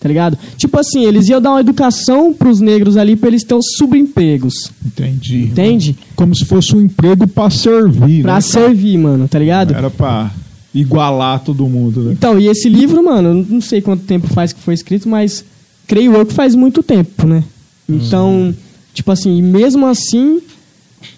tá 0.00 0.08
ligado? 0.08 0.36
Tipo 0.56 0.78
assim, 0.80 1.04
eles 1.04 1.28
iam 1.28 1.40
dar 1.40 1.50
uma 1.52 1.60
educação 1.60 2.32
pros 2.34 2.60
negros 2.60 2.96
ali 2.96 3.14
pra 3.14 3.28
eles 3.28 3.44
terem 3.44 3.58
os 3.60 3.76
subempregos, 3.78 4.72
Entendi. 4.84 5.44
entende? 5.44 5.96
Como 6.16 6.34
se 6.34 6.44
fosse 6.44 6.74
um 6.74 6.80
emprego 6.80 7.26
pra 7.28 7.48
servir, 7.50 8.22
Pra 8.22 8.34
né? 8.34 8.40
servir, 8.40 8.98
mano, 8.98 9.28
tá 9.28 9.38
ligado? 9.38 9.74
Era 9.74 9.90
pra 9.90 10.30
igualar 10.74 11.40
todo 11.40 11.66
mundo, 11.68 12.02
né? 12.02 12.12
Então, 12.12 12.38
e 12.38 12.48
esse 12.48 12.68
livro, 12.68 13.02
mano, 13.04 13.46
não 13.48 13.60
sei 13.60 13.80
quanto 13.80 14.02
tempo 14.04 14.26
faz 14.26 14.52
que 14.52 14.60
foi 14.60 14.74
escrito, 14.74 15.08
mas 15.08 15.44
creio 15.86 16.14
eu 16.14 16.26
que 16.26 16.34
faz 16.34 16.54
muito 16.54 16.82
tempo, 16.82 17.26
né? 17.26 17.44
Então, 17.88 18.54
tipo 18.96 19.12
assim, 19.12 19.36
e 19.38 19.42
mesmo 19.42 19.86
assim, 19.86 20.40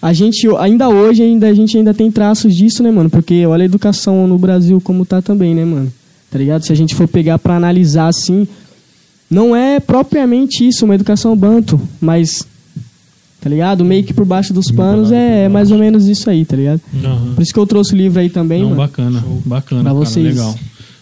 a 0.01 0.13
gente, 0.13 0.47
ainda 0.59 0.89
hoje, 0.89 1.23
ainda, 1.23 1.47
a 1.47 1.53
gente 1.53 1.77
ainda 1.77 1.93
tem 1.93 2.11
traços 2.11 2.53
disso, 2.55 2.83
né, 2.83 2.91
mano? 2.91 3.09
Porque 3.09 3.45
olha 3.45 3.63
a 3.63 3.65
educação 3.65 4.27
no 4.27 4.37
Brasil 4.37 4.79
como 4.81 5.05
tá 5.05 5.21
também, 5.21 5.55
né, 5.55 5.65
mano? 5.65 5.91
Tá 6.29 6.37
ligado? 6.37 6.63
Se 6.65 6.71
a 6.71 6.75
gente 6.75 6.93
for 6.93 7.07
pegar 7.07 7.39
pra 7.39 7.55
analisar 7.55 8.07
assim, 8.07 8.47
não 9.29 9.55
é 9.55 9.79
propriamente 9.79 10.67
isso, 10.67 10.85
uma 10.85 10.93
educação 10.95 11.35
banto, 11.35 11.79
mas, 11.99 12.45
tá 13.41 13.49
ligado? 13.49 13.83
Meio 13.85 14.03
que 14.03 14.13
por 14.13 14.25
baixo 14.25 14.53
dos 14.53 14.69
panos 14.69 15.11
é, 15.11 15.45
é 15.45 15.49
mais 15.49 15.71
ou 15.71 15.77
menos 15.79 16.05
isso 16.07 16.29
aí, 16.29 16.45
tá 16.45 16.55
ligado? 16.55 16.81
Aham. 17.03 17.33
Por 17.35 17.41
isso 17.41 17.53
que 17.53 17.59
eu 17.59 17.65
trouxe 17.65 17.93
o 17.93 17.97
livro 17.97 18.19
aí 18.19 18.29
também, 18.29 18.59
Não, 18.61 18.69
mano. 18.71 18.81
bacana, 18.81 19.23
bacana, 19.45 19.81
Pra 19.83 19.91
cara, 19.93 20.05
vocês. 20.05 20.25
legal. 20.35 20.55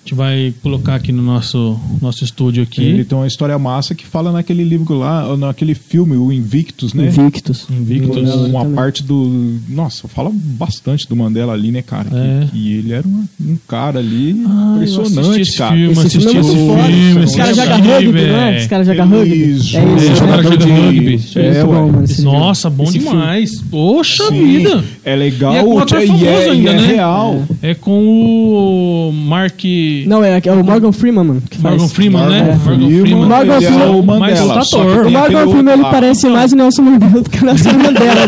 A 0.08 0.10
gente 0.10 0.15
vai 0.15 0.54
colocar 0.63 0.96
aqui 0.96 1.12
no 1.12 1.22
nosso, 1.22 1.78
nosso 2.02 2.24
estúdio 2.24 2.63
aqui. 2.63 2.82
Ele 2.82 3.04
tem 3.04 3.17
uma 3.17 3.28
história 3.28 3.60
massa 3.60 3.93
que 3.93 4.06
fala 4.06 4.32
naquele 4.32 4.63
livro 4.63 4.98
lá, 4.98 5.36
naquele 5.36 5.76
filme, 5.76 6.15
o 6.15 6.32
Invictus, 6.32 6.93
né? 6.93 7.08
Invictus. 7.08 7.67
Invictus. 7.70 8.34
Uma, 8.34 8.62
Também. 8.62 8.74
parte 8.76 9.04
do. 9.04 9.60
Nossa, 9.67 10.08
fala 10.08 10.32
bastante 10.34 11.06
do 11.10 11.13
Mandela 11.17 11.52
ali, 11.52 11.74
né, 11.74 11.82
cara? 11.82 12.08
É. 12.13 12.46
Que, 12.46 12.52
que 12.52 12.74
ele 12.78 12.93
era 12.93 13.06
um, 13.06 13.26
um 13.41 13.58
cara 13.67 14.00
ali 14.00 14.41
Ah, 14.48 14.76
impressionante, 14.76 15.41
esse 15.41 15.58
cara. 15.58 15.76
filme, 15.76 15.91
Esse 15.91 16.10
filme 16.22 16.38
é 16.38 16.39
esse 16.39 16.56
foda. 16.56 16.84
filme. 16.84 17.26
Os 17.26 17.36
caras 17.36 17.60
assisti, 17.60 17.76
jogam 17.78 17.93
rugby, 17.93 18.12
velho. 18.13 18.32
não 18.32 18.39
é? 18.39 18.58
Os 18.60 18.67
caras 18.67 18.88
jogam 18.88 19.10
rugby. 19.10 19.36
Isso, 19.36 19.78
É 19.78 19.84
isso, 19.84 20.06
é, 20.06 20.10
né? 20.10 20.15
jogador 20.15 20.58
de 20.58 20.72
rugby. 20.72 21.22
É, 21.36 21.39
ué. 21.41 21.63
bom, 21.65 21.91
mano. 21.91 22.04
esse 22.06 22.22
Nossa, 22.22 22.70
bom 22.70 22.84
Esse 22.86 23.00
demais. 23.00 23.62
Poxa 23.70 24.28
Sim, 24.30 24.48
vida. 24.58 24.86
É 25.04 25.17
legal 25.17 25.54
E 25.54 25.58
é 25.58 26.06
e 26.06 26.26
é, 26.26 26.48
e 26.48 26.50
ainda, 26.50 26.70
é 26.70 26.74
né? 26.76 26.88
real. 26.88 27.43
É 27.62 27.74
com 27.76 29.10
o 29.10 29.12
Mark. 29.12 29.58
Não, 30.05 30.23
é, 30.23 30.41
é 30.43 30.51
o 30.51 30.63
Morgan 30.63 30.91
Freeman, 30.91 31.23
mano. 31.23 31.41
Que 31.49 31.57
faz. 31.57 31.75
Morgan 31.77 31.88
Freeman, 31.93 32.21
né? 32.27 32.27
Morgan 32.27 32.45
Morgan 32.45 32.60
Freeman, 32.60 33.01
Freeman. 33.01 33.25
Morgan 33.27 33.55
ele 33.55 33.65
é 33.65 33.67
Freeman, 33.71 33.88
o 33.89 34.03
mas 34.03 34.19
Mandela. 34.19 34.63
só 34.63 34.77
que 34.77 34.81
ator. 34.91 35.05
O 35.07 35.12
Morgan 35.12 35.47
Freeman, 35.51 35.73
ele 35.73 35.83
parece 35.83 36.29
mais 36.29 36.51
o 36.51 36.55
Nelson 36.55 36.81
Mandela 36.81 37.21
do 37.21 37.29
que 37.29 37.41
o 37.41 37.45
Nelson 37.45 37.69
Mandela. 37.77 38.21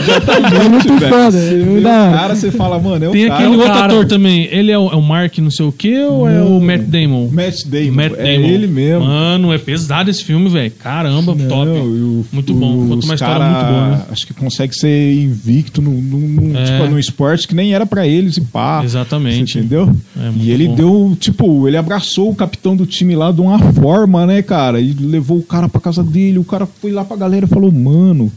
é 0.66 0.70
muito 0.70 0.94
velho. 0.98 1.14
foda. 1.14 1.38
É 1.38 1.80
o 1.80 2.12
cara, 2.18 2.36
você 2.36 2.52
fala, 2.52 2.80
mano, 2.80 3.06
é 3.06 3.10
o 3.10 3.12
Tem 3.12 3.28
cara. 3.28 3.36
aquele 3.36 3.56
o 3.56 3.60
outro 3.60 3.74
ator 3.84 4.06
também. 4.06 4.48
Ele 4.52 4.72
é 4.72 4.78
o, 4.78 4.90
é 4.90 4.96
o 4.96 5.02
Mark 5.02 5.38
não 5.40 5.52
sei 5.52 5.66
o 5.66 5.72
que 5.72 5.98
ou 6.04 6.28
é 6.30 6.42
o 6.42 6.60
Matt 6.60 6.82
Damon? 6.82 7.30
Matt 7.32 7.66
Damon. 7.66 7.92
Matt 7.92 8.14
é 8.18 8.34
Damon. 8.36 8.48
ele 8.48 8.68
mesmo. 8.68 9.06
Mano, 9.06 9.54
é 9.54 9.58
pesado 9.58 10.10
esse 10.10 10.24
filme, 10.24 10.50
velho. 10.50 10.72
Caramba, 10.80 11.36
top. 11.36 11.66
Não, 11.66 11.86
o- 11.86 12.26
Muito 12.32 12.54
bom. 12.54 12.88
Conta 12.90 13.06
uma 13.06 13.16
história 13.16 13.38
cara, 13.40 13.50
muito 13.50 13.66
boa, 13.74 13.88
né? 13.98 14.02
Acho 14.12 14.28
que 14.28 14.34
consegue 14.34 14.74
ser 14.76 15.14
invicto 15.14 15.82
num, 15.82 15.92
num, 15.92 16.20
num, 16.20 16.58
É. 16.58 16.64
tipo, 16.64 16.86
num 16.92 17.00
esporte 17.00 17.48
que 17.48 17.56
nem 17.56 17.74
era 17.74 17.86
pra 17.86 18.08
eles 18.08 18.38
e 18.38 18.42
pá. 18.42 18.82
Exatamente. 18.84 19.54
Você 19.54 19.60
entendeu? 19.60 19.90
É, 20.20 20.32
e 20.40 20.52
ele 20.52 20.68
bom. 20.68 20.76
deu, 20.76 21.18
tipo, 21.20 21.59
ele 21.68 21.78
abraçou 21.78 22.30
o 22.30 22.36
capitão 22.36 22.76
do 22.76 22.86
time 22.86 23.16
lá 23.16 23.32
de 23.32 23.42
uma 23.42 23.60
forma, 23.74 24.26
né, 24.26 24.42
cara? 24.42 24.80
E 24.80 24.94
levou 24.94 25.38
o 25.38 25.44
cara 25.44 25.68
pra 25.70 25.82
casa 25.82 26.04
dele. 26.04 26.40
O 26.40 26.44
cara 26.44 26.66
foi 26.66 26.92
lá 26.92 27.04
pra 27.04 27.18
galera 27.18 27.46
e 27.46 27.50
falou, 27.50 27.72
mano. 27.72 28.32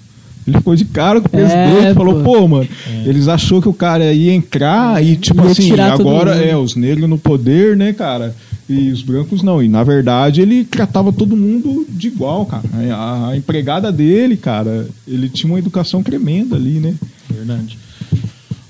Ele 0.46 0.56
ficou 0.58 0.74
de 0.74 0.84
cara 0.84 1.20
com 1.20 1.28
o 1.28 1.30
presidente 1.30 1.86
É, 1.86 1.90
e 1.92 1.94
falou, 1.94 2.20
pô. 2.24 2.48
mano, 2.48 2.68
eles 3.06 3.28
achou 3.28 3.62
que 3.62 3.68
o 3.68 3.72
cara 3.72 4.12
ia 4.12 4.32
entrar 4.32 5.00
e, 5.00 5.14
tipo 5.14 5.40
Ia 5.44 5.50
assim, 5.52 5.78
agora 5.78 6.34
é 6.34 6.56
os 6.56 6.74
negros 6.74 7.08
no 7.08 7.16
poder, 7.16 7.76
né, 7.76 7.92
cara? 7.92 8.34
E 8.68 8.90
os 8.90 9.02
brancos 9.02 9.40
não. 9.42 9.62
E 9.62 9.68
na 9.68 9.84
verdade 9.84 10.40
ele 10.40 10.64
tratava 10.64 11.12
todo 11.12 11.36
mundo 11.36 11.86
de 11.88 12.08
igual, 12.08 12.44
cara. 12.46 12.64
A, 12.92 13.28
a 13.28 13.36
empregada 13.36 13.92
dele, 13.92 14.36
cara, 14.36 14.88
ele 15.06 15.28
tinha 15.28 15.52
uma 15.52 15.58
educação 15.60 16.02
tremenda 16.02 16.56
ali, 16.56 16.80
né? 16.80 16.94
Verdade. 17.30 17.78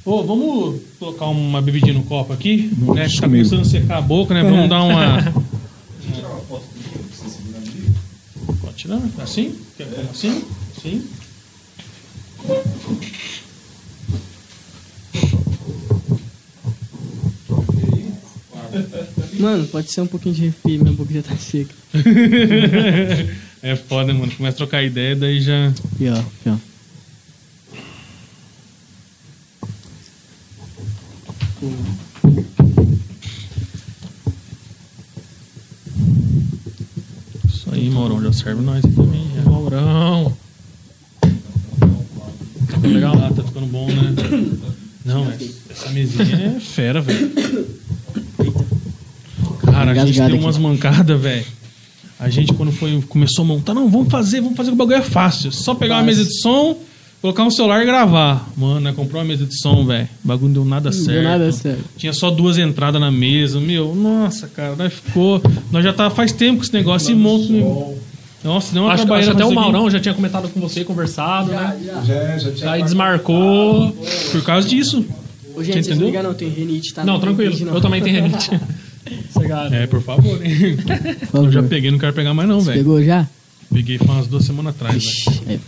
Ô, 0.04 0.24
vamos 0.24 0.80
colocar 0.98 1.26
uma 1.26 1.62
bebidinha 1.62 1.94
no 1.94 2.02
copo 2.02 2.32
aqui, 2.32 2.72
né? 2.76 3.08
Que 3.08 3.14
tá 3.20 3.26
comigo. 3.28 3.48
começando 3.48 3.60
a 3.60 3.64
secar 3.64 3.98
a 3.98 4.00
boca, 4.00 4.34
né? 4.34 4.42
Vamos 4.42 4.68
dar 4.68 4.82
uma. 4.82 5.32
Pode 8.60 8.76
tirar? 8.76 9.00
Assim? 9.18 9.54
Quer 9.76 9.86
como 9.86 10.10
assim? 10.10 10.42
Sim. 10.82 11.06
Mano, 19.38 19.66
pode 19.68 19.92
ser 19.92 20.00
um 20.00 20.06
pouquinho 20.06 20.34
de 20.34 20.46
refri, 20.46 20.78
minha 20.78 20.92
boca 20.92 21.12
já 21.12 21.22
tá 21.22 21.36
seca. 21.36 21.74
é 23.62 23.76
foda, 23.76 24.12
mano. 24.14 24.32
Começa 24.32 24.56
a 24.56 24.58
trocar 24.58 24.82
ideia, 24.82 25.14
daí 25.14 25.40
já. 25.40 25.68
Aqui, 25.68 26.08
ó. 26.08 26.52
Serve 38.42 38.62
nós 38.62 38.84
aqui 38.84 38.94
também. 38.94 39.26
Já. 39.36 39.50
Maurão! 39.50 40.36
Tá 41.20 42.88
legal 42.88 43.16
lá, 43.16 43.30
tá 43.30 43.42
ficando 43.42 43.66
bom, 43.66 43.86
né? 43.86 44.14
Não, 45.04 45.30
é, 45.30 45.38
essa 45.70 45.88
mesinha 45.90 46.56
é 46.56 46.60
fera, 46.60 47.00
velho. 47.00 47.30
Cara, 49.64 49.92
a 49.92 50.06
gente 50.06 50.20
deu 50.20 50.38
umas 50.38 50.58
mancadas, 50.58 51.20
velho. 51.20 51.46
A 52.18 52.28
gente, 52.28 52.52
quando 52.52 52.72
foi, 52.72 53.02
começou 53.08 53.44
a 53.44 53.48
montar, 53.48 53.74
não, 53.74 53.88
vamos 53.88 54.08
fazer, 54.08 54.40
vamos 54.40 54.56
fazer 54.56 54.70
que 54.70 54.74
o 54.74 54.78
bagulho 54.78 54.98
é 54.98 55.02
fácil. 55.02 55.50
Só 55.50 55.74
pegar 55.74 55.96
uma 55.96 56.04
mesa 56.04 56.24
de 56.24 56.40
som, 56.40 56.78
colocar 57.20 57.44
um 57.44 57.50
celular 57.50 57.82
e 57.82 57.86
gravar. 57.86 58.48
Mano, 58.56 58.80
né, 58.80 58.92
comprou 58.92 59.20
uma 59.20 59.26
mesa 59.26 59.44
de 59.44 59.60
som, 59.60 59.84
velho. 59.84 60.08
O 60.24 60.28
bagulho 60.28 60.48
não 60.48 60.62
deu 60.62 60.64
nada 60.64 60.92
certo. 60.92 61.06
Deu 61.08 61.22
nada 61.22 61.50
certo. 61.50 61.84
Tinha 61.96 62.12
só 62.12 62.30
duas 62.30 62.58
entradas 62.58 63.00
na 63.00 63.10
mesa. 63.10 63.58
Meu, 63.60 63.94
nossa, 63.94 64.46
cara, 64.46 64.76
nós 64.76 64.92
ficou. 64.92 65.42
Nós 65.70 65.82
já 65.82 65.92
tá 65.92 66.10
faz 66.10 66.32
tempo 66.32 66.58
com 66.58 66.64
esse 66.64 66.72
negócio 66.72 67.10
e 67.10 67.14
monta. 67.14 68.01
Nossa, 68.44 68.72
deu 68.72 68.82
uma 68.82 68.92
Acho, 68.92 69.12
acho 69.12 69.30
até 69.30 69.44
o. 69.44 69.52
Maurão 69.52 69.88
já 69.88 70.00
tinha 70.00 70.14
comentado 70.14 70.48
com 70.48 70.60
você, 70.60 70.84
conversado, 70.84 71.52
né? 71.52 71.78
Já, 72.04 72.38
já 72.38 72.72
Aí 72.72 72.82
desmarcou. 72.82 73.92
Por 74.32 74.42
causa 74.44 74.68
disso. 74.68 75.04
Ô, 75.54 75.62
gente, 75.62 75.84
vocês 75.84 75.98
não 75.98 76.06
ligam 76.06 76.22
não, 76.22 76.34
tem 76.34 76.48
rinite, 76.48 76.94
tá? 76.94 77.04
Não, 77.04 77.14
tem 77.20 77.34
tranquilo. 77.34 77.66
não. 77.66 77.74
Eu 77.74 77.80
também 77.80 78.02
tenho 78.02 78.22
renite. 78.22 78.50
Cegado. 79.30 79.74
É, 79.74 79.86
por 79.86 80.02
favor, 80.02 80.44
hein? 80.44 80.76
Por 80.76 81.26
favor. 81.26 81.46
Eu 81.46 81.52
já 81.52 81.62
peguei, 81.62 81.90
não 81.90 81.98
quero 81.98 82.12
pegar 82.12 82.32
mais 82.34 82.48
não, 82.48 82.60
velho. 82.60 82.78
Pegou 82.78 83.02
já? 83.02 83.28
Peguei 83.72 83.98
faz 83.98 84.10
umas 84.10 84.26
duas 84.26 84.44
semanas 84.44 84.74
atrás, 84.74 84.94
velho. 84.94 85.06
Ixi, 85.08 85.42
é. 85.48 85.58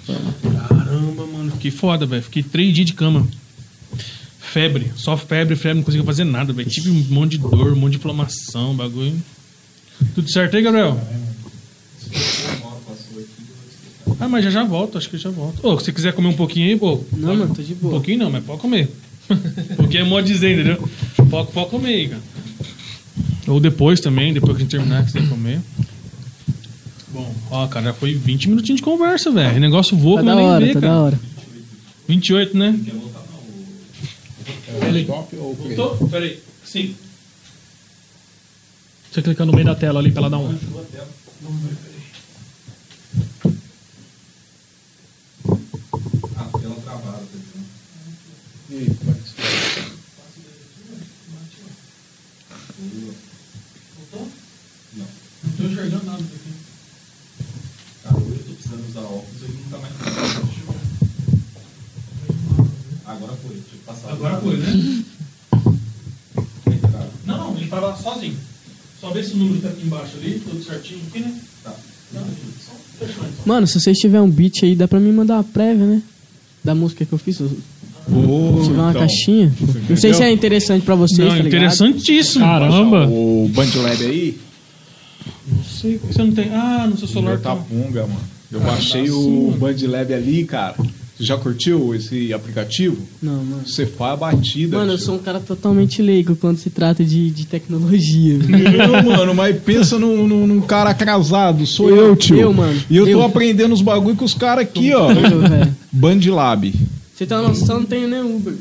Caramba, 0.68 1.26
mano, 1.26 1.50
fiquei 1.52 1.70
foda, 1.70 2.06
velho. 2.06 2.22
Fiquei 2.22 2.42
três 2.42 2.74
dias 2.74 2.86
de 2.86 2.94
cama. 2.94 3.26
Febre, 4.38 4.92
só 4.94 5.16
febre, 5.16 5.56
febre, 5.56 5.78
não 5.78 5.82
conseguia 5.82 6.04
fazer 6.04 6.24
nada, 6.24 6.52
velho. 6.52 6.68
Tive 6.68 6.90
um 6.90 7.04
monte 7.10 7.32
de 7.32 7.38
dor, 7.38 7.72
um 7.72 7.76
monte 7.76 7.92
de 7.92 7.98
inflamação, 7.98 8.74
bagulho. 8.74 9.14
Tudo 10.14 10.30
certo 10.30 10.56
aí, 10.56 10.62
Gabriel? 10.62 10.98
Ah, 14.20 14.28
mas 14.28 14.44
já 14.44 14.50
já 14.50 14.64
volto, 14.64 14.96
acho 14.98 15.08
que 15.10 15.18
já 15.18 15.30
volto. 15.30 15.66
Ô, 15.66 15.78
se 15.78 15.86
você 15.86 15.92
quiser 15.92 16.12
comer 16.12 16.28
um 16.28 16.34
pouquinho 16.36 16.68
aí, 16.68 16.76
pô. 16.78 17.00
Não, 17.12 17.28
pode- 17.28 17.38
mano, 17.38 17.54
tô 17.54 17.62
de 17.62 17.72
Um 17.72 17.76
boa. 17.76 17.94
pouquinho 17.94 18.18
não, 18.18 18.30
mas 18.30 18.44
pode 18.44 18.60
comer. 18.60 18.88
Porque 19.76 19.98
é 19.98 20.04
modo 20.04 20.26
dizer, 20.26 20.52
entendeu? 20.54 20.88
Pode, 21.30 21.50
pode 21.52 21.70
comer 21.70 21.88
aí, 21.94 22.08
cara. 22.08 22.22
Ou 23.48 23.60
depois 23.60 24.00
também, 24.00 24.32
depois 24.32 24.52
que 24.56 24.62
a 24.62 24.64
gente 24.64 24.70
terminar, 24.70 25.04
que 25.04 25.12
você 25.12 25.20
comer. 25.22 25.60
Bom, 27.12 27.34
ó, 27.50 27.66
cara, 27.68 27.86
já 27.86 27.92
foi 27.94 28.14
20 28.14 28.48
minutinhos 28.48 28.80
de 28.80 28.84
conversa, 28.84 29.30
velho. 29.30 29.56
O 29.56 29.60
negócio 29.60 29.96
voa 29.96 30.16
Tá 30.16 30.22
da 30.22 30.34
nós 30.34 30.36
nem 30.38 30.46
hora, 30.50 30.66
vê, 30.66 30.72
tá 30.74 30.80
cara. 30.80 30.92
da 30.94 31.00
hora. 31.00 31.20
28, 32.08 32.56
né? 32.56 32.78
Voltou? 35.36 36.08
Peraí. 36.08 36.38
Sim. 36.64 36.94
Você 39.12 39.22
clica 39.22 39.44
no 39.44 39.52
meio 39.52 39.64
da 39.66 39.74
tela 39.74 40.00
ali 40.00 40.10
pra 40.10 40.22
ela 40.22 40.30
dar 40.30 40.38
um. 40.38 40.58
Não 48.74 48.86
tô 55.56 55.62
enxergando 55.62 56.04
nada. 56.06 56.24
Cara, 58.02 58.16
hoje 58.16 58.30
eu 58.30 58.44
tô 58.44 58.52
precisando 58.54 58.88
usar 58.88 59.00
óculos 59.02 59.42
e 59.42 59.52
nunca 59.52 59.78
mais 59.78 59.92
Agora 63.06 63.32
foi, 63.36 63.62
passar. 63.86 64.10
Agora 64.10 64.40
foi, 64.40 64.56
né? 64.56 65.04
Não, 67.24 67.38
não, 67.38 67.56
ele 67.56 67.68
tava 67.68 67.96
sozinho. 67.96 68.36
Só 69.00 69.10
vê 69.12 69.22
se 69.22 69.34
o 69.34 69.36
número 69.36 69.60
tá 69.62 69.68
aqui 69.68 69.86
embaixo 69.86 70.16
ali, 70.16 70.40
tudo 70.40 70.64
certinho 70.64 71.00
aqui, 71.06 71.20
né? 71.20 71.40
Tá. 71.62 71.76
Não, 72.12 72.22
só 72.26 72.72
fechou 72.98 73.24
então. 73.24 73.46
Mano, 73.46 73.68
se 73.68 73.78
vocês 73.78 73.96
tiverem 73.98 74.26
um 74.26 74.30
beat 74.30 74.64
aí, 74.64 74.74
dá 74.74 74.88
pra 74.88 74.98
me 74.98 75.12
mandar 75.12 75.34
uma 75.34 75.44
prévia, 75.44 75.86
né? 75.86 76.02
Da 76.64 76.74
música 76.74 77.06
que 77.06 77.12
eu 77.12 77.18
fiz. 77.18 77.38
Se 78.06 78.68
tiver 78.68 78.80
uma 78.80 78.92
caixinha. 78.92 79.52
Não 79.88 79.96
sei 79.96 80.12
se 80.14 80.22
é 80.22 80.30
interessante 80.30 80.84
pra 80.84 80.94
vocês, 80.94 81.28
Não, 81.28 81.38
tá 81.38 81.46
interessantíssimo. 81.46 82.44
Caramba! 82.44 83.06
O 83.08 83.50
Bandlab 83.54 84.04
aí, 84.04 84.38
Não 85.50 85.64
sei, 85.64 85.98
você 85.98 86.22
não 86.22 86.32
tem. 86.32 86.50
Ah, 86.52 86.86
no 86.88 86.96
seu 86.98 87.08
celular 87.08 87.38
tá. 87.38 87.50
Tapunga, 87.56 88.02
mano. 88.02 88.20
Eu 88.52 88.60
baixei 88.60 89.10
o 89.10 89.54
Bandlab 89.58 90.12
ali, 90.12 90.44
cara. 90.44 90.74
Você 91.16 91.24
já 91.24 91.36
curtiu 91.38 91.94
esse 91.94 92.32
aplicativo? 92.32 92.96
Não, 93.22 93.36
mano. 93.44 93.62
Você 93.64 93.86
faz 93.86 94.14
a 94.14 94.16
batida. 94.16 94.78
Mano, 94.78 94.92
eu 94.92 94.98
sou 94.98 95.14
um 95.14 95.18
cara 95.18 95.38
totalmente 95.38 96.02
leigo 96.02 96.34
quando 96.34 96.58
se 96.58 96.70
trata 96.70 97.04
de, 97.04 97.30
de 97.30 97.46
tecnologia. 97.46 98.36
Não, 98.42 99.16
mano, 99.16 99.32
mas 99.32 99.56
pensa 99.62 99.96
num, 99.96 100.26
num- 100.26 100.44
num 100.46 100.60
cara 100.60 100.90
atrasado. 100.90 101.64
Sou 101.66 101.88
Eu, 101.88 101.96
eu, 102.08 102.16
tio. 102.16 102.36
eu, 102.40 102.52
mano. 102.52 102.80
E 102.90 102.96
eu 102.96 103.04
tô 103.04 103.10
Eu. 103.12 103.22
aprendendo 103.22 103.72
os 103.72 103.80
bagulho 103.80 104.16
com 104.16 104.24
os 104.24 104.34
caras 104.34 104.64
aqui, 104.64 104.92
ó. 104.92 105.08
Eu. 105.12 105.68
Bandlab. 105.92 106.72
Você 107.24 107.34
Você 107.34 107.42
tá 107.42 107.42
noção, 107.42 107.78
não 107.80 107.86
tem 107.86 108.06
nem 108.06 108.20
Uber. 108.22 108.54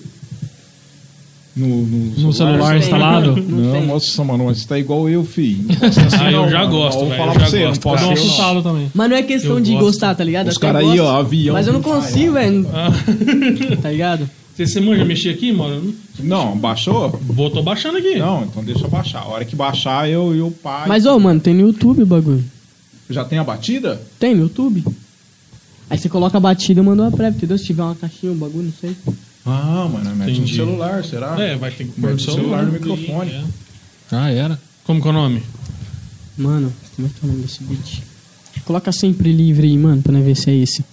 No, 1.56 1.67
no, 1.67 2.19
No 2.19 2.34
celular 2.34 2.71
Tem, 2.71 2.80
instalado? 2.80 3.36
Não, 3.47 3.58
Não, 3.60 3.71
tem. 3.73 3.86
nossa, 3.86 4.23
mano, 4.23 4.45
mas 4.45 4.58
você 4.60 4.67
tá 4.67 4.80
igual 4.80 5.08
eu, 5.08 5.23
filho. 5.23 5.65
Assim, 5.84 6.17
Ah, 6.19 6.32
eu 6.32 6.41
não, 6.41 6.49
já 6.49 6.60
mano. 6.62 6.71
gosto, 6.71 6.99
Vou 6.99 7.10
falar 7.10 7.28
eu 7.28 7.34
pra 7.34 7.45
você, 7.47 7.60
gosto, 7.65 7.73
não 7.76 7.82
posso 7.82 8.04
um 8.04 8.08
não. 8.08 8.13
assustado 8.13 8.63
também. 8.63 8.91
Mas 8.93 9.10
não 9.12 9.17
é 9.17 9.21
questão 9.23 9.52
Eu 9.58 9.60
de 9.62 9.71
gosto. 9.73 9.86
gostar, 9.86 10.15
tá 10.15 10.23
ligado? 10.23 10.47
Os 10.47 10.58
Até 10.58 10.65
caras 10.65 10.89
aí, 10.89 10.99
ó, 10.99 11.15
avião. 11.19 11.54
Mas 11.54 11.67
eu 11.67 11.73
não 11.73 11.82
consigo, 11.84 12.34
velho. 12.34 12.67
Ah, 12.73 12.89
Tá 13.84 13.91
ligado? 13.91 14.28
você, 14.56 14.65
você 14.65 14.82
manja 14.82 15.06
mexer 15.06 15.30
aqui, 15.30 15.52
mano? 15.52 15.93
Não, 16.19 16.58
baixou? 16.58 17.10
Vou, 17.21 17.52
tô 17.52 17.62
baixando 17.62 17.99
aqui. 17.99 18.15
Não, 18.17 18.45
então 18.45 18.63
deixa 18.63 18.86
eu 18.86 18.89
baixar. 18.89 19.19
A 19.21 19.28
hora 19.28 19.45
que 19.45 19.56
baixar, 19.56 20.10
eu 20.10 20.36
e 20.36 20.41
o 20.41 20.49
pai. 20.49 20.88
Mas, 20.88 21.06
ô, 21.06 21.19
mano, 21.19 21.39
tem 21.39 21.54
no 21.54 21.62
YouTube 21.67 22.02
o 22.02 22.06
bagulho. 22.08 22.43
Já 23.12 23.23
tem 23.26 23.38
a 23.38 23.43
batida? 23.43 24.02
Tem 24.19 24.34
no 24.34 24.41
YouTube. 24.43 24.84
Aí 25.89 25.98
você 25.98 26.10
coloca 26.10 26.38
a 26.38 26.39
batida 26.41 26.80
e 26.80 26.84
manda 26.84 27.04
uma 27.04 27.12
prévia, 27.12 27.38
entendeu? 27.38 27.58
Se 27.58 27.65
tiver 27.65 27.84
uma 27.84 27.96
caixinha, 27.96 28.32
um 28.32 28.38
bagulho, 28.38 28.65
não 28.65 28.74
sei. 28.74 28.96
Ah, 29.46 29.88
mano, 29.91 30.15
mete 30.15 30.39
no 30.41 30.48
celular, 30.48 31.04
será? 31.04 31.39
É, 31.41 31.56
vai 31.56 31.69
ter 31.72 31.86
que 31.86 32.00
pôr 32.00 32.12
no 32.12 32.15
o 32.15 32.19
celular 32.19 32.39
celular. 32.41 32.65
no 32.65 32.72
microfone. 32.72 33.32
É. 33.32 33.43
Ah, 34.12 34.30
era. 34.32 34.60
Como 34.86 35.02
que 35.02 35.08
é 35.08 35.12
o 35.12 35.13
nome? 35.13 35.43
Mano, 36.38 36.74
como 36.96 37.08
é 37.08 37.12
que 37.12 37.17
é 37.22 37.28
o 37.28 37.32
nome 37.32 37.41
desse 37.43 37.63
beat? 37.63 38.02
Coloca 38.65 38.91
sempre 38.91 39.32
livre 39.34 39.67
aí, 39.67 39.78
mano, 39.78 40.02
pra 40.02 40.13
nós 40.13 40.24
ver 40.24 40.36
se 40.36 40.50
é 40.50 40.56
esse. 40.56 40.84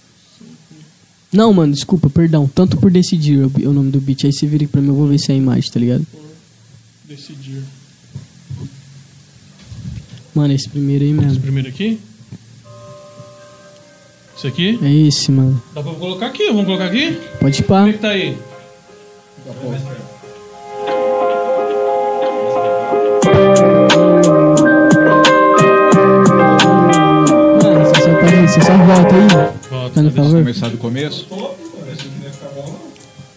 Não, 1.31 1.53
mano, 1.53 1.71
desculpa, 1.73 2.09
perdão. 2.09 2.45
Tanto 2.53 2.75
por 2.75 2.91
decidir 2.91 3.39
é 3.63 3.67
o 3.67 3.71
nome 3.73 3.89
do 3.89 4.01
beat. 4.01 4.25
Aí 4.25 4.33
você 4.33 4.45
vira 4.45 4.67
pra 4.67 4.81
mim, 4.81 4.89
eu 4.89 4.95
vou 4.95 5.07
ver 5.07 5.17
se 5.17 5.31
é 5.31 5.35
a 5.35 5.37
imagem, 5.37 5.71
tá 5.71 5.79
ligado? 5.79 6.05
Decidir. 7.07 7.63
Mano, 10.35 10.53
esse 10.53 10.67
primeiro 10.69 11.03
aí 11.05 11.11
Esse 11.11 11.21
mesmo. 11.21 11.41
primeiro 11.41 11.69
aqui? 11.69 11.99
Esse 14.41 14.47
aqui? 14.47 14.79
É 14.81 14.91
esse, 14.91 15.31
mano. 15.31 15.61
Dá 15.71 15.83
pra 15.83 15.93
colocar 15.93 16.25
aqui? 16.25 16.47
Vamos 16.47 16.65
colocar 16.65 16.85
aqui? 16.85 17.15
Pode 17.39 17.59
ir 17.59 17.63
Como 17.63 17.79
pá. 17.79 17.87
é 17.87 17.93
que 17.93 17.99
tá 17.99 18.09
aí? 18.09 18.35
Só, 28.01 28.15
pode, 28.19 28.47
você 28.47 28.61
só 28.61 28.77
volta 28.77 29.15
aí. 29.15 29.27
Volta, 29.69 30.11
favor. 30.11 30.31
Começar 30.31 30.69
do 30.69 30.77
começo? 30.79 31.27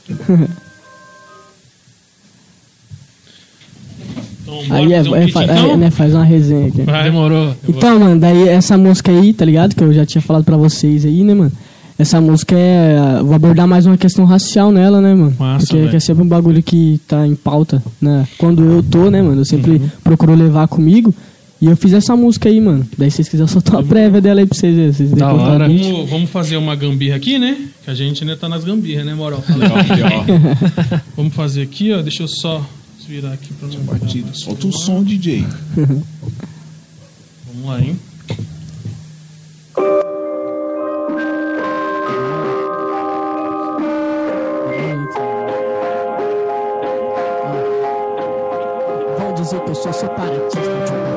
Então, 4.47 4.77
Aí, 4.77 4.93
é, 4.93 5.03
um 5.03 5.17
é, 5.17 5.29
fa- 5.29 5.45
então? 5.45 5.71
é, 5.73 5.77
né, 5.77 5.91
faz 5.91 6.15
uma 6.15 6.25
resenha 6.25 6.67
aqui. 6.69 6.83
Vai. 6.83 7.05
Demorou. 7.05 7.55
Então, 7.69 7.99
mano, 7.99 8.21
daí 8.21 8.49
essa 8.49 8.77
música 8.77 9.11
aí, 9.11 9.33
tá 9.33 9.45
ligado? 9.45 9.75
Que 9.75 9.83
eu 9.83 9.93
já 9.93 10.05
tinha 10.05 10.21
falado 10.23 10.45
pra 10.45 10.57
vocês 10.57 11.05
aí, 11.05 11.25
né, 11.25 11.35
mano? 11.35 11.53
Essa 11.99 12.21
música 12.21 12.55
é. 12.59 13.21
Vou 13.23 13.35
abordar 13.35 13.67
mais 13.69 13.87
uma 13.87 13.97
questão 13.97 14.25
racial 14.25 14.71
nela, 14.73 15.01
né, 15.01 15.15
mano? 15.15 15.35
Massa, 15.39 15.67
Porque 15.77 15.97
é 15.97 16.01
sempre 16.01 16.25
um 16.25 16.29
bagulho 16.29 16.63
que 16.63 17.01
tá 17.07 17.27
em 17.27 17.35
pauta, 17.37 17.83
né? 18.01 18.27
Quando 18.37 18.63
eu 18.65 18.83
tô, 18.83 19.11
né, 19.11 19.23
mano? 19.23 19.41
Eu 19.41 19.45
sempre 19.45 19.73
Uhum. 19.73 19.89
procuro 20.03 20.35
levar 20.35 20.67
comigo. 20.69 21.15
E 21.63 21.67
eu 21.67 21.77
fiz 21.77 21.93
essa 21.95 22.15
música 22.17 22.49
aí, 22.49 22.61
mano. 22.61 22.85
Daí 22.99 23.11
se 23.11 23.17
vocês 23.19 23.29
quiserem 23.29 23.47
soltar 23.51 23.77
uma 23.77 23.83
prévia 23.85 24.21
dela 24.21 24.41
aí 24.41 24.47
pra 24.47 24.59
vocês 24.59 24.75
verem. 24.77 24.93
Vocês 24.93 25.11
Da 25.13 25.33
hora. 25.33 25.67
Vamos, 25.69 26.11
vamos 26.11 26.31
fazer 26.31 26.57
uma 26.57 26.75
gambirra 26.75 27.17
aqui, 27.17 27.39
né? 27.39 27.57
Que 27.85 27.91
a 27.91 27.95
gente 27.95 28.23
ainda 28.25 28.37
tá 28.37 28.49
nas 28.49 28.65
gambirras, 28.65 29.07
né, 29.07 29.15
moral? 29.15 29.43
vamos 31.17 31.33
fazer 31.35 31.63
aqui, 31.63 31.93
ó. 31.93 32.03
Deixa 32.03 32.25
eu 32.25 32.29
só 32.29 32.61
virar 33.07 33.33
aqui 33.33 33.53
pra 33.55 33.69
não 33.69 33.81
Batida. 33.85 34.33
Solta 34.35 34.67
o 34.67 34.73
som, 34.73 35.03
DJ. 35.03 35.47
Vamos 35.77 37.67
lá, 37.67 37.81
hein? 37.81 37.99
Vão 49.19 49.35
dizer 49.35 49.61
que 49.61 49.71
eu 49.71 49.75
sou 49.75 49.93
separatista. 49.93 50.55
Falando 50.87 51.14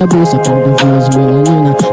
cê 0.00 0.04
esconde 0.04 0.04
a 0.04 0.06
bolsa 0.06 0.38
quando 0.38 0.76
vê 0.76 0.96
as 0.96 1.08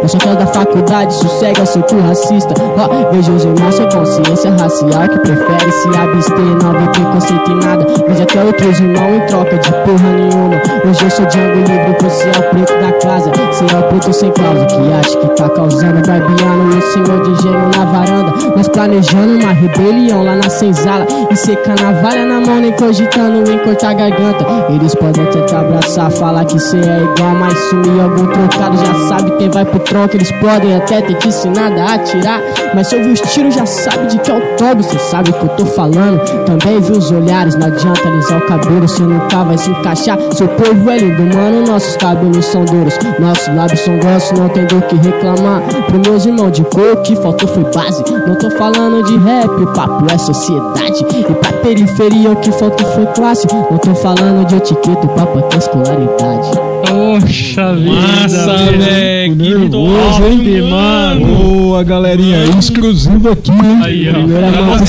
Mas 0.01 0.12
só 0.12 0.36
da 0.36 0.47
faculdade, 0.47 1.13
sossega 1.13 1.65
seu 1.65 1.83
cu 1.83 1.99
racista. 1.99 2.53
Ó, 2.77 3.12
veja 3.12 3.31
os 3.31 3.43
irmãos 3.43 3.75
sem 3.75 3.89
consciência 3.89 4.51
racial 4.51 5.10
que 5.10 5.19
prefere 5.19 5.71
se 5.71 5.88
abster, 5.89 6.63
não 6.63 6.71
vê 6.71 6.88
preconceito 6.91 7.51
em 7.51 7.55
nada. 7.55 7.86
Veja 8.07 8.23
até 8.23 8.43
outros 8.43 8.79
irmãos 8.79 9.15
em 9.15 9.25
troca 9.27 9.57
de 9.57 9.71
porra 9.71 10.10
nenhuma. 10.15 10.55
Hoje 10.88 11.03
eu 11.03 11.10
sou 11.10 11.25
Django 11.25 11.55
livre, 11.55 11.95
você 12.01 12.27
é 12.27 12.39
o 12.39 12.49
preto 12.49 12.73
da 12.79 12.91
casa. 12.99 13.31
Cê 13.51 13.65
é 13.75 13.79
o 13.79 13.83
preto 13.83 14.13
sem 14.13 14.31
causa 14.31 14.65
que 14.65 14.93
acha 14.93 15.17
que 15.17 15.27
tá 15.36 15.49
causando. 15.49 16.07
Barbiano 16.07 16.73
e 16.73 16.77
o 16.77 16.81
senhor 16.81 17.21
de 17.23 17.41
gênio 17.41 17.69
na 17.75 17.86
varanda. 17.86 18.33
Nós 18.55 18.67
planejando 18.67 19.43
uma 19.43 19.51
rebelião 19.51 20.23
lá 20.23 20.36
na 20.36 20.49
senzala. 20.49 21.05
E 21.29 21.36
seca 21.36 21.75
navalha 21.81 22.25
na 22.25 22.39
mão, 22.45 22.60
nem 22.60 22.71
cogitando 22.73 23.49
em 23.51 23.57
cortar 23.60 23.91
a 23.91 23.93
garganta. 23.93 24.45
Eles 24.69 24.95
podem 24.95 25.23
até 25.23 25.41
te 25.41 25.55
abraçar, 25.55 26.12
falar 26.12 26.45
que 26.45 26.60
cê 26.60 26.77
é 26.77 27.03
igual, 27.03 27.36
mas 27.36 27.57
sumir 27.69 28.01
algum 28.01 28.25
trocado. 28.27 28.77
Já 28.77 29.07
sabe 29.07 29.31
quem 29.38 29.49
vai 29.49 29.65
pro 29.65 29.79
troco. 29.89 30.15
Eles 30.15 30.32
podem 30.34 30.76
até 30.76 31.02
ter 31.02 31.15
te 31.15 31.28
ensinado 31.28 31.80
a 31.80 31.95
atirar. 31.95 32.41
Mas 32.73 32.88
se 32.88 32.95
ouvir 32.95 33.12
os 33.12 33.21
tiros, 33.21 33.56
já 33.56 33.65
sabe 33.65 34.08
de 34.08 34.19
que 34.19 34.32
é 34.32 34.38
o 34.38 34.41
tobo. 34.58 34.84
Cê 34.84 35.00
sabe 35.00 35.30
o 35.30 35.34
que 35.34 35.43
eu 35.43 35.50
tô 35.50 35.65
falando. 35.65 36.19
Também 36.45 36.80
viu 36.80 36.97
os 36.97 37.12
olhares, 37.12 37.56
não 37.56 37.67
adianta 37.67 38.08
alisar 38.08 38.39
o 38.39 38.45
cabelo. 38.47 38.88
Cê 38.88 39.04
nunca 39.04 39.43
vai 39.43 39.58
se 39.58 39.69
encaixar. 39.69 40.17
Seu 40.34 40.47
povo 40.47 40.89
é 40.89 40.97
lindo, 40.97 41.36
mano. 41.36 41.67
Nossos 41.67 41.95
cabelos 41.97 42.45
são 42.45 42.63
duros. 42.65 42.97
Nossos 43.19 43.47
lábios 43.56 43.80
são 43.82 43.97
grossos, 43.97 44.38
não 44.38 44.50
tem 44.50 44.65
do 44.65 44.82
que 44.84 44.95
reclamar. 44.95 45.62
Pro 45.88 46.00
meus 46.00 46.26
irmãos 46.26 46.52
de 46.52 46.63
cor, 46.63 46.93
o 46.93 47.02
que 47.02 47.15
faltou 47.15 47.47
foi 47.50 47.63
base. 47.73 48.04
Não 48.28 48.36
tô 48.36 48.50
falando 48.52 49.04
de 49.04 49.17
rap, 49.17 49.50
o 49.50 49.67
papo 49.73 50.06
é 50.13 50.17
sociedade. 50.17 51.06
E 51.17 51.34
pra 51.34 51.54
periferia, 51.54 52.32
o 52.32 52.36
que 52.36 52.52
faltou 52.52 52.88
foi 52.93 53.06
classe. 53.08 53.47
Não 53.54 53.78
tô 53.78 53.93
falando 53.95 54.45
de 54.45 54.56
etiqueta, 54.56 55.06
o 55.06 55.10
papo 55.10 55.39
é 55.54 55.58
escolaridade. 55.58 56.52
Poxa 56.88 57.73
vida. 57.73 57.91
Massa, 57.91 58.56
velho. 58.71 59.07
Que 59.35 59.35
nervoso, 59.35 60.23
hein, 60.25 60.61
mano. 60.69 61.25
Boa, 61.35 61.83
galerinha. 61.83 62.45
Exclusivo 62.57 63.29
aqui, 63.31 63.51
hein? 63.51 63.79
Aí, 63.83 64.09
ó. 64.09 64.13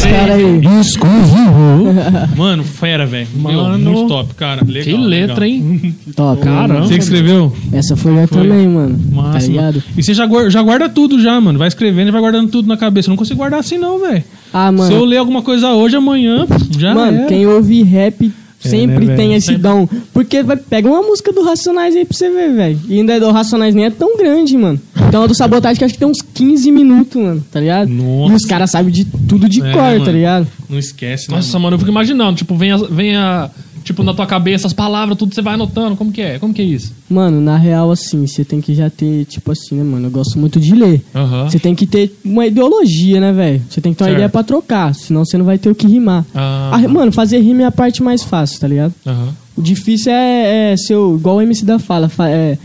Caras 0.08 0.36
aí. 0.36 0.60
Exclusivo. 0.80 2.36
Mano, 2.36 2.64
fera, 2.64 3.06
velho. 3.06 3.26
Meu, 3.34 3.52
Mano. 3.52 3.90
muito 3.90 4.08
top, 4.08 4.34
cara. 4.34 4.62
Legal, 4.64 4.84
Que 4.84 4.96
letra, 4.96 5.44
legal. 5.44 5.48
hein? 5.48 5.94
Top. 6.14 6.42
Caramba. 6.42 6.82
Você 6.86 6.94
que 6.94 7.02
escreveu? 7.02 7.52
Essa 7.72 7.96
foi 7.96 8.12
eu 8.22 8.28
Foi. 8.28 8.38
também, 8.42 8.68
mano. 8.68 8.98
Massa. 9.12 9.32
Tá 9.32 9.46
ligado? 9.46 9.74
mano. 9.74 9.82
E 9.96 10.02
você 10.02 10.14
já 10.14 10.26
guarda, 10.26 10.50
já 10.50 10.62
guarda 10.62 10.88
tudo 10.88 11.20
já, 11.20 11.40
mano. 11.40 11.58
Vai 11.58 11.68
escrevendo 11.68 12.08
e 12.08 12.12
vai 12.12 12.20
guardando 12.20 12.50
tudo 12.50 12.68
na 12.68 12.76
cabeça. 12.76 13.08
Eu 13.08 13.10
não 13.10 13.16
consigo 13.16 13.38
guardar 13.38 13.60
assim 13.60 13.78
não, 13.78 13.98
velho. 14.00 14.22
Ah, 14.52 14.68
Se 14.76 14.92
eu 14.92 15.00
mano. 15.00 15.04
ler 15.04 15.16
alguma 15.18 15.42
coisa 15.42 15.68
hoje, 15.72 15.96
amanhã, 15.96 16.46
já 16.78 16.94
Mano, 16.94 17.18
era. 17.18 17.26
quem 17.26 17.46
ouve 17.46 17.82
rap 17.82 18.30
sempre 18.60 19.06
né, 19.06 19.14
tem 19.16 19.34
esse 19.34 19.56
dom. 19.56 19.88
Porque 20.12 20.42
vai, 20.42 20.56
pega 20.56 20.88
uma 20.88 21.02
música 21.02 21.32
do 21.32 21.42
Racionais 21.42 21.94
aí 21.94 22.04
pra 22.04 22.16
você 22.16 22.28
ver, 22.30 22.52
velho. 22.54 22.78
E 22.88 22.98
ainda 22.98 23.18
do 23.20 23.30
Racionais 23.30 23.74
nem 23.74 23.84
é 23.86 23.90
tão 23.90 24.16
grande, 24.16 24.56
mano. 24.56 24.80
Então 25.08 25.22
a 25.22 25.26
do 25.26 25.34
Sabotagem 25.34 25.78
que 25.78 25.84
acho 25.84 25.94
que 25.94 26.00
tem 26.00 26.08
uns 26.08 26.20
15 26.34 26.70
minutos, 26.72 27.20
mano. 27.20 27.44
Tá 27.50 27.60
ligado? 27.60 27.88
Nossa. 27.88 28.32
E 28.32 28.36
os 28.36 28.44
caras 28.44 28.70
sabem 28.70 28.92
de 28.92 29.04
tudo 29.04 29.48
de 29.48 29.60
É, 29.62 29.72
cor, 29.72 29.82
mano. 29.82 30.04
tá 30.04 30.10
ligado? 30.12 30.46
Não 30.68 30.78
esquece, 30.78 31.30
né? 31.30 31.36
Nossa, 31.36 31.58
mano, 31.58 31.74
eu 31.74 31.78
fico 31.78 31.90
imaginando. 31.90 32.36
Tipo, 32.36 32.54
vem 32.56 32.72
a, 32.72 32.76
vem 32.76 33.16
a. 33.16 33.50
Tipo, 33.88 34.02
na 34.02 34.12
tua 34.12 34.26
cabeça, 34.26 34.66
as 34.66 34.74
palavras, 34.74 35.16
tudo 35.16 35.34
você 35.34 35.40
vai 35.40 35.54
anotando. 35.54 35.96
Como 35.96 36.12
que 36.12 36.20
é? 36.20 36.38
Como 36.38 36.52
que 36.52 36.60
é 36.60 36.64
isso? 36.66 36.92
Mano, 37.08 37.40
na 37.40 37.56
real, 37.56 37.90
assim, 37.90 38.26
você 38.26 38.44
tem 38.44 38.60
que 38.60 38.74
já 38.74 38.90
ter, 38.90 39.24
tipo 39.24 39.50
assim, 39.50 39.76
né, 39.76 39.82
mano? 39.82 40.08
Eu 40.08 40.10
gosto 40.10 40.38
muito 40.38 40.60
de 40.60 40.74
ler. 40.74 41.02
Você 41.48 41.58
tem 41.58 41.74
que 41.74 41.86
ter 41.86 42.14
uma 42.22 42.44
ideologia, 42.46 43.18
né, 43.18 43.32
velho? 43.32 43.62
Você 43.66 43.80
tem 43.80 43.92
que 43.94 43.98
ter 43.98 44.04
uma 44.04 44.08
Certo. 44.10 44.18
ideia 44.18 44.28
pra 44.28 44.42
trocar, 44.42 44.94
senão 44.94 45.24
você 45.24 45.38
não 45.38 45.46
vai 45.46 45.56
ter 45.56 45.70
o 45.70 45.74
que 45.74 45.86
rimar. 45.86 46.22
Ah. 46.34 46.78
Mano, 46.86 47.10
fazer 47.12 47.38
rima 47.40 47.62
é 47.62 47.64
a 47.64 47.72
parte 47.72 48.02
mais 48.02 48.22
fácil, 48.22 48.60
tá 48.60 48.68
ligado? 48.68 48.92
Aham. 49.06 49.34
O 49.56 49.62
difícil 49.62 50.12
é, 50.12 50.72
é 50.72 50.76
ser 50.76 50.94
o, 50.96 51.16
igual 51.16 51.36
o 51.36 51.40
MC 51.40 51.64
da 51.64 51.78
fala, 51.78 52.10
fa- 52.10 52.28
é, 52.28 52.58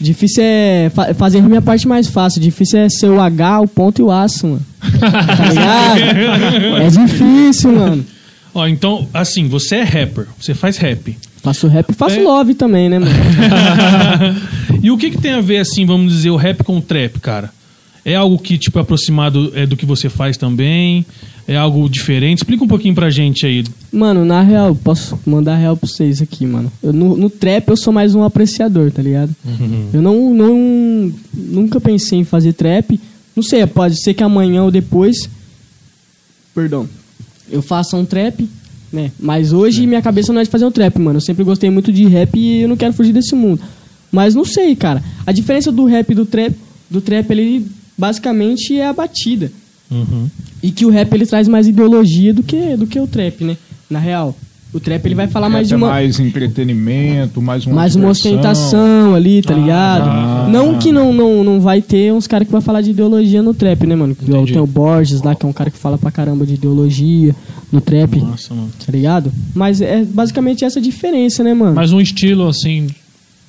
difícil 0.00 0.44
é 0.44 0.90
fa- 0.94 1.12
fazer 1.14 1.40
rima 1.40 1.56
é 1.56 1.58
a 1.58 1.62
parte 1.62 1.88
mais 1.88 2.06
fácil, 2.06 2.40
difícil 2.40 2.78
é 2.78 2.88
ser 2.88 3.08
o 3.10 3.20
H, 3.20 3.60
o 3.62 3.66
ponto 3.66 3.98
e 4.00 4.02
o 4.04 4.12
aço, 4.12 4.46
mano. 4.46 4.62
Tá 5.00 5.48
ligado? 5.48 6.76
é 6.82 6.88
difícil, 6.88 7.72
mano. 7.72 8.04
Ó, 8.56 8.66
então, 8.66 9.06
assim, 9.12 9.48
você 9.48 9.76
é 9.76 9.82
rapper, 9.82 10.26
você 10.40 10.54
faz 10.54 10.78
rap. 10.78 11.14
Faço 11.42 11.68
rap 11.68 11.90
e 11.90 11.92
faço 11.92 12.16
É. 12.16 12.22
love 12.22 12.54
também, 12.54 12.88
né, 12.88 12.98
mano? 12.98 13.12
e 14.82 14.90
o 14.90 14.96
que, 14.96 15.10
que 15.10 15.18
tem 15.20 15.32
a 15.32 15.42
ver, 15.42 15.58
assim, 15.58 15.84
vamos 15.84 16.10
dizer, 16.10 16.30
o 16.30 16.36
rap 16.36 16.64
com 16.64 16.78
o 16.78 16.80
trap, 16.80 17.20
cara? 17.20 17.50
É 18.02 18.14
algo 18.14 18.38
que, 18.38 18.56
tipo, 18.56 18.78
é 18.78 18.82
aproximado 18.82 19.52
é, 19.54 19.66
do 19.66 19.76
que 19.76 19.84
você 19.84 20.08
faz 20.08 20.38
também? 20.38 21.04
É 21.46 21.54
algo 21.54 21.86
diferente? 21.86 22.38
Explica 22.38 22.64
um 22.64 22.68
pouquinho 22.68 22.94
pra 22.94 23.10
gente 23.10 23.44
aí. 23.44 23.62
Mano, 23.92 24.24
na 24.24 24.40
real, 24.40 24.74
posso 24.74 25.20
mandar 25.26 25.56
real 25.56 25.76
pra 25.76 25.86
vocês 25.86 26.22
aqui, 26.22 26.46
mano. 26.46 26.72
Eu, 26.82 26.94
no, 26.94 27.14
no 27.14 27.28
trap 27.28 27.68
eu 27.68 27.76
sou 27.76 27.92
mais 27.92 28.14
um 28.14 28.22
apreciador, 28.22 28.90
tá 28.90 29.02
ligado? 29.02 29.36
Eu 29.92 30.00
não, 30.00 30.32
não. 30.32 31.12
Nunca 31.34 31.78
pensei 31.78 32.20
em 32.20 32.24
fazer 32.24 32.54
trap. 32.54 32.98
Não 33.34 33.42
sei, 33.42 33.66
pode 33.66 34.02
ser 34.02 34.14
que 34.14 34.22
amanhã 34.22 34.62
ou 34.62 34.70
depois. 34.70 35.28
Perdão. 36.54 36.88
Eu 37.50 37.62
faça 37.62 37.96
um 37.96 38.04
trap, 38.04 38.48
né? 38.92 39.10
Mas 39.18 39.52
hoje 39.52 39.86
minha 39.86 40.02
cabeça 40.02 40.32
não 40.32 40.40
é 40.40 40.44
de 40.44 40.50
fazer 40.50 40.64
um 40.64 40.70
trap, 40.70 40.98
mano. 40.98 41.18
Eu 41.18 41.20
sempre 41.20 41.44
gostei 41.44 41.70
muito 41.70 41.92
de 41.92 42.06
rap 42.06 42.38
e 42.38 42.62
eu 42.62 42.68
não 42.68 42.76
quero 42.76 42.92
fugir 42.92 43.12
desse 43.12 43.34
mundo. 43.34 43.60
Mas 44.10 44.34
não 44.34 44.44
sei, 44.44 44.74
cara. 44.74 45.02
A 45.26 45.32
diferença 45.32 45.70
do 45.70 45.84
rap 45.84 46.10
e 46.10 46.14
do 46.14 46.24
trap, 46.24 46.54
do 46.90 47.00
trap, 47.00 47.30
ele 47.30 47.66
basicamente 47.96 48.78
é 48.78 48.86
a 48.86 48.92
batida. 48.92 49.50
Uhum. 49.90 50.28
E 50.62 50.70
que 50.70 50.84
o 50.84 50.90
rap 50.90 51.12
ele 51.12 51.26
traz 51.26 51.48
mais 51.48 51.68
ideologia 51.68 52.32
do 52.32 52.42
que, 52.42 52.76
do 52.76 52.86
que 52.86 52.98
o 52.98 53.06
trap, 53.06 53.44
né? 53.44 53.56
Na 53.88 53.98
real. 53.98 54.34
O 54.76 54.80
trap 54.80 55.06
ele 55.06 55.14
vai 55.14 55.26
falar 55.26 55.48
mais 55.48 55.68
de 55.68 55.74
É 55.74 55.76
uma, 55.78 55.88
mais 55.88 56.20
entretenimento, 56.20 57.40
mais 57.40 57.64
uma 57.64 57.74
mais 57.74 57.96
uma 57.96 58.08
ostentação 58.10 59.14
ali, 59.14 59.40
tá 59.40 59.54
ligado? 59.54 60.08
ah. 60.08 60.48
Não 60.50 60.78
que 60.78 60.92
não, 60.92 61.12
não, 61.14 61.42
não 61.42 61.60
vai 61.60 61.80
ter 61.80 62.12
uns 62.12 62.26
caras 62.26 62.46
que 62.46 62.52
vai 62.52 62.60
falar 62.60 62.82
de 62.82 62.90
ideologia 62.90 63.42
no 63.42 63.54
trap, 63.54 63.86
né, 63.86 63.94
mano? 63.96 64.12
Entendi. 64.20 64.52
Tem 64.52 64.60
o 64.60 64.66
Borges 64.66 65.22
lá, 65.22 65.34
que 65.34 65.46
é 65.46 65.48
um 65.48 65.52
cara 65.52 65.70
que 65.70 65.78
fala 65.78 65.96
pra 65.96 66.10
caramba 66.10 66.44
de 66.44 66.54
ideologia 66.54 67.34
no 67.72 67.80
trap, 67.80 68.20
Nossa, 68.20 68.52
mano. 68.54 68.68
tá 68.84 68.92
ligado? 68.92 69.32
Mas 69.54 69.80
é 69.80 70.04
basicamente 70.04 70.64
essa 70.64 70.80
diferença, 70.80 71.42
né, 71.42 71.54
mano? 71.54 71.74
Mas 71.74 71.92
um 71.92 72.00
estilo, 72.00 72.46
assim, 72.46 72.86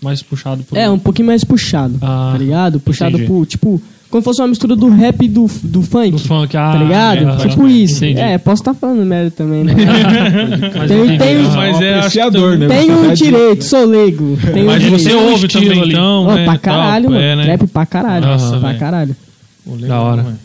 mais 0.01 0.21
puxado 0.23 0.63
por... 0.63 0.77
É, 0.77 0.89
um 0.89 0.97
pouquinho 0.99 1.27
mais 1.27 1.43
puxado, 1.43 1.95
Ah, 2.01 2.29
tá 2.31 2.37
ligado? 2.37 2.79
Puxado 2.79 3.17
entendi. 3.17 3.27
por, 3.27 3.45
tipo, 3.45 3.81
como 4.09 4.23
fosse 4.23 4.41
uma 4.41 4.47
mistura 4.47 4.75
do 4.75 4.89
rap 4.89 5.21
e 5.23 5.27
do, 5.27 5.47
do 5.63 5.81
funk. 5.81 6.11
Do 6.11 6.19
funk, 6.19 6.55
ah, 6.55 6.71
Tá 6.71 6.77
ligado? 6.83 7.29
é, 7.29 7.47
tipo 7.47 7.67
isso. 7.67 8.05
entendi. 8.05 8.21
É, 8.21 8.37
posso 8.37 8.61
estar 8.61 8.73
falando 8.73 9.05
merda 9.05 9.31
também, 9.31 9.63
né? 9.65 9.73
Mas 10.77 10.87
tem, 10.89 11.17
tem, 11.17 11.35
Mas 11.43 11.81
é, 11.81 11.95
apreciador, 11.97 12.57
né? 12.57 12.67
Você 12.67 12.91
um 12.91 13.07
tá 13.07 13.13
direito, 13.13 13.63
sou 13.63 13.85
leigo. 13.85 14.23
Um 14.55 14.65
Mas 14.65 14.81
direito. 14.81 15.03
você 15.03 15.13
um 15.15 15.29
ouve 15.31 15.47
também, 15.47 15.81
ali. 15.81 15.91
então, 15.91 16.25
Ó, 16.25 16.35
né? 16.35 16.43
pra 16.45 16.53
tal, 16.53 16.59
caralho, 16.61 17.09
mano. 17.11 17.21
é, 17.21 17.35
né? 17.35 17.43
Trap 17.43 17.67
pra 17.67 17.85
caralho. 17.85 18.25
Nossa, 18.25 18.49
pra 18.57 18.67
velho. 18.69 18.79
caralho. 18.79 19.15
Da 19.65 20.01
hora. 20.01 20.37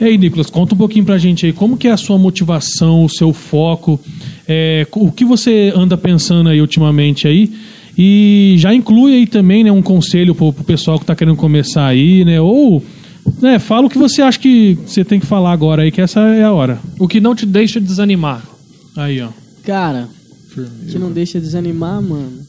E 0.00 0.04
aí, 0.04 0.18
Nicolas, 0.18 0.50
conta 0.50 0.74
um 0.74 0.78
pouquinho 0.78 1.04
pra 1.04 1.16
gente 1.18 1.46
aí, 1.46 1.52
como 1.52 1.76
que 1.76 1.86
é 1.86 1.92
a 1.92 1.96
sua 1.96 2.18
motivação, 2.18 3.04
o 3.04 3.08
seu 3.08 3.32
foco, 3.32 3.98
é, 4.46 4.84
o 4.90 5.12
que 5.12 5.24
você 5.24 5.72
anda 5.74 5.96
pensando 5.96 6.48
aí 6.48 6.60
ultimamente 6.60 7.28
aí, 7.28 7.52
e 7.96 8.54
já 8.58 8.74
inclui 8.74 9.14
aí 9.14 9.26
também, 9.26 9.64
né, 9.64 9.70
um 9.70 9.82
conselho 9.82 10.34
pro, 10.34 10.52
pro 10.52 10.64
pessoal 10.64 10.98
que 10.98 11.06
tá 11.06 11.14
querendo 11.14 11.36
começar 11.36 11.86
aí, 11.86 12.24
né, 12.24 12.40
ou, 12.40 12.82
né, 13.40 13.58
fala 13.58 13.86
o 13.86 13.90
que 13.90 13.98
você 13.98 14.22
acha 14.22 14.38
que 14.38 14.78
você 14.86 15.04
tem 15.04 15.20
que 15.20 15.26
falar 15.26 15.52
agora 15.52 15.82
aí, 15.82 15.90
que 15.90 16.00
essa 16.00 16.20
é 16.20 16.42
a 16.42 16.52
hora. 16.52 16.78
O 16.98 17.08
que 17.08 17.20
não 17.20 17.34
te 17.34 17.46
deixa 17.46 17.80
desanimar. 17.80 18.42
Aí, 18.96 19.20
ó. 19.20 19.28
Cara, 19.64 20.08
que 20.90 20.98
não 20.98 21.10
deixa 21.10 21.40
desanimar, 21.40 22.00
mano. 22.02 22.44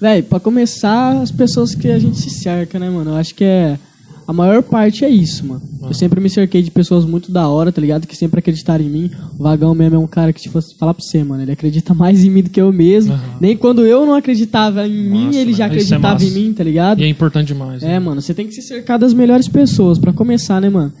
Véi, 0.00 0.22
pra 0.22 0.40
começar, 0.40 1.22
as 1.22 1.30
pessoas 1.30 1.74
que 1.74 1.88
a 1.88 1.98
gente 1.98 2.18
se 2.18 2.30
cerca, 2.30 2.78
né, 2.78 2.90
mano? 2.90 3.12
Eu 3.12 3.16
acho 3.16 3.34
que 3.34 3.44
é. 3.44 3.78
A 4.26 4.32
maior 4.32 4.62
parte 4.62 5.04
é 5.04 5.08
isso, 5.10 5.46
mano. 5.46 5.62
Eu 5.82 5.92
sempre 5.92 6.18
me 6.20 6.30
cerquei 6.30 6.62
de 6.62 6.70
pessoas 6.70 7.04
muito 7.04 7.30
da 7.30 7.46
hora, 7.48 7.70
tá 7.70 7.80
ligado? 7.80 8.06
Que 8.06 8.16
sempre 8.16 8.38
acreditaram 8.38 8.82
em 8.84 8.88
mim. 8.88 9.10
O 9.38 9.42
Vagão 9.42 9.74
mesmo 9.74 9.96
é 9.96 9.98
um 9.98 10.06
cara 10.06 10.32
que, 10.32 10.40
tipo, 10.40 10.58
falar 10.78 10.94
pra 10.94 11.02
você, 11.04 11.22
mano, 11.22 11.42
ele 11.42 11.52
acredita 11.52 11.92
mais 11.94 12.24
em 12.24 12.30
mim 12.30 12.42
do 12.42 12.48
que 12.50 12.60
eu 12.60 12.72
mesmo. 12.72 13.18
Nem 13.40 13.56
quando 13.56 13.84
eu 13.86 14.06
não 14.06 14.14
acreditava 14.14 14.86
em 14.88 15.10
mim, 15.10 15.36
ele 15.36 15.52
já 15.52 15.64
é 15.64 15.66
acreditava 15.66 16.06
em 16.24 16.26
massa. 16.26 16.38
mim, 16.38 16.52
tá 16.54 16.64
ligado? 16.64 17.00
E 17.00 17.04
é 17.04 17.08
importante 17.08 17.48
demais. 17.48 17.82
É, 17.82 17.88
né? 17.88 17.98
mano, 17.98 18.22
você 18.22 18.32
tem 18.32 18.46
que 18.46 18.54
se 18.54 18.62
cercar 18.62 18.98
das 18.98 19.12
melhores 19.12 19.46
pessoas 19.46 19.98
pra 19.98 20.12
começar, 20.12 20.60
né, 20.60 20.70
mano? 20.70 20.92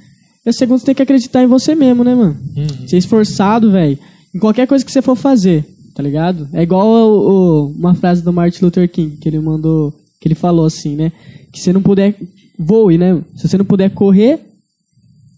E 0.44 0.50
a 0.50 0.52
segunda, 0.52 0.78
você 0.80 0.86
tem 0.86 0.94
que 0.94 1.02
acreditar 1.02 1.42
em 1.42 1.46
você 1.46 1.74
mesmo, 1.74 2.04
né, 2.04 2.14
mano? 2.14 2.36
Uhum. 2.54 2.86
Ser 2.86 2.98
esforçado, 2.98 3.70
velho, 3.70 3.98
em 4.34 4.38
qualquer 4.38 4.66
coisa 4.66 4.84
que 4.84 4.92
você 4.92 5.00
for 5.00 5.16
fazer, 5.16 5.64
tá 5.94 6.02
ligado? 6.02 6.46
É 6.52 6.62
igual 6.62 6.86
o- 6.86 7.30
o- 7.30 7.66
uma 7.72 7.94
frase 7.94 8.22
do 8.22 8.30
Martin 8.32 8.62
Luther 8.66 8.86
King, 8.90 9.16
que 9.16 9.26
ele 9.26 9.38
mandou, 9.40 9.94
que 10.20 10.28
ele 10.28 10.34
falou 10.34 10.66
assim, 10.66 10.94
né? 10.94 11.10
Que 11.50 11.60
se 11.60 11.72
não 11.72 11.80
puder, 11.80 12.14
voe, 12.58 12.98
né? 12.98 13.20
Se 13.36 13.48
você 13.48 13.58
não 13.58 13.64
puder 13.64 13.90
correr, 13.90 14.40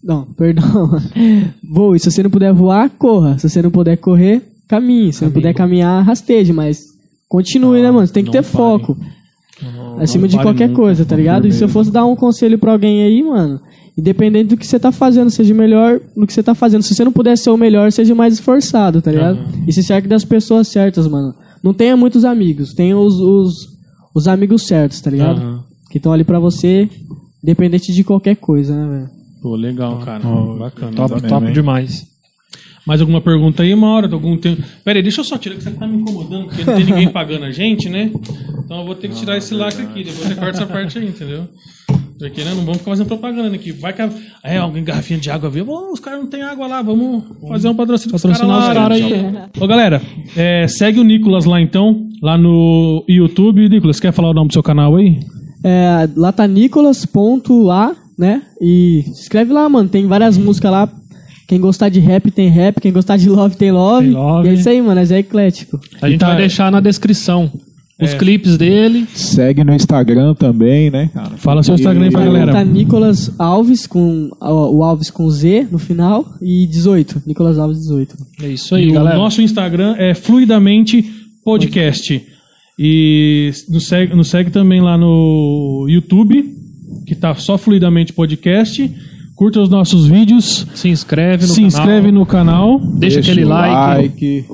não, 0.03 0.25
perdão. 0.25 0.91
voe, 1.63 1.99
se 1.99 2.09
você 2.09 2.23
não 2.23 2.29
puder 2.29 2.53
voar, 2.53 2.89
corra. 2.89 3.37
Se 3.37 3.49
você 3.49 3.61
não 3.61 3.71
puder 3.71 3.97
correr, 3.97 4.41
caminhe. 4.67 5.11
Se 5.11 5.23
não 5.23 5.31
puder 5.31 5.53
caminhar, 5.53 6.03
rasteje, 6.03 6.53
mas 6.53 6.85
continue, 7.27 7.81
né, 7.81 7.91
mano? 7.91 8.07
Você 8.07 8.13
tem 8.13 8.23
que 8.23 8.27
não 8.27 8.33
ter 8.33 8.43
pare. 8.43 8.55
foco 8.55 8.97
acima 9.99 10.27
de 10.27 10.35
pare 10.35 10.47
qualquer 10.47 10.69
nunca, 10.69 10.81
coisa, 10.81 11.05
tá 11.05 11.15
ligado? 11.15 11.47
E 11.47 11.51
se 11.51 11.63
eu 11.63 11.69
fosse 11.69 11.91
dar 11.91 12.05
um 12.05 12.15
conselho 12.15 12.57
pra 12.59 12.71
alguém 12.71 13.03
aí, 13.03 13.23
mano, 13.23 13.59
independente 13.97 14.49
do 14.49 14.57
que 14.57 14.65
você 14.65 14.79
tá 14.79 14.91
fazendo, 14.91 15.29
seja 15.29 15.53
melhor 15.53 15.99
no 16.15 16.27
que 16.27 16.33
você 16.33 16.43
tá 16.43 16.53
fazendo. 16.53 16.83
Se 16.83 16.93
você 16.93 17.03
não 17.03 17.11
puder 17.11 17.37
ser 17.37 17.49
o 17.49 17.57
melhor, 17.57 17.91
seja 17.91 18.13
mais 18.13 18.35
esforçado, 18.35 19.01
tá 19.01 19.11
ligado? 19.11 19.39
E 19.67 19.73
se 19.73 19.83
cerque 19.83 20.07
das 20.07 20.23
pessoas 20.23 20.67
certas, 20.67 21.07
mano. 21.07 21.33
Não 21.63 21.73
tenha 21.73 21.97
muitos 21.97 22.23
amigos, 22.23 22.73
tenha 22.73 22.97
os, 22.97 23.15
os, 23.15 23.53
os 24.15 24.27
amigos 24.27 24.67
certos, 24.67 25.01
tá 25.01 25.09
ligado? 25.09 25.41
Aham. 25.41 25.66
Que 25.89 25.97
estão 25.97 26.11
ali 26.13 26.23
pra 26.23 26.39
você, 26.39 26.89
independente 27.43 27.93
de 27.93 28.03
qualquer 28.03 28.35
coisa, 28.35 28.75
né, 28.75 28.87
velho? 28.97 29.09
Pô, 29.41 29.55
legal, 29.55 29.97
cara. 29.99 30.21
Bacana. 30.59 30.91
Top, 30.93 31.13
mesmo, 31.13 31.27
top 31.29 31.45
hein? 31.47 31.53
demais. 31.53 32.05
Mais 32.85 33.01
alguma 33.01 33.19
pergunta 33.21 33.63
aí, 33.63 33.73
uma 33.73 33.89
hora? 33.89 34.11
Algum 34.11 34.37
tempo? 34.37 34.63
Pera 34.83 34.97
aí, 34.99 35.03
deixa 35.03 35.19
eu 35.21 35.25
só 35.25 35.37
tirar, 35.37 35.55
que 35.55 35.63
você 35.63 35.71
tá 35.71 35.85
me 35.87 35.97
incomodando, 35.97 36.45
porque 36.47 36.63
não 36.63 36.75
tem 36.75 36.85
ninguém 36.85 37.07
pagando 37.11 37.43
a 37.45 37.51
gente, 37.51 37.89
né? 37.89 38.09
Então 38.65 38.79
eu 38.79 38.85
vou 38.85 38.95
ter 38.95 39.09
que 39.09 39.15
tirar 39.15 39.37
esse 39.37 39.53
lacre 39.53 39.83
aqui, 39.83 40.03
depois 40.05 40.27
você 40.27 40.35
corta 40.35 40.49
essa 40.51 40.65
parte 40.65 40.97
aí, 40.97 41.05
entendeu? 41.07 41.47
Porque, 42.17 42.43
né, 42.43 42.49
não 42.55 42.61
vamos 42.61 42.77
ficar 42.79 42.91
fazendo 42.91 43.07
propaganda 43.07 43.53
aqui. 43.55 43.71
Vai 43.71 43.93
que 43.93 44.01
a- 44.01 44.09
é, 44.43 44.57
alguém 44.57 44.83
garrafinha 44.83 45.19
de 45.19 45.29
água 45.29 45.49
viu? 45.51 45.65
Os 45.91 45.99
caras 45.99 46.19
não 46.21 46.27
tem 46.27 46.41
água 46.41 46.65
lá, 46.65 46.81
vamos 46.81 47.23
fazer 47.47 47.69
um 47.69 47.75
patrocínio 47.75 48.11
com 48.11 48.15
os 48.15 48.23
caras 48.23 48.37
Patrocinar 48.39 48.57
lá. 48.57 48.67
os 48.69 48.73
caras 48.73 48.97
gente. 48.97 49.13
aí. 49.13 49.63
Ô, 49.63 49.67
galera, 49.67 50.01
é, 50.35 50.67
segue 50.67 50.99
o 50.99 51.03
Nicolas 51.03 51.45
lá 51.45 51.61
então, 51.61 52.07
lá 52.23 52.35
no 52.37 53.03
YouTube. 53.07 53.69
Nicolas, 53.69 53.99
quer 53.99 54.11
falar 54.13 54.31
o 54.31 54.33
nome 54.33 54.47
do 54.47 54.53
seu 54.53 54.63
canal 54.63 54.95
aí? 54.95 55.19
É, 55.63 56.07
lá 56.15 56.31
tá 56.31 56.47
nicolas.a, 56.47 57.95
né? 58.17 58.41
E 58.61 59.03
se 59.13 59.21
inscreve 59.21 59.53
lá, 59.53 59.67
mano. 59.69 59.89
Tem 59.89 60.05
várias 60.07 60.37
músicas 60.37 60.71
lá. 60.71 60.89
Quem 61.47 61.59
gostar 61.61 61.89
de 61.89 61.99
rap 61.99 62.29
tem 62.29 62.49
rap, 62.49 62.81
quem 62.81 62.91
gostar 62.91 63.15
de 63.17 63.29
love 63.29 63.55
tem 63.55 63.71
love. 63.71 64.05
Tem 64.07 64.13
love. 64.15 64.47
E 64.47 64.51
é 64.51 64.53
isso 64.53 64.67
aí, 64.69 64.81
mano. 64.81 64.99
É 64.99 65.17
eclético. 65.19 65.79
A 66.01 66.09
gente 66.09 66.19
tá- 66.19 66.27
vai 66.27 66.37
deixar 66.37 66.69
na 66.71 66.81
descrição 66.81 67.49
os 68.01 68.13
É. 68.13 68.17
clipes 68.17 68.57
dele. 68.57 69.07
Segue 69.13 69.63
no 69.63 69.73
Instagram 69.73 70.33
também, 70.35 70.89
né, 70.91 71.09
cara? 71.13 71.31
Fala 71.37 71.63
seu 71.63 71.75
Instagram 71.75 72.03
aí 72.05 72.11
pra 72.11 72.25
galera. 72.25 72.51
Tá 72.51 72.63
Nicolas 72.65 73.31
Alves 73.39 73.87
com 73.87 74.29
o 74.41 74.83
Alves 74.83 75.09
com 75.09 75.29
Z 75.29 75.67
no 75.71 75.79
final 75.79 76.25
e 76.41 76.67
18. 76.67 77.21
Nicolas 77.25 77.57
Alves 77.57 77.79
18. 77.79 78.15
É 78.43 78.49
isso 78.49 78.75
aí, 78.75 78.89
E 78.89 78.91
galera. 78.91 79.15
O 79.15 79.19
nosso 79.21 79.41
Instagram 79.41 79.95
é 79.97 80.13
Fluidamente 80.13 81.05
Podcast. 81.45 82.23
E 82.77 83.51
nos 83.69 83.87
segue, 83.87 84.15
nos 84.15 84.27
segue 84.27 84.51
também 84.51 84.81
lá 84.81 84.97
no 84.97 85.87
YouTube, 85.89 86.45
que 87.05 87.15
tá 87.15 87.33
só 87.35 87.57
Fluidamente 87.57 88.13
Podcast. 88.13 88.91
Curta 89.35 89.61
os 89.61 89.69
nossos 89.69 90.07
vídeos. 90.07 90.65
Se 90.73 90.89
inscreve 90.89 91.45
no 91.45 91.53
se 91.53 91.61
canal. 91.61 91.67
inscreve 91.67 92.11
no 92.11 92.25
canal. 92.25 92.79
Deixa, 92.79 93.19
aquele 93.19 93.45
o 93.45 93.49
like. 93.49 94.45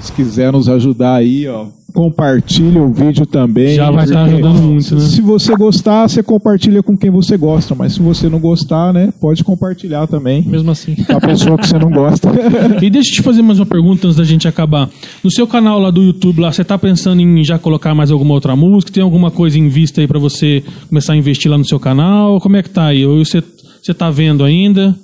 Se 0.00 0.12
quiser 0.12 0.52
nos 0.52 0.68
ajudar 0.68 1.16
aí, 1.16 1.46
ó, 1.48 1.66
compartilha 1.98 2.80
o 2.80 2.92
vídeo 2.92 3.26
também. 3.26 3.74
Já 3.74 3.90
vai 3.90 4.04
estar 4.04 4.22
ajudando 4.22 4.62
muito, 4.62 4.94
né? 4.94 5.00
Se 5.00 5.20
você 5.20 5.56
gostar, 5.56 6.08
você 6.08 6.22
compartilha 6.22 6.80
com 6.80 6.96
quem 6.96 7.10
você 7.10 7.36
gosta, 7.36 7.74
mas 7.74 7.94
se 7.94 8.00
você 8.00 8.28
não 8.28 8.38
gostar, 8.38 8.92
né, 8.92 9.12
pode 9.20 9.42
compartilhar 9.42 10.06
também 10.06 10.42
Mesmo 10.42 10.70
assim. 10.70 10.94
com 10.94 11.16
a 11.16 11.20
pessoa 11.20 11.58
que 11.58 11.66
você 11.66 11.76
não 11.76 11.90
gosta. 11.90 12.28
E 12.80 12.88
deixa 12.88 13.10
eu 13.10 13.14
te 13.14 13.22
fazer 13.22 13.42
mais 13.42 13.58
uma 13.58 13.66
pergunta 13.66 14.06
antes 14.06 14.16
da 14.16 14.22
gente 14.22 14.46
acabar. 14.46 14.88
No 15.24 15.30
seu 15.32 15.44
canal 15.44 15.80
lá 15.80 15.90
do 15.90 16.00
YouTube, 16.00 16.40
lá, 16.40 16.52
você 16.52 16.62
tá 16.62 16.78
pensando 16.78 17.20
em 17.20 17.42
já 17.42 17.58
colocar 17.58 17.92
mais 17.96 18.12
alguma 18.12 18.34
outra 18.34 18.54
música? 18.54 18.92
Tem 18.92 19.02
alguma 19.02 19.32
coisa 19.32 19.58
em 19.58 19.68
vista 19.68 20.00
aí 20.00 20.06
pra 20.06 20.20
você 20.20 20.62
começar 20.88 21.14
a 21.14 21.16
investir 21.16 21.50
lá 21.50 21.58
no 21.58 21.64
seu 21.64 21.80
canal? 21.80 22.40
Como 22.40 22.56
é 22.56 22.62
que 22.62 22.70
tá 22.70 22.86
aí? 22.86 23.04
Ou 23.04 23.24
você, 23.24 23.42
você 23.82 23.92
tá 23.92 24.08
vendo 24.08 24.44
ainda? 24.44 24.94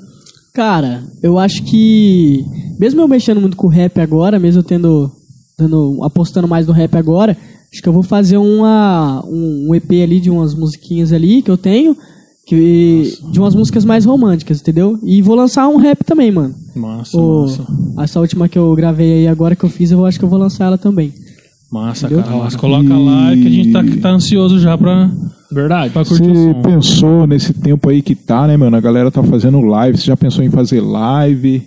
Cara, 0.52 1.02
eu 1.20 1.40
acho 1.40 1.64
que 1.64 2.44
mesmo 2.78 3.00
eu 3.00 3.08
mexendo 3.08 3.40
muito 3.40 3.56
com 3.56 3.66
rap 3.66 3.98
agora, 4.00 4.38
mesmo 4.38 4.60
eu 4.60 4.64
tendo 4.64 5.10
dando, 5.58 5.98
apostando 6.02 6.48
mais 6.48 6.66
no 6.66 6.72
rap 6.72 6.94
agora, 6.96 7.36
acho 7.72 7.82
que 7.82 7.88
eu 7.88 7.92
vou 7.92 8.02
fazer 8.02 8.36
uma 8.38 9.24
um, 9.26 9.68
um 9.70 9.74
EP 9.74 9.90
ali 10.02 10.20
de 10.20 10.30
umas 10.30 10.54
musiquinhas 10.54 11.12
ali 11.12 11.42
que 11.42 11.50
eu 11.50 11.56
tenho, 11.56 11.96
que 12.46 13.12
de 13.32 13.38
umas 13.40 13.54
músicas 13.54 13.84
mais 13.84 14.04
românticas, 14.04 14.60
entendeu? 14.60 14.98
E 15.02 15.22
vou 15.22 15.34
lançar 15.34 15.66
um 15.68 15.76
rap 15.76 16.04
também, 16.04 16.30
mano. 16.30 16.54
Massa, 16.76 17.16
O- 17.18 17.42
massa. 17.42 17.66
essa 18.02 18.20
última 18.20 18.48
que 18.48 18.58
eu 18.58 18.74
gravei 18.74 19.12
aí 19.20 19.28
agora 19.28 19.56
que 19.56 19.64
eu 19.64 19.68
fiz, 19.70 19.90
eu 19.90 20.04
acho 20.04 20.18
que 20.18 20.24
eu 20.24 20.28
vou 20.28 20.38
lançar 20.38 20.66
ela 20.66 20.78
também. 20.78 21.12
Massa, 21.72 22.06
Entendeu? 22.06 22.24
cara. 22.24 22.36
Massa. 22.36 22.58
Coloca 22.58 22.96
lá 22.96 23.32
que 23.34 23.46
a 23.46 23.50
gente 23.50 23.72
tá, 23.72 23.82
tá 24.00 24.10
ansioso 24.10 24.60
já 24.60 24.76
pra, 24.78 25.10
Verdade. 25.50 25.92
pra 25.92 26.04
curtir 26.04 26.28
Você 26.32 26.54
pensou 26.62 27.26
nesse 27.26 27.52
tempo 27.52 27.88
aí 27.88 28.00
que 28.02 28.14
tá, 28.14 28.46
né, 28.46 28.56
mano? 28.56 28.76
A 28.76 28.80
galera 28.80 29.10
tá 29.10 29.22
fazendo 29.24 29.60
live. 29.60 29.98
Você 29.98 30.04
já 30.04 30.16
pensou 30.16 30.44
em 30.44 30.50
fazer 30.50 30.80
live? 30.80 31.66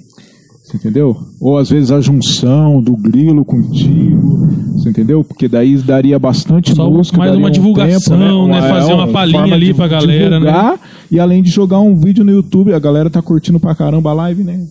Você 0.67 0.75
entendeu? 0.75 1.15
Ou 1.39 1.57
às 1.57 1.69
vezes 1.69 1.91
a 1.91 2.01
junção 2.01 2.81
do 2.81 2.91
grilo 2.97 3.45
contigo, 3.45 4.47
você 4.73 4.89
entendeu? 4.89 5.23
Porque 5.23 5.47
daí 5.47 5.77
daria 5.77 6.19
bastante 6.19 6.75
Só 6.75 6.89
música, 6.89 7.17
mais 7.17 7.33
uma 7.37 7.47
um 7.47 7.51
divulgação, 7.51 8.17
tempo, 8.19 8.47
né? 8.49 8.61
Fazer 8.69 8.93
uma 8.93 9.07
palhinha 9.07 9.53
ali 9.53 9.73
pra 9.73 9.87
galera, 9.87 10.41
né? 10.41 10.45
divulgar, 10.45 10.79
E 11.09 11.21
além 11.21 11.41
de 11.41 11.49
jogar 11.49 11.79
um 11.79 11.95
vídeo 11.95 12.25
no 12.25 12.33
YouTube, 12.33 12.73
a 12.73 12.79
galera 12.79 13.09
tá 13.09 13.21
curtindo 13.21 13.61
pra 13.61 13.73
caramba 13.73 14.09
a 14.09 14.13
live, 14.13 14.43
né? 14.43 14.67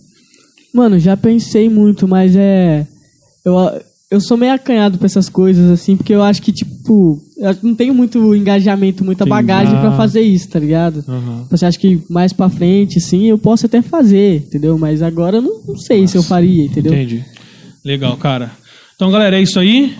Mano, 0.71 0.99
já 0.99 1.17
pensei 1.17 1.67
muito, 1.67 2.07
mas 2.07 2.35
é. 2.35 2.85
Eu, 3.43 3.55
eu 4.09 4.21
sou 4.21 4.37
meio 4.37 4.53
acanhado 4.53 4.97
pra 4.97 5.05
essas 5.05 5.27
coisas, 5.29 5.69
assim, 5.69 5.97
porque 5.97 6.13
eu 6.15 6.23
acho 6.23 6.41
que, 6.41 6.51
tipo, 6.51 7.19
eu 7.37 7.55
não 7.61 7.75
tenho 7.75 7.93
muito 7.93 8.33
engajamento, 8.33 9.03
muita 9.03 9.25
bagagem 9.25 9.75
Ah. 9.75 9.81
pra 9.81 9.91
fazer 9.97 10.21
isso, 10.21 10.47
tá 10.49 10.59
ligado? 10.59 11.03
Aham. 11.07 11.45
Você 11.49 11.65
acha 11.65 11.77
que 11.77 12.01
mais 12.09 12.31
pra 12.31 12.47
frente, 12.49 12.99
sim, 13.01 13.25
eu 13.27 13.37
posso 13.37 13.65
até 13.65 13.81
fazer, 13.81 14.43
entendeu? 14.47 14.77
Mas 14.77 15.01
agora 15.01 15.37
eu 15.37 15.41
não, 15.41 15.61
não 15.67 15.75
sei 15.77 16.07
se 16.07 16.17
eu 16.17 16.23
faria, 16.23 16.63
entendeu? 16.65 16.93
Entendi. 16.93 17.23
Legal, 17.83 18.15
cara. 18.17 18.51
Então, 18.95 19.11
galera, 19.11 19.37
é 19.37 19.41
isso 19.41 19.59
aí. 19.59 19.93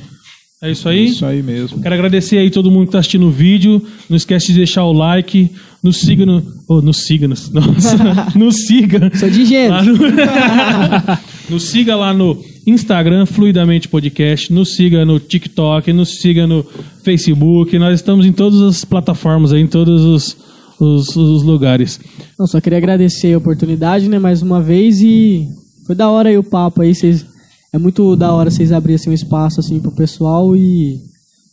É 0.61 0.71
isso 0.71 0.89
aí. 0.89 1.05
Isso 1.05 1.23
aí 1.25 1.43
mesmo. 1.43 1.79
Quero 1.81 1.93
agradecer 1.93 2.37
aí 2.39 2.49
todo 2.49 2.71
mundo 2.71 2.87
que 2.87 2.91
tá 2.93 2.99
assistindo 2.99 3.27
o 3.27 3.31
vídeo. 3.31 3.79
Não 4.09 4.17
esquece 4.17 4.47
de 4.47 4.53
deixar 4.55 4.85
o 4.85 4.91
like. 4.91 5.51
Nos 5.83 5.97
siga 5.99 6.25
no. 6.25 6.41
Oh, 6.67 6.81
nos 6.81 7.05
siga. 7.05 7.27
Nos, 7.27 7.49
nossa, 7.53 7.95
nos 8.35 8.55
siga. 8.65 9.11
Sou 9.15 9.29
de 9.29 9.45
gênero. 9.45 9.73
Lá 9.75 9.83
no- 9.83 9.97
nos 11.49 11.63
siga 11.69 11.95
lá 11.95 12.13
no 12.13 12.37
Instagram, 12.65 13.25
Fluidamente 13.25 13.87
Podcast. 13.87 14.51
Nos 14.51 14.75
siga 14.75 15.05
no 15.05 15.19
TikTok. 15.19 15.91
Nos 15.93 16.19
siga 16.19 16.45
no 16.45 16.63
Facebook. 17.03 17.77
Nós 17.79 17.95
estamos 17.99 18.25
em 18.25 18.33
todas 18.33 18.61
as 18.61 18.83
plataformas 18.83 19.53
aí, 19.53 19.61
em 19.61 19.67
todos 19.67 20.03
os, 20.03 20.37
os- 20.79 21.15
os 21.15 21.43
lugares. 21.43 21.99
Não, 22.37 22.45
só 22.47 22.59
queria 22.59 22.77
agradecer 22.77 23.33
a 23.33 23.37
oportunidade, 23.37 24.09
né, 24.09 24.19
mais 24.19 24.41
uma 24.41 24.61
vez 24.61 25.01
e 25.01 25.47
foi 25.85 25.95
da 25.95 26.09
hora 26.09 26.29
aí 26.29 26.37
o 26.37 26.43
papo 26.43 26.81
aí, 26.81 26.93
vocês 26.93 27.25
é 27.73 27.77
muito 27.77 28.15
da 28.15 28.31
hora 28.33 28.49
vocês 28.49 28.71
abrirem 28.71 28.95
assim, 28.95 29.09
um 29.09 29.13
espaço 29.13 29.59
assim 29.59 29.79
pro 29.79 29.91
pessoal 29.91 30.55
e 30.55 30.97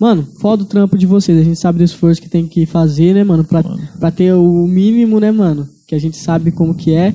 mano, 0.01 0.27
foda 0.41 0.63
o 0.63 0.67
trampo 0.67 0.97
de 0.99 1.07
vocês, 1.07 1.39
a 1.39 1.43
gente 1.43 1.59
sabe 1.59 1.79
do 1.79 1.85
esforço 1.85 2.21
que 2.21 2.29
tem 2.29 2.47
que 2.47 2.67
fazer, 2.67 3.15
né, 3.15 3.25
mano, 3.25 3.45
pra, 3.45 3.63
pra 3.99 4.11
ter 4.11 4.33
o 4.35 4.67
mínimo, 4.67 5.19
né, 5.21 5.31
mano, 5.31 5.67
que 5.87 5.95
a 5.95 5.99
gente 5.99 6.17
sabe 6.17 6.51
como 6.51 6.75
que 6.75 6.95
é. 6.95 7.13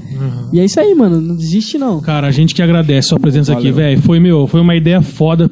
E 0.53 0.59
é 0.59 0.65
isso 0.65 0.79
aí, 0.79 0.93
mano, 0.95 1.19
não 1.19 1.35
desiste 1.35 1.77
não. 1.77 1.99
Cara, 2.01 2.27
a 2.27 2.31
gente 2.31 2.53
que 2.55 2.61
agradece 2.61 3.07
a 3.07 3.09
sua 3.09 3.19
presença 3.19 3.51
aqui, 3.53 3.71
Valeu. 3.71 3.75
velho. 3.75 4.01
Foi, 4.01 4.19
meu, 4.19 4.47
foi 4.47 4.61
uma 4.61 4.75
ideia 4.75 5.01
foda. 5.01 5.49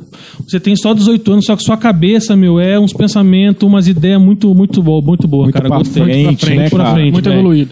Você 0.48 0.60
tem 0.60 0.76
só 0.76 0.94
18 0.94 1.32
anos, 1.34 1.46
só 1.46 1.56
que 1.56 1.64
sua 1.64 1.78
cabeça, 1.78 2.36
meu, 2.36 2.60
é 2.60 2.80
uns 2.80 2.94
pensamentos, 2.94 3.64
umas 3.68 3.88
ideias 3.88 4.22
muito, 4.22 4.54
muito 4.56 4.82
boa, 4.84 5.02
muito 5.04 5.28
boa, 5.28 5.44
Muito 5.44 5.54
cara. 5.56 5.68
pra 5.68 5.78
Gostei. 5.80 6.04
frente, 6.04 6.50
né, 6.56 6.70
pra 6.70 6.80
cara? 6.84 6.94
frente, 6.96 7.12
Muito 7.14 7.26
velho. 7.30 7.40
evoluído. 7.40 7.72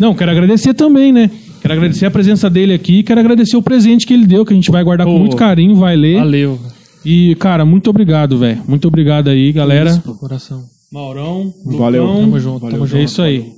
Não, 0.00 0.14
quero 0.14 0.30
agradecer 0.30 0.74
também, 0.74 1.12
né? 1.12 1.30
Quero 1.60 1.74
agradecer 1.74 2.06
a 2.06 2.10
presença 2.10 2.48
dele 2.48 2.72
aqui, 2.72 3.02
quero 3.02 3.20
agradecer 3.20 3.56
o 3.56 3.62
presente 3.62 4.06
que 4.06 4.14
ele 4.14 4.26
deu, 4.26 4.44
que 4.44 4.52
a 4.52 4.56
gente 4.56 4.70
vai 4.70 4.82
guardar 4.84 5.06
com 5.06 5.18
muito 5.18 5.36
carinho, 5.36 5.74
vai 5.76 5.96
ler. 5.96 6.18
Valeu. 6.18 6.58
E, 7.04 7.34
cara, 7.36 7.64
muito 7.64 7.88
obrigado, 7.90 8.38
velho. 8.38 8.62
Muito 8.66 8.88
obrigado 8.88 9.28
aí, 9.28 9.52
galera. 9.52 9.90
Isso, 9.90 10.14
coração. 10.14 10.64
Maurão, 10.92 11.52
Valeu. 11.64 12.04
Lucão. 12.04 12.20
Tamo 12.22 12.40
junto, 12.40 12.70
tamo 12.70 12.84
É 12.84 12.86
junto. 12.86 13.02
isso 13.02 13.22
aí. 13.22 13.52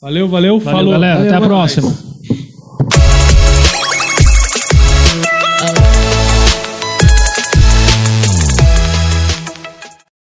Valeu, 0.00 0.28
valeu, 0.28 0.58
Valeu, 0.58 0.60
falou. 0.60 0.92
galera. 0.92 1.20
Até 1.20 1.28
a 1.30 1.32
Valeu, 1.32 1.48
próxima. 1.48 2.13